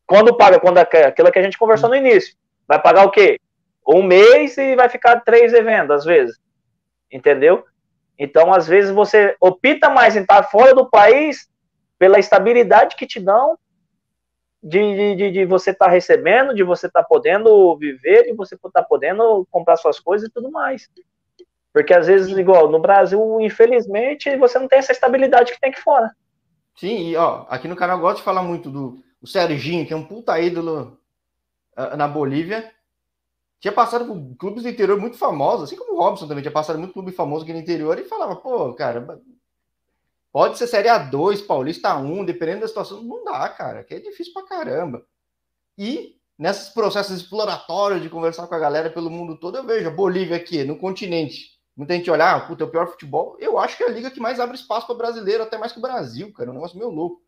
Quando 0.07 0.35
paga, 0.35 0.59
quando 0.59 0.79
aquilo 0.79 1.31
que 1.31 1.39
a 1.39 1.43
gente 1.43 1.59
conversou 1.59 1.91
no 1.91 1.97
início, 1.97 2.35
vai 2.67 2.81
pagar 2.81 3.05
o 3.05 3.11
quê? 3.11 3.39
Um 3.87 4.03
mês 4.03 4.57
e 4.59 4.75
vai 4.75 4.89
ficar 4.89 5.21
três 5.21 5.53
eventos, 5.53 5.91
às 5.97 6.05
vezes. 6.05 6.39
Entendeu? 7.13 7.65
Então, 8.19 8.53
às 8.53 8.67
vezes, 8.67 8.91
você 8.91 9.37
opta 9.41 9.89
mais 9.91 10.17
em 10.17 10.23
estar 10.23 10.43
fora 10.45 10.75
do 10.75 10.89
país 10.89 11.49
pela 11.99 12.19
estabilidade 12.19 12.97
que 12.97 13.07
te 13.07 13.21
dão 13.21 13.59
de, 14.63 15.15
de, 15.15 15.31
de 15.31 15.45
você 15.45 15.71
estar 15.71 15.87
tá 15.87 15.91
recebendo, 15.91 16.55
de 16.55 16.63
você 16.63 16.87
estar 16.87 17.03
tá 17.03 17.09
podendo 17.09 17.77
viver, 17.77 18.25
de 18.25 18.33
você 18.33 18.55
estar 18.55 18.71
tá 18.71 18.83
podendo 18.83 19.47
comprar 19.51 19.77
suas 19.77 20.01
coisas 20.01 20.29
e 20.29 20.33
tudo 20.33 20.51
mais. 20.51 20.89
Porque 21.73 21.95
às 21.95 22.07
vezes, 22.07 22.37
igual 22.37 22.71
no 22.71 22.81
Brasil, 22.81 23.39
infelizmente, 23.41 24.35
você 24.37 24.59
não 24.59 24.67
tem 24.67 24.79
essa 24.79 24.93
estabilidade 24.93 25.53
que 25.53 25.61
tem 25.61 25.71
aqui 25.71 25.81
fora. 25.81 26.11
Sim, 26.75 27.11
e 27.11 27.17
ó, 27.17 27.47
aqui 27.49 27.69
no 27.69 27.77
canal 27.77 27.99
eu 27.99 28.03
gosto 28.03 28.19
de 28.19 28.25
falar 28.25 28.43
muito 28.43 28.71
do 28.71 29.03
o 29.21 29.27
Serginho, 29.27 29.87
que 29.87 29.93
é 29.93 29.97
um 29.97 30.07
puta 30.07 30.39
ídolo 30.39 30.99
uh, 31.77 31.97
na 31.97 32.07
Bolívia. 32.07 32.71
Tinha 33.61 33.73
passado 33.73 34.07
por 34.07 34.37
clubes 34.37 34.63
do 34.63 34.69
interior 34.69 34.99
muito 34.99 35.17
famosos, 35.17 35.65
assim 35.65 35.77
como 35.77 35.95
o 35.95 35.99
Robson 35.99 36.29
também 36.29 36.43
tinha 36.43 36.53
passado 36.53 36.79
muito 36.79 36.93
clube 36.93 37.11
famoso 37.11 37.43
aqui 37.43 37.53
no 37.53 37.59
interior 37.59 37.99
e 37.99 38.05
falava, 38.05 38.37
pô, 38.37 38.75
cara, 38.75 39.21
Pode 40.37 40.59
ser 40.59 40.67
Série 40.67 40.91
A2, 40.91 41.47
Paulista 41.47 41.97
1, 41.97 42.27
dependendo 42.27 42.61
da 42.61 42.69
situação. 42.69 43.03
Não 43.03 43.25
dá, 43.25 43.49
cara, 43.49 43.83
que 43.83 43.95
é 43.95 43.99
difícil 43.99 44.35
pra 44.35 44.43
caramba. 44.43 45.03
E 45.79 46.17
nesses 46.39 46.69
processos 46.69 47.17
exploratórios 47.17 48.03
de 48.03 48.11
conversar 48.11 48.47
com 48.47 48.55
a 48.55 48.59
galera 48.59 48.91
pelo 48.91 49.09
mundo 49.09 49.41
todo, 49.41 49.57
eu 49.57 49.65
vejo 49.65 49.89
a 49.89 49.91
Bolívia 49.91 50.37
aqui, 50.37 50.63
no 50.63 50.77
continente. 50.77 51.53
Muita 51.75 51.95
gente 51.95 52.11
olhar, 52.11 52.37
ah, 52.37 52.41
puta, 52.41 52.65
é 52.65 52.67
o 52.67 52.71
pior 52.71 52.87
futebol. 52.87 53.39
Eu 53.41 53.59
acho 53.59 53.79
que 53.79 53.83
é 53.83 53.87
a 53.87 53.91
liga 53.91 54.11
que 54.11 54.21
mais 54.21 54.39
abre 54.39 54.57
espaço 54.57 54.87
para 54.87 54.97
brasileiro, 54.97 55.43
até 55.43 55.57
mais 55.57 55.73
que 55.73 55.79
o 55.79 55.81
Brasil, 55.81 56.31
cara. 56.35 56.51
É 56.51 56.53
um 56.53 56.57
negócio 56.57 56.77
meio 56.77 56.91
louco. 56.91 57.23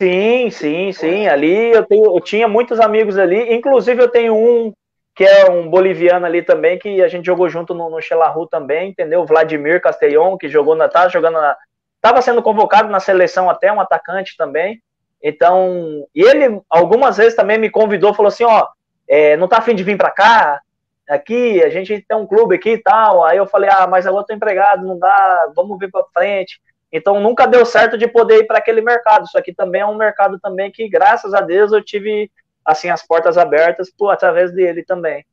Sim, 0.00 0.50
sim, 0.52 0.92
sim. 0.92 1.26
Ali 1.26 1.72
eu, 1.72 1.84
tenho, 1.84 2.16
eu 2.16 2.20
tinha 2.20 2.46
muitos 2.46 2.78
amigos 2.78 3.18
ali. 3.18 3.52
Inclusive, 3.52 4.00
eu 4.00 4.08
tenho 4.08 4.36
um 4.36 4.72
que 5.20 5.24
é 5.26 5.50
um 5.50 5.68
boliviano 5.68 6.24
ali 6.24 6.40
também, 6.40 6.78
que 6.78 7.02
a 7.02 7.06
gente 7.06 7.26
jogou 7.26 7.46
junto 7.46 7.74
no, 7.74 8.00
Xelahu 8.00 8.46
também, 8.46 8.88
entendeu? 8.88 9.26
Vladimir 9.26 9.78
Castellon, 9.78 10.38
que 10.38 10.48
jogou 10.48 10.74
na, 10.74 10.88
tá 10.88 11.10
jogando 11.10 11.34
na, 11.34 11.58
estava 11.96 12.22
sendo 12.22 12.42
convocado 12.42 12.88
na 12.88 13.00
seleção 13.00 13.50
até, 13.50 13.70
um 13.70 13.82
atacante 13.82 14.34
também. 14.34 14.82
Então, 15.22 16.06
e 16.14 16.22
ele 16.22 16.62
algumas 16.70 17.18
vezes 17.18 17.36
também 17.36 17.58
me 17.58 17.68
convidou, 17.68 18.14
falou 18.14 18.28
assim, 18.28 18.44
ó, 18.44 18.66
é, 19.06 19.36
não 19.36 19.46
tá 19.46 19.58
afim 19.58 19.74
de 19.74 19.84
vir 19.84 19.98
para 19.98 20.10
cá? 20.10 20.62
Aqui, 21.06 21.62
a 21.62 21.68
gente 21.68 22.00
tem 22.00 22.16
um 22.16 22.26
clube 22.26 22.54
aqui 22.54 22.70
e 22.70 22.82
tal. 22.82 23.22
Aí 23.22 23.36
eu 23.36 23.46
falei, 23.46 23.68
ah, 23.70 23.86
mas 23.86 24.06
agora 24.06 24.22
eu 24.22 24.26
tô 24.26 24.32
empregado, 24.32 24.86
não 24.86 24.98
dá, 24.98 25.52
vamos 25.54 25.78
ver 25.78 25.90
para 25.90 26.02
frente. 26.14 26.58
Então 26.90 27.20
nunca 27.20 27.46
deu 27.46 27.66
certo 27.66 27.98
de 27.98 28.08
poder 28.08 28.38
ir 28.38 28.46
para 28.46 28.56
aquele 28.56 28.80
mercado. 28.80 29.26
Isso 29.26 29.36
aqui 29.36 29.52
também 29.52 29.82
é 29.82 29.86
um 29.86 29.96
mercado 29.96 30.40
também 30.40 30.72
que, 30.72 30.88
graças 30.88 31.34
a 31.34 31.42
Deus, 31.42 31.72
eu 31.72 31.84
tive 31.84 32.30
assim 32.64 32.88
as 32.88 33.06
portas 33.06 33.38
abertas 33.38 33.90
por 33.90 34.10
através 34.10 34.52
dele 34.52 34.84
também. 34.84 35.24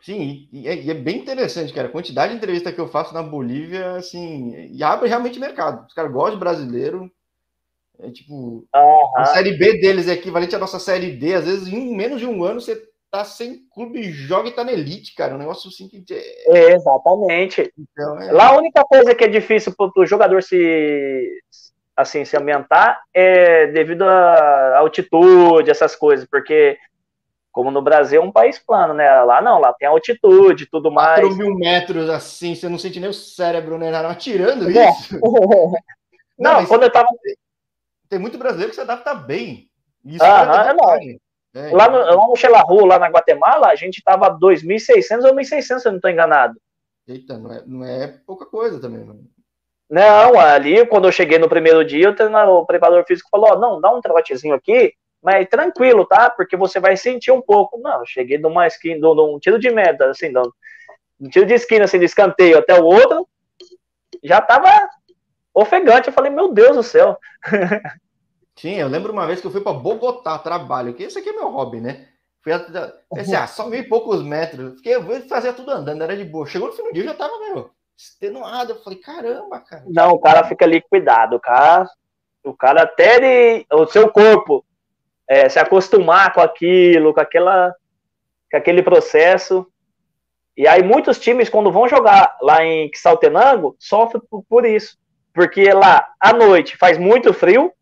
Sim, 0.00 0.48
e 0.52 0.68
é, 0.68 0.74
e 0.76 0.90
é, 0.90 0.94
bem 0.94 1.18
interessante, 1.18 1.72
cara. 1.72 1.88
A 1.88 1.90
quantidade 1.90 2.32
de 2.32 2.38
entrevista 2.38 2.70
que 2.70 2.80
eu 2.80 2.86
faço 2.86 3.14
na 3.14 3.22
Bolívia, 3.22 3.92
assim, 3.92 4.68
e 4.70 4.82
abre 4.82 5.08
realmente 5.08 5.40
mercado. 5.40 5.86
Os 5.86 5.94
caras 5.94 6.12
gostam 6.12 6.34
de 6.34 6.40
brasileiro. 6.40 7.10
É 7.98 8.10
tipo, 8.10 8.34
uhum. 8.34 8.66
a 9.16 9.24
série 9.24 9.56
B 9.56 9.80
deles 9.80 10.06
é 10.06 10.12
equivalente 10.12 10.54
à 10.54 10.58
nossa 10.58 10.78
série 10.78 11.12
D. 11.12 11.34
Às 11.34 11.46
vezes, 11.46 11.68
em 11.68 11.96
menos 11.96 12.20
de 12.20 12.26
um 12.26 12.44
ano, 12.44 12.60
você 12.60 12.80
tá 13.10 13.24
sem 13.24 13.66
clube, 13.74 14.02
joga 14.12 14.48
e 14.48 14.52
tá 14.52 14.62
na 14.62 14.72
elite, 14.72 15.14
cara. 15.14 15.34
Um 15.34 15.38
negócio 15.38 15.68
assim 15.68 15.88
que. 15.88 16.04
É, 16.10 16.74
exatamente. 16.74 17.72
Então, 17.78 18.20
é... 18.20 18.32
Lá 18.32 18.48
a 18.48 18.58
única 18.58 18.84
coisa 18.84 19.14
que 19.14 19.24
é 19.24 19.28
difícil 19.28 19.74
pro, 19.74 19.92
pro 19.92 20.06
jogador 20.06 20.42
se 20.42 20.56
assim 21.96 22.24
se 22.24 22.36
ambientar 22.36 23.00
é 23.14 23.68
devido 23.68 24.02
à 24.02 24.78
altitude, 24.78 25.70
essas 25.70 25.96
coisas, 25.96 26.26
porque 26.28 26.78
como 27.50 27.70
no 27.70 27.80
Brasil 27.80 28.20
é 28.20 28.24
um 28.24 28.30
país 28.30 28.58
plano, 28.58 28.92
né? 28.92 29.10
Lá 29.22 29.40
não, 29.40 29.58
lá 29.58 29.72
tem 29.72 29.88
altitude 29.88 30.66
tudo 30.66 30.90
mais. 30.92 31.20
4 31.20 31.36
mil 31.36 31.54
metros 31.54 32.10
assim, 32.10 32.54
você 32.54 32.68
não 32.68 32.78
sente 32.78 33.00
nem 33.00 33.08
o 33.08 33.14
cérebro, 33.14 33.78
né? 33.78 33.88
Atirando 33.96 34.68
é. 34.68 34.90
isso. 34.90 35.18
não, 36.38 36.60
não 36.60 36.66
quando 36.66 36.82
eu 36.82 36.92
tava. 36.92 37.08
Tem 38.10 38.18
muito 38.18 38.36
brasileiro 38.36 38.70
que 38.70 38.74
se 38.74 38.82
adapta 38.82 39.14
bem. 39.14 39.70
Isso 40.04 40.22
ah, 40.22 40.66
é 40.68 40.74
não. 40.74 41.18
É, 41.56 41.70
lá, 41.74 41.88
no, 41.88 41.98
lá 41.98 42.28
no 42.28 42.36
Xelahu, 42.36 42.84
lá 42.84 42.98
na 42.98 43.08
Guatemala, 43.08 43.68
a 43.68 43.74
gente 43.74 44.02
tava 44.04 44.28
2.600 44.38 45.24
ou 45.24 45.34
1.600, 45.34 45.62
se 45.62 45.72
eu 45.72 45.92
não 45.92 45.96
estou 45.96 46.10
enganado. 46.10 46.60
Eita, 47.08 47.38
não 47.38 47.52
é, 47.52 47.62
não 47.64 47.84
é 47.84 48.08
pouca 48.26 48.44
coisa 48.44 48.78
também, 48.78 49.02
mano. 49.02 49.24
Não, 49.88 50.38
ali, 50.38 50.84
quando 50.86 51.06
eu 51.06 51.12
cheguei 51.12 51.38
no 51.38 51.48
primeiro 51.48 51.84
dia, 51.84 52.10
o, 52.10 52.50
o 52.58 52.66
preparador 52.66 53.04
físico 53.06 53.28
falou: 53.30 53.52
oh, 53.52 53.58
não, 53.58 53.80
dá 53.80 53.90
um 53.94 54.00
trotezinho 54.00 54.54
aqui, 54.54 54.92
mas 55.22 55.48
tranquilo, 55.48 56.04
tá? 56.04 56.28
Porque 56.28 56.56
você 56.56 56.80
vai 56.80 56.96
sentir 56.96 57.30
um 57.30 57.40
pouco. 57.40 57.78
Não, 57.78 58.00
eu 58.00 58.06
cheguei 58.06 58.38
numa 58.38 58.66
esquina, 58.66 58.98
num 59.00 59.38
tiro 59.38 59.58
de 59.58 59.70
meta, 59.70 60.10
assim, 60.10 60.28
num, 60.28 60.50
um 61.20 61.28
tiro 61.28 61.46
de 61.46 61.54
esquina, 61.54 61.84
assim, 61.84 61.98
de 61.98 62.04
escanteio 62.04 62.58
até 62.58 62.78
o 62.78 62.84
outro, 62.84 63.28
já 64.22 64.40
tava 64.40 64.68
ofegante. 65.54 66.08
Eu 66.08 66.14
falei: 66.14 66.30
meu 66.30 66.52
Deus 66.52 66.76
do 66.76 66.82
céu. 66.82 67.16
Sim, 68.58 68.76
eu 68.76 68.88
lembro 68.88 69.12
uma 69.12 69.26
vez 69.26 69.40
que 69.40 69.46
eu 69.46 69.50
fui 69.50 69.60
para 69.60 69.74
Bogotá, 69.74 70.38
trabalho, 70.38 70.94
que 70.94 71.02
esse 71.02 71.18
aqui 71.18 71.28
é 71.28 71.32
meu 71.32 71.50
hobby, 71.50 71.80
né? 71.80 72.08
Fui 72.42 72.52
assim, 72.52 73.34
ah, 73.34 73.46
só 73.46 73.68
mil 73.68 73.80
e 73.80 73.88
poucos 73.88 74.22
metros. 74.22 74.76
Fiquei, 74.76 74.94
eu 74.94 75.28
fazia 75.28 75.52
tudo 75.52 75.70
andando, 75.70 76.02
era 76.02 76.16
de 76.16 76.24
boa. 76.24 76.46
Chegou 76.46 76.68
no 76.68 76.74
fim 76.74 76.84
do 76.84 76.92
dia, 76.92 77.02
eu 77.02 77.08
já 77.08 77.14
tava, 77.14 77.38
meu, 77.40 77.70
extenuado. 77.96 78.72
Eu 78.72 78.82
falei, 78.82 78.98
caramba, 78.98 79.60
cara. 79.60 79.84
Não, 79.86 80.10
o 80.10 80.18
cara 80.18 80.44
fica 80.44 80.64
ali, 80.64 80.80
cuidado, 80.80 81.36
o 81.36 81.40
cara, 81.40 81.88
o 82.44 82.54
cara 82.54 82.82
até 82.82 83.16
ele, 83.16 83.66
o 83.72 83.86
seu 83.86 84.10
corpo 84.10 84.64
é, 85.28 85.48
se 85.48 85.58
acostumar 85.58 86.32
com 86.32 86.40
aquilo, 86.40 87.12
com 87.12 87.20
aquela, 87.20 87.74
com 88.50 88.56
aquele 88.56 88.82
processo. 88.82 89.66
E 90.56 90.66
aí 90.66 90.82
muitos 90.82 91.18
times, 91.18 91.48
quando 91.48 91.72
vão 91.72 91.88
jogar 91.88 92.36
lá 92.40 92.64
em 92.64 92.90
Quixaltenango, 92.90 93.76
sofrem 93.78 94.22
por, 94.30 94.42
por 94.44 94.64
isso. 94.64 94.96
Porque 95.34 95.70
lá, 95.72 96.06
à 96.18 96.32
noite, 96.32 96.76
faz 96.78 96.96
muito 96.96 97.34
frio, 97.34 97.72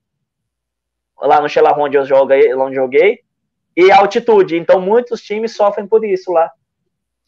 lá 1.21 1.41
no 1.41 1.49
Xelarron 1.49 1.85
onde 1.85 1.97
eu 1.97 2.05
joguei, 2.05 2.53
onde 2.55 2.75
joguei, 2.75 3.21
e 3.77 3.93
altitude. 3.93 4.57
Então 4.57 4.81
muitos 4.81 5.23
times 5.23 5.55
sofrem 5.55 5.87
por 5.87 6.05
isso 6.05 6.33
lá. 6.33 6.51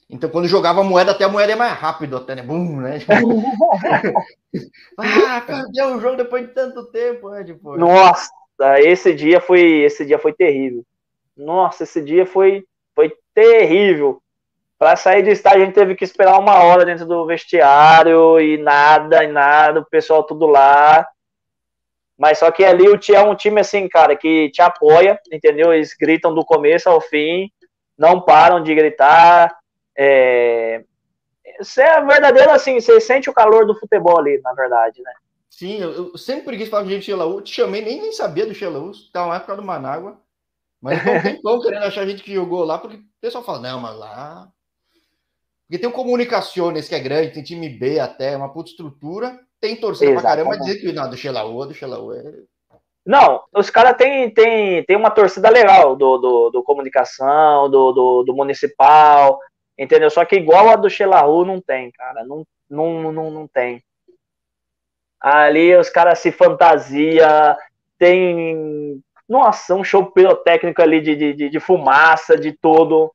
Então, 0.09 0.31
quando 0.31 0.47
jogava 0.47 0.85
moeda, 0.85 1.11
até 1.11 1.25
a 1.25 1.29
moeda 1.29 1.53
é 1.53 1.57
mais 1.57 1.73
rápido, 1.73 2.17
até, 2.17 2.37
né? 2.37 2.43
Bum, 2.43 2.81
né? 2.81 2.99
ah, 4.99 5.43
perdeu 5.45 5.97
o 5.97 6.01
jogo 6.01 6.17
depois 6.17 6.47
de 6.47 6.55
tanto 6.55 6.87
tempo, 6.87 7.31
né? 7.31 7.43
Tipo... 7.43 7.77
Nossa, 7.77 8.31
esse 8.79 9.13
dia 9.13 9.41
foi, 9.41 9.83
esse 9.83 10.07
dia 10.07 10.19
foi 10.19 10.33
terrível. 10.33 10.85
Nossa, 11.37 11.83
esse 11.83 12.01
dia 12.01 12.25
foi, 12.25 12.65
foi 12.95 13.13
terrível. 13.35 14.23
Para 14.79 14.95
sair 14.95 15.23
do 15.23 15.31
estádio, 15.31 15.63
a 15.63 15.65
gente 15.65 15.75
teve 15.75 15.97
que 15.97 16.05
esperar 16.05 16.39
uma 16.39 16.63
hora 16.63 16.85
dentro 16.85 17.05
do 17.05 17.27
vestiário 17.27 18.39
e 18.39 18.59
nada, 18.59 19.25
e 19.25 19.27
nada, 19.27 19.81
o 19.81 19.87
pessoal 19.87 20.23
tudo 20.23 20.47
lá. 20.47 21.07
Mas 22.17 22.39
só 22.39 22.51
que 22.51 22.65
ali 22.65 22.89
o 22.89 22.99
é 23.13 23.23
um 23.23 23.35
time 23.35 23.61
assim, 23.61 23.89
cara, 23.89 24.15
que 24.17 24.51
te 24.51 24.63
apoia, 24.63 25.19
entendeu? 25.33 25.73
Eles 25.73 25.95
gritam 25.99 26.35
do 26.35 26.45
começo 26.45 26.89
ao 26.89 27.01
fim, 27.01 27.51
não 27.99 28.21
param 28.21 28.63
de 28.63 28.75
gritar. 28.75 29.55
É... 29.97 30.85
Você 31.59 31.83
é 31.83 32.05
verdadeiro 32.05 32.51
assim, 32.51 32.81
você 32.81 33.01
sente 33.01 33.31
o 33.31 33.35
calor 33.35 33.67
do 33.67 33.79
futebol 33.79 34.19
ali, 34.19 34.41
na 34.43 34.53
verdade, 34.53 35.01
né? 35.03 35.13
Sim, 35.49 35.81
eu, 35.81 35.93
eu 35.93 36.19
sempre 36.19 36.57
quis 36.59 36.69
falar 36.69 36.83
com 36.83 36.91
gente 36.91 37.01
de 37.01 37.07
Xelaú, 37.07 37.41
te 37.41 37.55
chamei, 37.55 37.81
nem, 37.81 38.03
nem 38.03 38.13
sabia 38.13 38.45
do 38.45 38.55
Xelaú, 38.55 38.91
estava 38.91 39.29
na 39.29 39.37
época 39.37 39.57
do 39.57 39.63
Manágua, 39.63 40.21
mas 40.83 41.03
não 41.03 41.23
tem 41.23 41.41
como 41.41 41.63
querendo 41.63 41.85
achar 41.85 42.07
gente 42.07 42.23
que 42.23 42.35
jogou 42.35 42.63
lá, 42.63 42.79
porque 42.79 42.97
o 42.97 43.05
pessoal 43.21 43.43
fala, 43.43 43.61
não, 43.61 43.81
mas 43.81 43.97
lá. 43.97 44.49
Porque 45.67 45.79
tem 45.79 45.89
o 45.89 45.93
Comunicações, 45.93 46.89
que 46.89 46.95
é 46.95 47.01
grande, 47.01 47.33
tem 47.33 47.43
time 47.43 47.69
B 47.71 47.99
até, 47.99 48.37
uma 48.37 48.53
puta 48.53 48.71
estrutura, 48.71 49.41
tem 49.59 49.77
torcida 49.77 50.13
pra 50.13 50.23
caramba 50.23 50.59
dizer 50.59 50.79
que 50.79 50.93
não, 50.93 51.09
do 51.09 51.17
Xelaú, 51.17 51.65
do 51.65 51.75
Xelaú 51.75 52.13
é. 52.13 52.23
Não, 53.05 53.43
os 53.55 53.71
caras 53.71 53.97
têm 53.97 54.29
tem, 54.31 54.85
tem 54.85 54.97
uma 54.97 55.11
torcida 55.11 55.49
legal 55.49 55.97
do, 55.97 56.19
do, 56.19 56.51
do 56.51 56.63
comunicação, 56.63 57.71
do, 57.71 57.93
do, 57.93 58.23
do, 58.25 58.35
municipal, 58.35 59.39
entendeu? 59.79 60.11
Só 60.11 60.25
que 60.25 60.37
igual 60.37 60.69
a 60.69 60.77
do 60.77 60.91
Xelaú 60.91 61.45
não 61.45 61.61
tem, 61.61 61.91
cara. 61.91 62.25
Não, 62.25 62.47
não, 62.69 63.13
não, 63.13 63.31
não 63.31 63.47
tem. 63.47 63.83
Ali 65.21 65.75
os 65.77 65.89
caras 65.89 66.19
se 66.19 66.31
fantasia, 66.31 67.57
tem. 67.99 69.03
Nossa, 69.29 69.75
um 69.75 69.83
show 69.83 70.07
pirotécnico 70.07 70.81
ali 70.81 71.01
de, 71.01 71.35
de, 71.35 71.49
de 71.51 71.61
fumaça, 71.61 72.37
de 72.37 72.53
todo. 72.53 73.13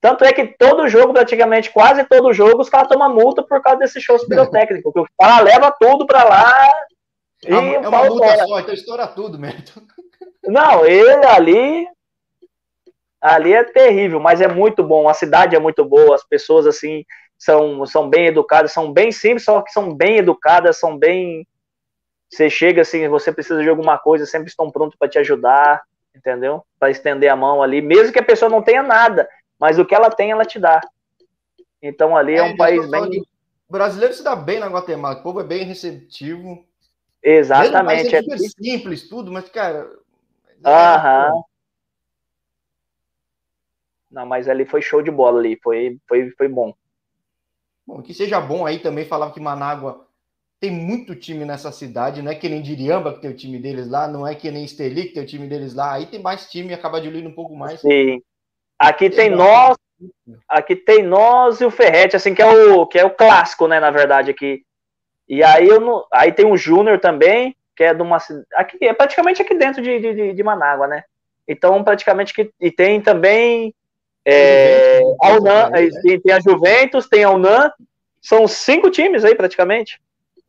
Tanto 0.00 0.22
é 0.22 0.32
que 0.32 0.46
todo 0.46 0.86
jogo, 0.86 1.14
praticamente 1.14 1.70
quase 1.70 2.04
todo 2.04 2.32
jogo, 2.32 2.60
os 2.60 2.68
caras 2.68 2.88
tomam 2.88 3.12
multa 3.12 3.42
por 3.42 3.62
causa 3.62 3.78
desse 3.78 4.00
show 4.00 4.18
pirotécnico. 4.28 4.92
Porque 4.92 5.00
o 5.00 5.16
cara 5.18 5.42
leva 5.42 5.74
tudo 5.80 6.06
pra 6.06 6.24
lá. 6.24 6.72
É 7.44 7.54
uma, 7.54 7.62
e 7.62 7.74
é 7.74 7.88
uma 7.88 8.04
multa 8.04 8.26
fora. 8.26 8.46
só, 8.46 8.60
então 8.60 8.74
estoura 8.74 9.06
tudo 9.08 9.38
mesmo. 9.38 9.64
Não, 10.44 10.84
ele 10.84 11.24
ali. 11.24 11.88
Ali 13.24 13.54
é 13.54 13.64
terrível, 13.64 14.20
mas 14.20 14.42
é 14.42 14.48
muito 14.48 14.84
bom. 14.84 15.08
A 15.08 15.14
cidade 15.14 15.56
é 15.56 15.58
muito 15.58 15.82
boa, 15.82 16.14
as 16.14 16.22
pessoas 16.22 16.66
assim 16.66 17.06
são, 17.38 17.86
são 17.86 18.06
bem 18.06 18.26
educadas, 18.26 18.70
são 18.70 18.92
bem 18.92 19.10
simples, 19.10 19.44
só 19.44 19.62
que 19.62 19.72
são 19.72 19.94
bem 19.94 20.18
educadas, 20.18 20.78
são 20.78 20.98
bem. 20.98 21.48
Você 22.30 22.50
chega 22.50 22.82
assim, 22.82 23.08
você 23.08 23.32
precisa 23.32 23.62
de 23.62 23.68
alguma 23.70 23.96
coisa, 23.96 24.26
sempre 24.26 24.50
estão 24.50 24.70
prontos 24.70 24.98
para 24.98 25.08
te 25.08 25.18
ajudar, 25.18 25.80
entendeu? 26.14 26.66
Para 26.78 26.90
estender 26.90 27.30
a 27.30 27.36
mão 27.36 27.62
ali, 27.62 27.80
mesmo 27.80 28.12
que 28.12 28.18
a 28.18 28.24
pessoa 28.24 28.50
não 28.50 28.60
tenha 28.60 28.82
nada, 28.82 29.26
mas 29.58 29.78
o 29.78 29.86
que 29.86 29.94
ela 29.94 30.10
tem, 30.10 30.30
ela 30.30 30.44
te 30.44 30.58
dá. 30.58 30.82
Então 31.80 32.14
ali 32.14 32.34
é, 32.34 32.40
é 32.40 32.42
um 32.42 32.58
país 32.58 32.90
bem. 32.90 33.22
O 33.66 33.72
brasileiro 33.72 34.12
se 34.12 34.22
dá 34.22 34.36
bem 34.36 34.60
na 34.60 34.66
Guatemala, 34.66 35.20
o 35.20 35.22
povo 35.22 35.40
é 35.40 35.44
bem 35.44 35.64
receptivo. 35.64 36.62
Exatamente. 37.22 38.14
É 38.14 38.20
super 38.22 38.38
simples 38.38 39.08
tudo, 39.08 39.32
mas, 39.32 39.48
cara. 39.48 39.90
É 40.62 40.68
Aham. 40.68 41.42
Não, 44.14 44.24
mas 44.24 44.48
ali 44.48 44.64
foi 44.64 44.80
show 44.80 45.02
de 45.02 45.10
bola 45.10 45.40
ali, 45.40 45.58
foi, 45.60 45.98
foi, 46.08 46.30
foi 46.30 46.46
bom. 46.46 46.72
Bom, 47.84 48.00
que 48.00 48.14
seja 48.14 48.40
bom 48.40 48.64
aí 48.64 48.78
também 48.78 49.04
falava 49.04 49.32
que 49.32 49.40
Manágua 49.40 50.06
tem 50.60 50.70
muito 50.70 51.16
time 51.16 51.44
nessa 51.44 51.72
cidade, 51.72 52.22
não 52.22 52.30
é 52.30 52.34
que 52.36 52.48
nem 52.48 52.62
Diriamba 52.62 53.12
que 53.12 53.20
tem 53.20 53.30
o 53.30 53.36
time 53.36 53.58
deles 53.58 53.90
lá, 53.90 54.06
não 54.06 54.26
é 54.26 54.34
que 54.34 54.50
nem 54.52 54.64
Esteli 54.64 55.08
que 55.08 55.14
tem 55.14 55.22
o 55.24 55.26
time 55.26 55.48
deles 55.48 55.74
lá, 55.74 55.94
aí 55.94 56.06
tem 56.06 56.22
mais 56.22 56.48
time 56.48 56.70
e 56.70 56.74
acaba 56.74 57.00
diluindo 57.00 57.28
um 57.28 57.34
pouco 57.34 57.56
mais. 57.56 57.80
Sim. 57.80 58.22
Aqui 58.78 59.10
tem 59.10 59.28
nós, 59.28 59.76
aqui 60.48 60.76
tem 60.76 61.02
nós 61.02 61.60
e 61.60 61.64
o 61.64 61.70
Ferrete, 61.70 62.14
assim, 62.14 62.34
que 62.34 62.40
é 62.40 62.46
o, 62.46 62.86
que 62.86 62.98
é 62.98 63.04
o 63.04 63.10
clássico, 63.10 63.66
né, 63.66 63.80
na 63.80 63.90
verdade, 63.90 64.30
aqui. 64.30 64.62
E 65.28 65.42
aí, 65.42 65.68
eu 65.68 65.80
não, 65.80 66.06
aí 66.12 66.32
tem 66.32 66.46
o 66.46 66.56
Júnior 66.56 67.00
também, 67.00 67.56
que 67.76 67.82
é 67.82 67.92
de 67.92 68.02
uma 68.02 68.18
aqui 68.54 68.78
é 68.80 68.92
praticamente 68.92 69.42
aqui 69.42 69.54
dentro 69.54 69.82
de, 69.82 69.98
de, 69.98 70.32
de 70.32 70.42
Manágua, 70.42 70.86
né? 70.86 71.02
Então, 71.46 71.82
praticamente 71.82 72.32
que 72.32 72.50
e 72.60 72.70
tem 72.70 73.00
também 73.00 73.74
é, 74.26 75.00
a 75.22 75.32
UNAM, 75.32 75.70
né? 75.70 75.88
tem, 76.02 76.20
tem 76.20 76.32
a 76.32 76.40
Juventus, 76.40 77.08
tem 77.08 77.24
a 77.24 77.30
UNAM, 77.30 77.70
são 78.20 78.48
cinco 78.48 78.90
times 78.90 79.24
aí 79.24 79.34
praticamente. 79.34 80.00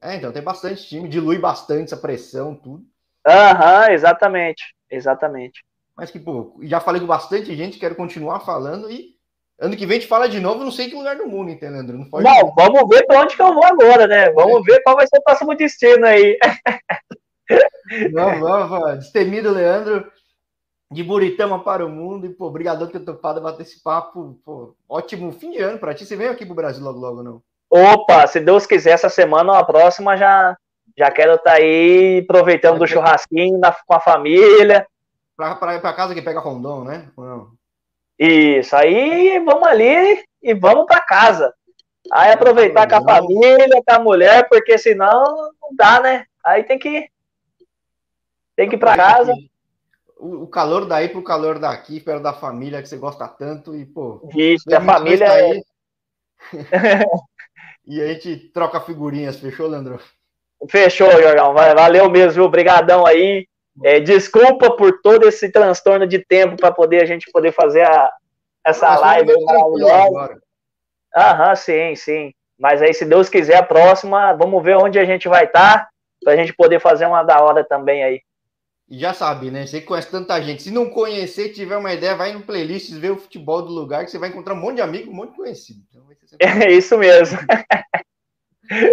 É, 0.01 0.15
então 0.15 0.31
tem 0.31 0.41
bastante 0.41 0.87
time, 0.87 1.09
dilui 1.09 1.37
bastante 1.37 1.85
essa 1.85 1.97
pressão, 1.97 2.55
tudo. 2.55 2.83
Aham, 3.27 3.91
exatamente, 3.91 4.75
exatamente. 4.89 5.65
Mas 5.95 6.11
que, 6.11 6.19
pô, 6.19 6.57
já 6.61 6.79
falei 6.79 7.01
com 7.01 7.07
bastante 7.07 7.55
gente, 7.55 7.79
quero 7.79 7.95
continuar 7.95 8.41
falando 8.41 8.91
e 8.91 9.15
ano 9.59 9.75
que 9.75 9.85
vem 9.85 9.97
a 9.97 9.99
gente 9.99 10.09
fala 10.09 10.27
de 10.27 10.39
novo, 10.39 10.63
não 10.63 10.71
sei 10.71 10.89
que 10.89 10.95
lugar 10.95 11.15
do 11.15 11.27
mundo, 11.27 11.49
entendeu, 11.49 11.77
Leandro? 11.77 11.97
Não, 11.97 12.07
não 12.21 12.53
vamos 12.55 12.89
ver 12.89 13.05
para 13.05 13.21
onde 13.21 13.35
que 13.35 13.41
eu 13.41 13.53
vou 13.53 13.65
agora, 13.65 14.05
né? 14.05 14.29
Vamos 14.31 14.63
ver 14.63 14.81
qual 14.83 14.95
vai 14.95 15.07
ser 15.07 15.17
o 15.17 15.23
próximo 15.23 15.55
destino 15.55 16.05
aí. 16.05 16.37
Vamos, 18.11 18.39
vamos, 18.39 18.69
vamos. 18.69 18.99
Destemido, 18.99 19.51
Leandro, 19.51 20.11
de 20.91 21.03
Buritama 21.03 21.63
para 21.63 21.85
o 21.85 21.89
mundo. 21.89 22.25
E, 22.25 22.29
pô, 22.29 22.45
obrigado 22.47 22.85
por 22.85 22.91
ter 22.91 22.99
topado 22.99 23.41
bater 23.41 23.63
esse 23.63 23.81
papo. 23.81 24.39
Pô, 24.45 24.75
ótimo 24.87 25.31
fim 25.31 25.51
de 25.51 25.59
ano 25.59 25.79
para 25.79 25.93
ti. 25.93 26.05
Você 26.05 26.15
vem 26.15 26.27
aqui 26.27 26.45
pro 26.45 26.55
Brasil 26.55 26.83
logo, 26.83 26.99
logo, 26.99 27.23
não? 27.23 27.41
Opa, 27.69 28.25
se 28.27 28.39
Deus 28.39 28.65
quiser, 28.65 28.91
essa 28.91 29.09
semana 29.09 29.51
ou 29.51 29.57
a 29.57 29.63
próxima 29.63 30.15
já 30.15 30.55
Já 30.97 31.11
quero 31.11 31.35
estar 31.35 31.51
tá 31.51 31.57
aí 31.57 32.19
aproveitando 32.23 32.79
do 32.79 32.87
churrasquinho 32.87 33.57
na, 33.57 33.71
com 33.71 33.93
a 33.93 33.99
família. 33.99 34.87
Para 35.35 35.75
ir 35.75 35.81
para 35.81 35.93
casa 35.93 36.13
que 36.13 36.21
pega 36.21 36.39
rondão, 36.39 36.85
né? 36.85 37.09
Não. 37.17 37.49
Isso, 38.17 38.73
aí 38.75 39.39
vamos 39.39 39.67
ali 39.67 40.23
e 40.41 40.53
vamos 40.53 40.85
para 40.85 41.01
casa. 41.01 41.53
Aí 42.11 42.31
aproveitar 42.31 42.87
com 42.87 42.95
a 42.95 43.03
família, 43.03 43.83
com 43.85 43.93
a 43.93 43.99
mulher, 43.99 44.47
porque 44.47 44.77
senão 44.77 45.51
não 45.61 45.75
dá, 45.75 45.99
né? 45.99 46.25
Aí 46.45 46.63
tem 46.63 46.79
que 46.79 47.09
tem 48.55 48.69
que 48.69 48.75
ir 48.75 48.79
para 48.79 48.95
casa. 48.95 49.33
O, 50.17 50.47
calor 50.47 50.85
daí 50.85 51.09
pro 51.09 51.23
calor 51.23 51.59
daqui, 51.59 51.99
perto 51.99 52.23
da 52.23 52.33
família 52.33 52.81
que 52.81 52.87
você 52.87 52.97
gosta 52.97 53.27
tanto 53.27 53.75
e 53.75 53.85
pô. 53.85 54.27
Isso, 54.35 54.63
a 54.73 54.81
família 54.81 55.29
aí. 55.29 55.63
e 57.85 58.01
a 58.01 58.13
gente 58.13 58.49
troca 58.53 58.79
figurinhas, 58.79 59.39
fechou, 59.39 59.67
Leandro? 59.67 59.99
Fechou, 60.69 61.11
Jorgão. 61.21 61.53
Valeu 61.53 62.09
mesmo, 62.09 62.31
viu? 62.31 62.43
Obrigadão 62.45 63.05
aí. 63.05 63.45
É, 63.83 63.99
desculpa 63.99 64.73
por 64.75 65.01
todo 65.01 65.27
esse 65.27 65.51
transtorno 65.51 66.07
de 66.07 66.19
tempo 66.19 66.55
para 66.55 66.71
poder 66.71 67.03
a 67.03 67.05
gente 67.05 67.29
poder 67.29 67.51
fazer 67.51 67.85
a, 67.85 68.09
essa 68.65 68.97
live 68.97 69.33
maravilhosa. 69.43 70.39
Aham, 71.15 71.55
sim, 71.55 71.95
sim. 71.95 72.33
Mas 72.57 72.81
aí, 72.81 72.93
se 72.93 73.05
Deus 73.05 73.29
quiser, 73.29 73.57
a 73.57 73.63
próxima, 73.63 74.33
vamos 74.33 74.63
ver 74.63 74.77
onde 74.77 74.97
a 74.97 75.03
gente 75.03 75.27
vai 75.27 75.43
estar, 75.43 75.79
tá, 75.79 75.89
para 76.23 76.33
a 76.33 76.35
gente 76.35 76.53
poder 76.53 76.79
fazer 76.79 77.05
uma 77.05 77.21
da 77.21 77.41
hora 77.41 77.63
também 77.65 78.03
aí. 78.03 78.21
E 78.87 78.99
já 78.99 79.13
sabe, 79.13 79.49
né? 79.49 79.65
Você 79.65 79.81
conhece 79.81 80.11
tanta 80.11 80.39
gente. 80.41 80.61
Se 80.61 80.71
não 80.71 80.89
conhecer, 80.89 81.49
tiver 81.49 81.77
uma 81.77 81.93
ideia, 81.93 82.15
vai 82.15 82.33
no 82.33 82.41
playlist, 82.41 82.91
vê 82.91 83.09
o 83.09 83.17
futebol 83.17 83.63
do 83.63 83.71
lugar, 83.71 84.05
que 84.05 84.11
você 84.11 84.19
vai 84.19 84.29
encontrar 84.29 84.53
um 84.53 84.59
monte 84.59 84.75
de 84.75 84.81
amigo, 84.81 85.11
um 85.11 85.15
monte 85.15 85.31
de 85.31 85.37
conhecido. 85.37 85.79
Então, 85.89 86.03
é 86.39 86.71
isso 86.71 86.97
mesmo. 86.97 87.39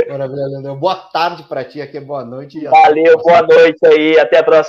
Maravilha, 0.09 0.47
Leandro. 0.47 0.77
Boa 0.77 0.97
tarde 0.97 1.45
para 1.45 1.65
ti, 1.65 1.81
aqui 1.81 1.97
é 1.97 2.01
boa 2.01 2.25
noite. 2.25 2.63
Valeu, 2.65 3.19
boa 3.19 3.43
noite 3.43 3.79
aí. 3.87 4.19
Até 4.19 4.39
a 4.39 4.43
próxima. 4.43 4.61